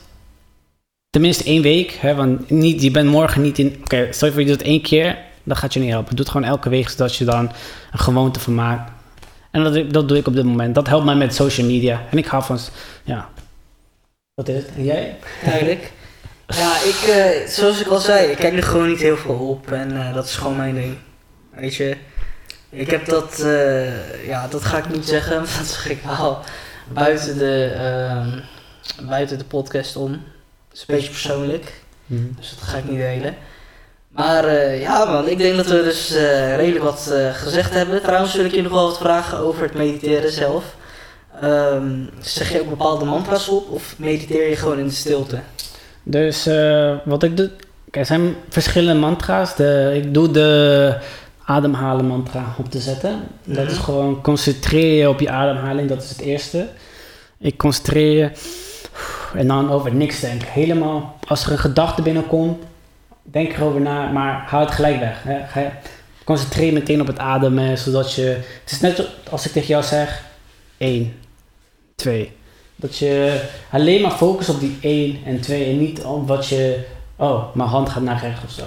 Tenminste 1.10 1.44
één 1.44 1.62
week. 1.62 1.98
Hè, 2.00 2.14
want 2.14 2.50
niet, 2.50 2.82
je 2.82 2.90
bent 2.90 3.10
morgen 3.10 3.42
niet 3.42 3.58
in. 3.58 3.76
Oké, 3.80 4.08
stel 4.10 4.26
je 4.28 4.32
voor 4.32 4.42
je 4.42 4.48
doet 4.48 4.58
het 4.58 4.66
één 4.66 4.82
keer, 4.82 5.18
dan 5.42 5.56
gaat 5.56 5.72
je 5.74 5.80
niet 5.80 5.90
helpen. 5.90 6.16
Doe 6.16 6.24
het 6.24 6.34
gewoon 6.34 6.48
elke 6.48 6.68
week, 6.68 6.88
zodat 6.88 7.16
je 7.16 7.24
dan 7.24 7.50
een 7.92 7.98
gewoonte 7.98 8.40
van 8.40 8.54
maakt. 8.54 8.90
En 9.50 9.64
dat, 9.64 9.92
dat 9.92 10.08
doe 10.08 10.16
ik 10.18 10.26
op 10.26 10.34
dit 10.34 10.44
moment. 10.44 10.74
Dat 10.74 10.88
helpt 10.88 11.04
mij 11.04 11.14
met 11.14 11.34
social 11.34 11.66
media. 11.66 12.02
En 12.10 12.18
ik 12.18 12.26
hou 12.26 12.42
van, 12.44 12.58
ja. 13.04 13.28
Wat 14.38 14.48
is 14.48 14.56
het? 14.56 14.70
En 14.76 14.84
jij? 14.84 15.16
Duidelijk. 15.44 15.92
Ja, 16.46 16.76
ik, 16.76 17.08
eh, 17.08 17.48
zoals 17.48 17.80
ik 17.80 17.86
al 17.86 17.98
zei, 17.98 18.30
ik 18.30 18.36
kijk 18.36 18.56
er 18.56 18.62
gewoon 18.62 18.88
niet 18.88 19.00
heel 19.00 19.16
veel 19.16 19.34
op 19.34 19.72
en 19.72 20.00
eh, 20.00 20.14
dat 20.14 20.24
is 20.24 20.36
gewoon 20.36 20.56
mijn 20.56 20.74
ding. 20.74 20.96
Weet 21.54 21.74
je, 21.74 21.96
ik 22.70 22.90
heb 22.90 23.06
dat, 23.06 23.40
eh, 23.40 24.26
ja, 24.26 24.48
dat 24.48 24.64
ga 24.64 24.78
ik 24.78 24.88
niet 24.88 25.06
zeggen, 25.08 25.36
want 25.42 25.56
dat 25.58 25.66
zeg 25.66 25.88
ik 25.88 26.02
wel 26.02 26.38
buiten 26.92 27.38
de, 27.38 27.72
ehm, 27.76 28.40
buiten 29.08 29.38
de 29.38 29.44
podcast 29.44 29.96
om. 29.96 30.10
Dat 30.10 30.20
is 30.72 30.80
een 30.80 30.94
beetje 30.94 31.10
persoonlijk, 31.10 31.72
dus 32.06 32.54
dat 32.58 32.68
ga 32.68 32.78
ik 32.78 32.88
niet 32.88 32.98
delen. 32.98 33.36
Maar 34.08 34.74
ja 34.74 35.04
man, 35.04 35.28
ik 35.28 35.38
denk 35.38 35.56
dat 35.56 35.66
we 35.66 35.82
dus 35.82 36.10
redelijk 36.56 36.84
wat 36.84 37.14
gezegd 37.32 37.70
hebben. 37.72 38.02
Trouwens 38.02 38.34
wil 38.34 38.44
ik 38.44 38.54
je 38.54 38.62
nog 38.62 38.72
wel 38.72 38.86
wat 38.86 38.98
vragen 38.98 39.38
over 39.38 39.62
het 39.62 39.74
mediteren 39.74 40.32
zelf. 40.32 40.64
Ehm, 41.40 41.90
zeg 42.20 42.52
je 42.52 42.60
ook 42.60 42.68
bepaalde 42.68 43.04
mantra's 43.04 43.48
op 43.48 43.70
of 43.70 43.94
mediteer 43.98 44.48
je 44.48 44.56
gewoon 44.56 44.78
in 44.78 44.86
de 44.86 44.92
stilte? 44.92 45.38
Dus 46.02 46.46
eh, 46.46 46.94
wat 47.04 47.22
ik 47.22 47.36
doe, 47.36 47.50
er 47.90 48.06
zijn 48.06 48.34
verschillende 48.48 49.00
mantra's. 49.00 49.56
De, 49.56 49.92
ik 50.04 50.14
doe 50.14 50.30
de 50.30 50.94
ademhalen 51.44 52.04
mantra 52.06 52.54
op 52.58 52.70
te 52.70 52.78
zetten. 52.78 53.20
Dat 53.44 53.64
Mhm. 53.64 53.72
is 53.72 53.78
gewoon 53.78 54.20
concentreer 54.22 54.98
je 55.00 55.08
op 55.08 55.20
je 55.20 55.30
ademhaling, 55.30 55.88
dat 55.88 56.02
is 56.02 56.08
het 56.08 56.20
eerste. 56.20 56.66
Ik 57.38 57.56
concentreer 57.58 58.16
je 58.18 58.30
en 59.34 59.46
dan 59.46 59.70
over 59.70 59.94
niks 59.94 60.20
denken. 60.20 60.48
Helemaal, 60.48 61.18
als 61.26 61.44
er 61.44 61.52
een 61.52 61.58
gedachte 61.58 62.02
binnenkomt, 62.02 62.62
denk 63.22 63.52
erover 63.52 63.80
na, 63.80 64.06
maar 64.10 64.44
hou 64.46 64.64
het 64.64 64.74
gelijk 64.74 65.00
weg. 65.00 65.22
Hè. 65.24 65.68
Concentreer 66.24 66.66
je 66.66 66.72
meteen 66.72 67.00
op 67.00 67.06
het 67.06 67.18
ademen, 67.18 67.78
zodat 67.78 68.14
je... 68.14 68.22
Het 68.62 68.70
is 68.70 68.80
net 68.80 69.08
als 69.30 69.46
ik 69.46 69.52
tegen 69.52 69.68
jou 69.68 69.82
zeg, 69.84 70.22
1, 70.76 71.12
2. 71.98 72.32
Dat 72.76 72.98
je 72.98 73.42
alleen 73.70 74.02
maar 74.02 74.10
focust 74.10 74.48
op 74.48 74.60
die 74.60 74.76
1 74.80 75.18
en 75.24 75.40
2 75.40 75.64
en 75.64 75.78
niet 75.78 76.04
op 76.04 76.28
wat 76.28 76.48
je... 76.48 76.84
Oh, 77.16 77.54
mijn 77.54 77.68
hand 77.68 77.88
gaat 77.88 78.02
naar 78.02 78.20
rechts 78.20 78.44
of 78.44 78.50
zo. 78.50 78.64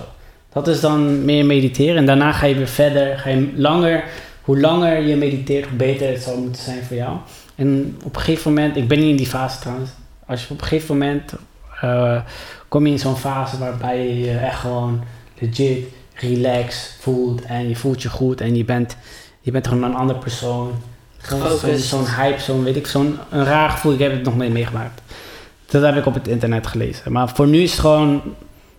Dat 0.53 0.67
is 0.67 0.79
dan 0.79 1.25
meer 1.25 1.45
mediteren. 1.45 1.95
En 1.95 2.05
daarna 2.05 2.31
ga 2.31 2.45
je 2.45 2.55
weer 2.55 2.67
verder. 2.67 3.19
Ga 3.19 3.29
je 3.29 3.51
langer... 3.55 4.03
Hoe 4.41 4.59
langer 4.59 5.01
je 5.01 5.15
mediteert, 5.15 5.67
hoe 5.67 5.77
beter 5.77 6.07
het 6.07 6.21
zal 6.21 6.37
moeten 6.37 6.61
zijn 6.61 6.83
voor 6.83 6.95
jou. 6.95 7.17
En 7.55 7.97
op 8.03 8.15
een 8.15 8.21
gegeven 8.21 8.53
moment... 8.53 8.75
Ik 8.75 8.87
ben 8.87 8.99
niet 8.99 9.09
in 9.09 9.15
die 9.15 9.27
fase 9.27 9.59
trouwens. 9.59 9.89
Als 10.25 10.47
je 10.47 10.53
op 10.53 10.61
een 10.61 10.67
gegeven 10.67 10.97
moment... 10.97 11.33
eh, 11.81 12.21
kom 12.67 12.85
je 12.85 12.91
in 12.91 12.99
zo'n 12.99 13.17
fase 13.17 13.57
waarbij 13.57 14.07
je 14.07 14.37
echt 14.37 14.59
gewoon 14.59 15.01
legit 15.39 15.85
relax 16.13 16.95
voelt. 16.99 17.41
En 17.41 17.69
je 17.69 17.75
voelt 17.75 18.01
je 18.01 18.09
goed. 18.09 18.41
En 18.41 18.55
je 18.55 18.65
bent, 18.65 18.97
je 19.41 19.51
bent 19.51 19.67
gewoon 19.67 19.83
een 19.83 19.95
andere 19.95 20.19
persoon. 20.19 20.71
Gewoon 21.21 21.41
Zo'n 21.41 21.51
Gefocust. 21.51 21.87
zo'n 21.87 22.07
hype, 22.07 22.39
zo'n 22.39 22.63
weet 22.63 22.75
ik, 22.75 22.87
zo'n 22.87 23.19
raar 23.29 23.69
gevoel. 23.69 23.93
Ik 23.93 23.99
heb 23.99 24.11
het 24.11 24.23
nog 24.23 24.37
mee 24.37 24.49
meegemaakt. 24.49 25.01
Dat 25.65 25.81
heb 25.81 25.95
ik 25.95 26.05
op 26.05 26.13
het 26.13 26.27
internet 26.27 26.67
gelezen. 26.67 27.11
Maar 27.11 27.29
voor 27.29 27.47
nu 27.47 27.61
is 27.61 27.71
het 27.71 27.79
gewoon 27.79 28.21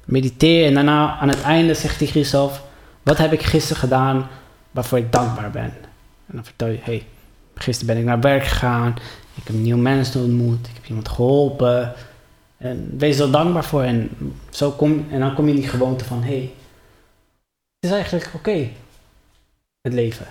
mediteer 0.05 0.67
en 0.67 0.75
daarna 0.75 1.19
aan 1.19 1.29
het 1.29 1.43
einde 1.43 1.75
zeg 1.75 1.93
je 1.93 1.99
tegen 1.99 2.21
jezelf: 2.21 2.63
wat 3.03 3.19
heb 3.19 3.33
ik 3.33 3.43
gisteren 3.43 3.83
gedaan 3.83 4.29
waarvoor 4.71 4.99
ik 4.99 5.13
dankbaar 5.13 5.51
ben? 5.51 5.73
En 6.27 6.35
dan 6.35 6.45
vertel 6.45 6.69
je: 6.69 6.79
hey, 6.83 7.07
gisteren 7.55 7.95
ben 7.95 8.03
ik 8.03 8.09
naar 8.09 8.21
werk 8.21 8.45
gegaan, 8.45 8.95
ik 9.35 9.47
heb 9.47 9.57
nieuwe 9.57 9.81
mensen 9.81 10.23
ontmoet, 10.23 10.67
ik 10.67 10.75
heb 10.75 10.87
iemand 10.87 11.09
geholpen. 11.09 11.93
En 12.57 12.95
wees 12.99 13.19
er 13.19 13.31
dankbaar 13.31 13.65
voor. 13.65 13.83
En, 13.83 14.11
zo 14.51 14.71
kom, 14.71 15.07
en 15.11 15.21
dan 15.21 15.35
kom 15.35 15.47
je 15.47 15.55
in 15.55 15.61
die 15.61 15.69
gewoonte 15.69 16.05
van: 16.05 16.23
hey, 16.23 16.53
het 17.81 17.91
is 17.91 17.91
eigenlijk 17.91 18.31
oké, 18.35 18.69
het 19.81 19.93
leven. 19.93 20.27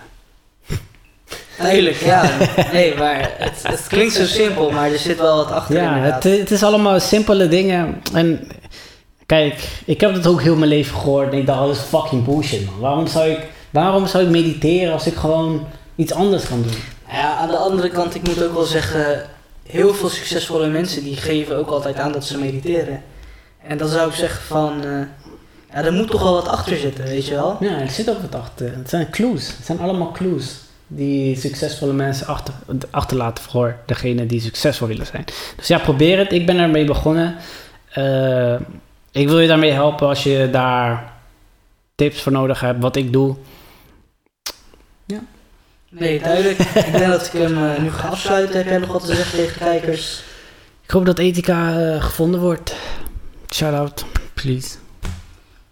Tuurlijk, 1.58 1.96
ja. 1.96 2.30
Nee, 2.72 2.94
maar 2.94 3.30
het, 3.38 3.62
het 3.62 3.86
klinkt 3.88 4.14
zo 4.14 4.26
simpel, 4.26 4.70
maar 4.70 4.92
er 4.92 4.98
zit 4.98 5.18
wel 5.18 5.36
wat 5.36 5.50
achter 5.50 5.76
Ja, 5.76 5.98
het, 5.98 6.24
het 6.24 6.50
is 6.50 6.62
allemaal 6.62 7.00
simpele 7.00 7.48
dingen. 7.48 8.02
En 8.14 8.48
kijk, 9.26 9.68
ik 9.84 10.00
heb 10.00 10.14
dat 10.14 10.26
ook 10.26 10.42
heel 10.42 10.56
mijn 10.56 10.70
leven 10.70 10.96
gehoord. 10.96 11.32
En 11.32 11.38
ik 11.38 11.46
dacht, 11.46 11.60
oh, 11.60 11.66
dat 11.66 11.76
is 11.76 11.82
fucking 11.82 12.24
bullshit, 12.24 12.66
man. 12.66 12.80
Waarom 12.80 13.06
zou 13.06 13.28
ik, 13.28 13.38
waarom 13.70 14.06
zou 14.06 14.24
ik 14.24 14.30
mediteren 14.30 14.92
als 14.92 15.06
ik 15.06 15.14
gewoon 15.14 15.66
iets 15.96 16.12
anders 16.12 16.48
kan 16.48 16.62
doen? 16.62 16.76
Ja, 17.10 17.36
aan 17.36 17.48
de 17.48 17.56
andere 17.56 17.88
kant, 17.88 18.14
ik 18.14 18.26
moet 18.26 18.44
ook 18.44 18.54
wel 18.54 18.64
zeggen, 18.64 19.22
heel 19.66 19.94
veel 19.94 20.08
succesvolle 20.08 20.68
mensen 20.68 21.04
die 21.04 21.16
geven 21.16 21.56
ook 21.56 21.70
altijd 21.70 21.96
aan 21.96 22.12
dat 22.12 22.24
ze 22.24 22.38
mediteren. 22.38 23.02
En 23.66 23.78
dan 23.78 23.88
zou 23.88 24.08
ik 24.08 24.14
zeggen 24.14 24.42
van, 24.42 24.84
eh, 24.84 24.90
ja, 25.72 25.84
er 25.84 25.92
moet 25.92 26.10
toch 26.10 26.22
wel 26.22 26.32
wat 26.32 26.48
achter 26.48 26.76
zitten, 26.76 27.04
weet 27.04 27.26
je 27.26 27.34
wel? 27.34 27.56
Ja, 27.60 27.78
er 27.78 27.90
zit 27.90 28.10
ook 28.10 28.20
wat 28.20 28.34
achter. 28.34 28.72
Het 28.76 28.88
zijn 28.88 29.10
clues. 29.10 29.46
Het 29.46 29.66
zijn 29.66 29.80
allemaal 29.80 30.10
clues 30.10 30.54
die 30.86 31.36
succesvolle 31.40 31.92
mensen 31.92 32.26
achter, 32.26 32.54
achterlaten 32.90 33.44
voor 33.44 33.76
degene 33.86 34.26
die 34.26 34.40
succesvol 34.40 34.86
willen 34.88 35.06
zijn. 35.06 35.24
Dus 35.56 35.66
ja, 35.66 35.78
probeer 35.78 36.18
het. 36.18 36.32
Ik 36.32 36.46
ben 36.46 36.58
ermee 36.58 36.84
begonnen. 36.84 37.36
Eh, 37.90 38.54
ik 39.10 39.28
wil 39.28 39.40
je 39.40 39.48
daarmee 39.48 39.72
helpen 39.72 40.08
als 40.08 40.22
je 40.22 40.48
daar 40.52 41.12
tips 41.94 42.22
voor 42.22 42.32
nodig 42.32 42.60
hebt, 42.60 42.82
wat 42.82 42.96
ik 42.96 43.12
doe. 43.12 43.36
Nee, 45.94 46.20
duidelijk. 46.20 46.58
ik 46.58 46.92
denk 46.92 47.06
dat 47.06 47.26
ik 47.26 47.32
hem 47.32 47.64
eh, 47.64 47.82
nu 47.82 47.90
ga 47.90 48.08
afsluiten. 48.08 48.56
Heb 48.56 48.66
jij 48.66 48.78
nog 48.78 48.92
wat 48.92 49.06
te 49.06 49.14
zeggen 49.14 49.36
tegen 49.38 49.52
de 49.52 49.58
kijkers? 49.58 50.22
Ik 50.84 50.90
hoop 50.90 51.06
dat 51.06 51.18
Ethica 51.18 51.78
eh, 51.80 52.02
gevonden 52.04 52.40
wordt. 52.40 52.74
Shout 53.54 53.74
out, 53.74 54.04
please. 54.34 54.76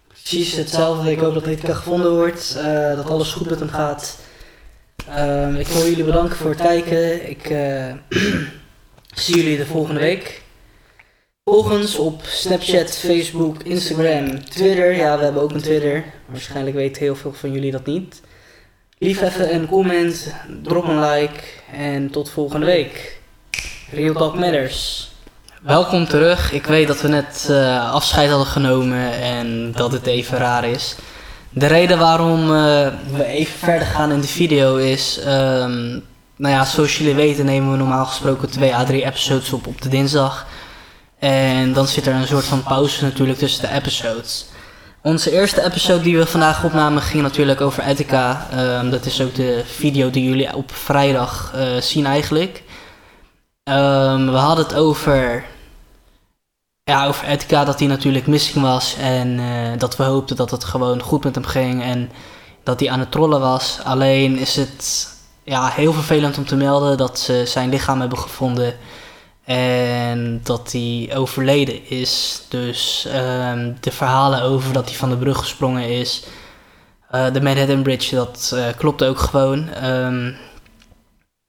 Precies 0.07 0.53
hetzelfde. 0.55 1.11
Ik 1.11 1.19
hoop 1.19 1.33
dat 1.33 1.45
Ethica 1.45 1.73
gevonden 1.73 2.11
wordt. 2.15 2.55
eh, 2.57 2.95
dat 2.95 3.09
alles 3.09 3.31
goed 3.31 3.49
met 3.49 3.59
hem 3.59 3.69
gaat. 3.69 4.17
Ehm, 5.07 5.55
ik 5.55 5.67
wil 5.67 5.85
jullie 5.85 6.03
bedanken 6.03 6.35
voor 6.35 6.49
het 6.49 6.61
kijken. 6.61 7.29
Ik 7.29 7.49
eh, 7.49 7.93
zie 9.23 9.35
jullie 9.35 9.57
de 9.57 9.65
volgende 9.65 9.99
week. 9.99 10.41
Volg 11.43 11.71
ons 11.71 11.95
op 11.95 12.21
Snapchat, 12.23 12.97
Facebook, 12.97 13.63
Instagram, 13.63 14.45
Twitter. 14.45 14.95
Ja, 14.95 15.17
we 15.17 15.23
hebben 15.23 15.41
ook 15.41 15.51
een 15.51 15.61
Twitter. 15.61 16.03
Waarschijnlijk 16.25 16.75
weten 16.75 17.01
heel 17.01 17.15
veel 17.15 17.33
van 17.33 17.51
jullie 17.51 17.71
dat 17.71 17.85
niet. 17.85 18.21
Lief 18.97 19.21
even 19.21 19.53
een 19.55 19.67
comment, 19.67 20.33
drop 20.63 20.87
een 20.87 20.99
like 20.99 21.39
en 21.73 22.09
tot 22.09 22.29
volgende 22.29 22.65
week. 22.65 23.19
Real 23.91 24.13
Talk 24.13 24.35
Matters. 24.35 25.09
Welkom 25.61 26.07
terug. 26.07 26.51
Ik 26.51 26.65
weet 26.65 26.87
dat 26.87 27.01
we 27.01 27.07
net 27.07 27.47
eh, 27.49 27.93
afscheid 27.93 28.29
hadden 28.29 28.47
genomen 28.47 29.11
en 29.11 29.71
dat 29.71 29.91
het 29.91 30.05
even 30.05 30.37
raar 30.37 30.65
is. 30.65 30.95
De 31.53 31.65
reden 31.65 31.99
waarom 31.99 32.41
eh, 32.41 32.87
we 33.13 33.25
even 33.25 33.59
verder 33.59 33.87
gaan 33.87 34.11
in 34.11 34.21
de 34.21 34.27
video 34.27 34.75
is... 34.75 35.19
ehm, 35.19 35.89
nou 36.35 36.53
ja, 36.53 36.65
zoals 36.65 36.97
jullie 36.97 37.15
weten 37.15 37.45
nemen 37.45 37.71
we 37.71 37.77
normaal 37.77 38.05
gesproken 38.05 38.49
twee 38.49 38.75
à 38.75 38.83
drie 38.83 39.05
episodes 39.05 39.53
op 39.53 39.67
op 39.67 39.81
de 39.81 39.89
dinsdag. 39.89 40.45
En 41.19 41.73
dan 41.73 41.87
zit 41.87 42.05
er 42.07 42.13
een 42.13 42.27
soort 42.27 42.45
van 42.45 42.63
pauze 42.63 43.03
natuurlijk 43.03 43.39
tussen 43.39 43.61
de 43.61 43.75
episodes. 43.75 44.45
Onze 45.01 45.31
eerste 45.31 45.63
episode 45.65 46.01
die 46.01 46.17
we 46.17 46.25
vandaag 46.25 46.63
opnamen 46.63 47.01
ging 47.01 47.23
natuurlijk 47.23 47.61
over 47.61 47.83
Ethica. 47.83 48.47
Ehm, 48.51 48.89
dat 48.89 49.05
is 49.05 49.21
ook 49.21 49.35
de 49.35 49.63
video 49.65 50.09
die 50.09 50.23
jullie 50.23 50.55
op 50.55 50.71
vrijdag 50.71 51.53
eh, 51.55 51.81
zien 51.81 52.05
eigenlijk. 52.05 52.63
Ehm, 53.63 54.25
we 54.25 54.37
hadden 54.37 54.65
het 54.65 54.75
over, 54.75 55.45
ja, 56.83 57.07
over 57.07 57.27
Ethica, 57.27 57.63
dat 57.65 57.79
hij 57.79 57.87
natuurlijk 57.87 58.27
missing 58.27 58.63
was. 58.65 58.95
En 58.97 59.39
eh, 59.39 59.77
dat 59.79 59.97
we 59.97 60.03
hoopten 60.03 60.35
dat 60.35 60.51
het 60.51 60.63
gewoon 60.63 61.01
goed 61.01 61.23
met 61.23 61.35
hem 61.35 61.45
ging 61.45 61.83
en 61.83 62.11
dat 62.63 62.79
hij 62.79 62.89
aan 62.89 62.99
het 62.99 63.11
trollen 63.11 63.39
was. 63.39 63.79
Alleen 63.83 64.37
is 64.37 64.55
het 64.55 65.07
ja, 65.43 65.67
heel 65.67 65.93
vervelend 65.93 66.37
om 66.37 66.45
te 66.45 66.55
melden 66.55 66.97
dat 66.97 67.19
ze 67.19 67.43
zijn 67.45 67.69
lichaam 67.69 67.99
hebben 67.99 68.17
gevonden. 68.17 68.73
En 69.43 70.39
dat 70.43 70.71
hij 70.71 71.11
overleden 71.15 71.89
is. 71.89 72.41
Dus 72.49 73.05
ehm, 73.11 73.73
de 73.79 73.91
verhalen 73.91 74.41
over 74.41 74.73
dat 74.73 74.85
hij 74.89 74.97
van 74.97 75.09
de 75.09 75.17
brug 75.17 75.37
gesprongen 75.37 75.89
is. 75.89 76.23
eh, 77.09 77.33
de 77.33 77.41
Manhattan 77.41 77.83
Bridge, 77.83 78.15
dat 78.15 78.51
eh, 78.55 78.65
klopt 78.77 79.03
ook 79.03 79.19
gewoon. 79.19 79.69
Ehm, 79.69 80.31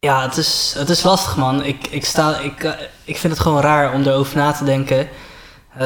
ja, 0.06 0.22
het 0.22 0.36
is, 0.36 0.74
het 0.78 0.88
is 0.88 1.02
lastig, 1.02 1.36
man. 1.36 1.64
Ik, 1.64 1.86
ik, 1.90 2.04
sta, 2.04 2.38
ik, 2.38 2.64
eh, 2.64 2.72
ik 3.04 3.16
vind 3.16 3.32
het 3.32 3.42
gewoon 3.42 3.60
raar 3.60 3.94
om 3.94 4.02
erover 4.02 4.36
na 4.36 4.52
te 4.52 4.64
denken. 4.64 5.08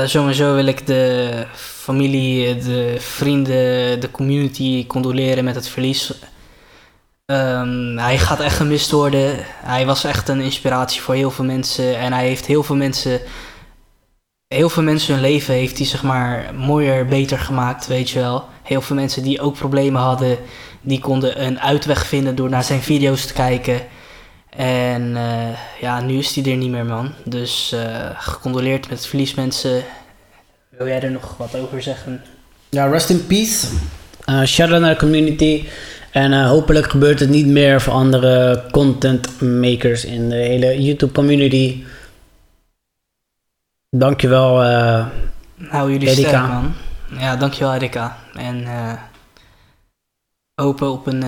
Sowieso 0.05 0.55
wil 0.55 0.67
ik 0.67 0.87
de 0.87 1.47
familie, 1.55 2.57
de 2.57 2.97
vrienden, 2.99 4.01
de 4.01 4.11
community 4.11 4.87
condoleren 4.87 5.45
met 5.45 5.55
het 5.55 5.69
verlies. 5.69 6.13
Ehm, 7.27 7.97
hij 7.97 8.19
gaat 8.19 8.41
echt 8.41 8.57
gemist 8.57 8.91
worden. 8.91 9.37
Hij 9.63 9.87
was 9.87 10.05
echt 10.05 10.29
een 10.29 10.41
inspiratie 10.41 11.03
voor 11.03 11.15
heel 11.15 11.31
veel 11.31 11.45
mensen. 11.45 11.99
En 11.99 12.13
hij 12.13 12.27
heeft 12.27 12.47
heel 12.47 12.63
veel 12.63 12.77
mensen. 12.77 13.21
Heel 14.49 14.69
veel 14.69 14.83
mensen 14.83 15.13
hun 15.15 15.23
leven 15.23 15.55
heeft 15.55 15.79
hij 15.79 15.87
zeg 15.87 16.03
maar 16.03 16.55
mooier, 16.55 17.07
beter 17.07 17.39
gemaakt, 17.39 17.87
weet 17.87 18.11
je 18.11 18.19
wel. 18.19 18.45
Heel 18.63 18.81
veel 18.81 18.97
mensen 18.97 19.23
die 19.23 19.41
ook 19.41 19.55
problemen 19.55 20.01
hadden, 20.03 20.39
die 20.81 21.01
konden 21.01 21.45
een 21.45 21.61
uitweg 21.61 22.07
vinden 22.07 22.35
door 22.35 22.49
naar 22.49 22.65
zijn 22.65 22.83
video's 22.83 23.27
te 23.27 23.33
kijken. 23.33 23.81
En 24.57 25.17
eh, 25.17 25.59
ja, 25.81 26.01
nu 26.01 26.19
is 26.19 26.35
hij 26.35 26.53
er 26.53 26.57
niet 26.57 26.71
meer, 26.71 26.85
man. 26.85 27.13
Dus 27.25 27.73
eh, 27.73 28.11
gecondoleerd 28.15 28.89
met 28.89 28.99
het 28.99 29.07
verlies, 29.07 29.35
mensen. 29.35 29.85
Wil 30.69 30.87
jij 30.87 31.03
er 31.03 31.11
nog 31.11 31.37
wat 31.37 31.55
over 31.57 31.83
zeggen? 31.83 32.23
Ja, 32.69 32.87
rest 32.87 33.11
in 33.11 33.27
peace. 33.27 33.67
Uh, 34.27 34.43
shout 34.45 34.71
out 34.73 34.81
naar 34.81 34.93
de 34.93 35.01
community. 35.01 35.69
En 36.11 36.47
hopelijk 36.47 36.91
gebeurt 36.91 37.21
het 37.21 37.29
niet 37.29 37.47
meer 37.47 37.81
voor 37.81 37.93
andere 37.93 38.65
content 38.71 39.41
makers 39.41 40.05
in 40.05 40.29
de 40.29 40.37
hele 40.37 40.83
YouTube 40.83 41.13
community. 41.13 41.85
Dankjewel. 43.91 44.63
eh 44.65 45.07
Nou, 45.55 45.93
jullie 45.93 46.09
Erika. 46.09 46.29
sterk, 46.29 46.49
man. 46.49 46.75
Ja, 47.19 47.37
dankjewel, 47.37 47.75
Erika. 47.75 48.17
En 48.35 48.67
hopen 50.55 50.91
op 50.91 51.07
een 51.07 51.25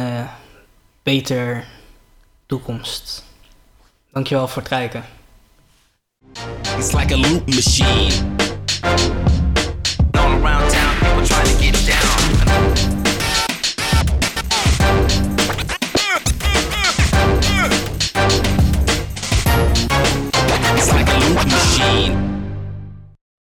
beter 1.02 1.64
toekomst. 2.48 3.24
Dankjewel 4.12 4.48
voor 4.48 4.62
het 4.62 4.70
kijken. 4.70 5.04
It's 6.78 6.92
like 6.92 7.14
a 7.14 7.16
loop 7.16 7.46
machine. 7.46 9.27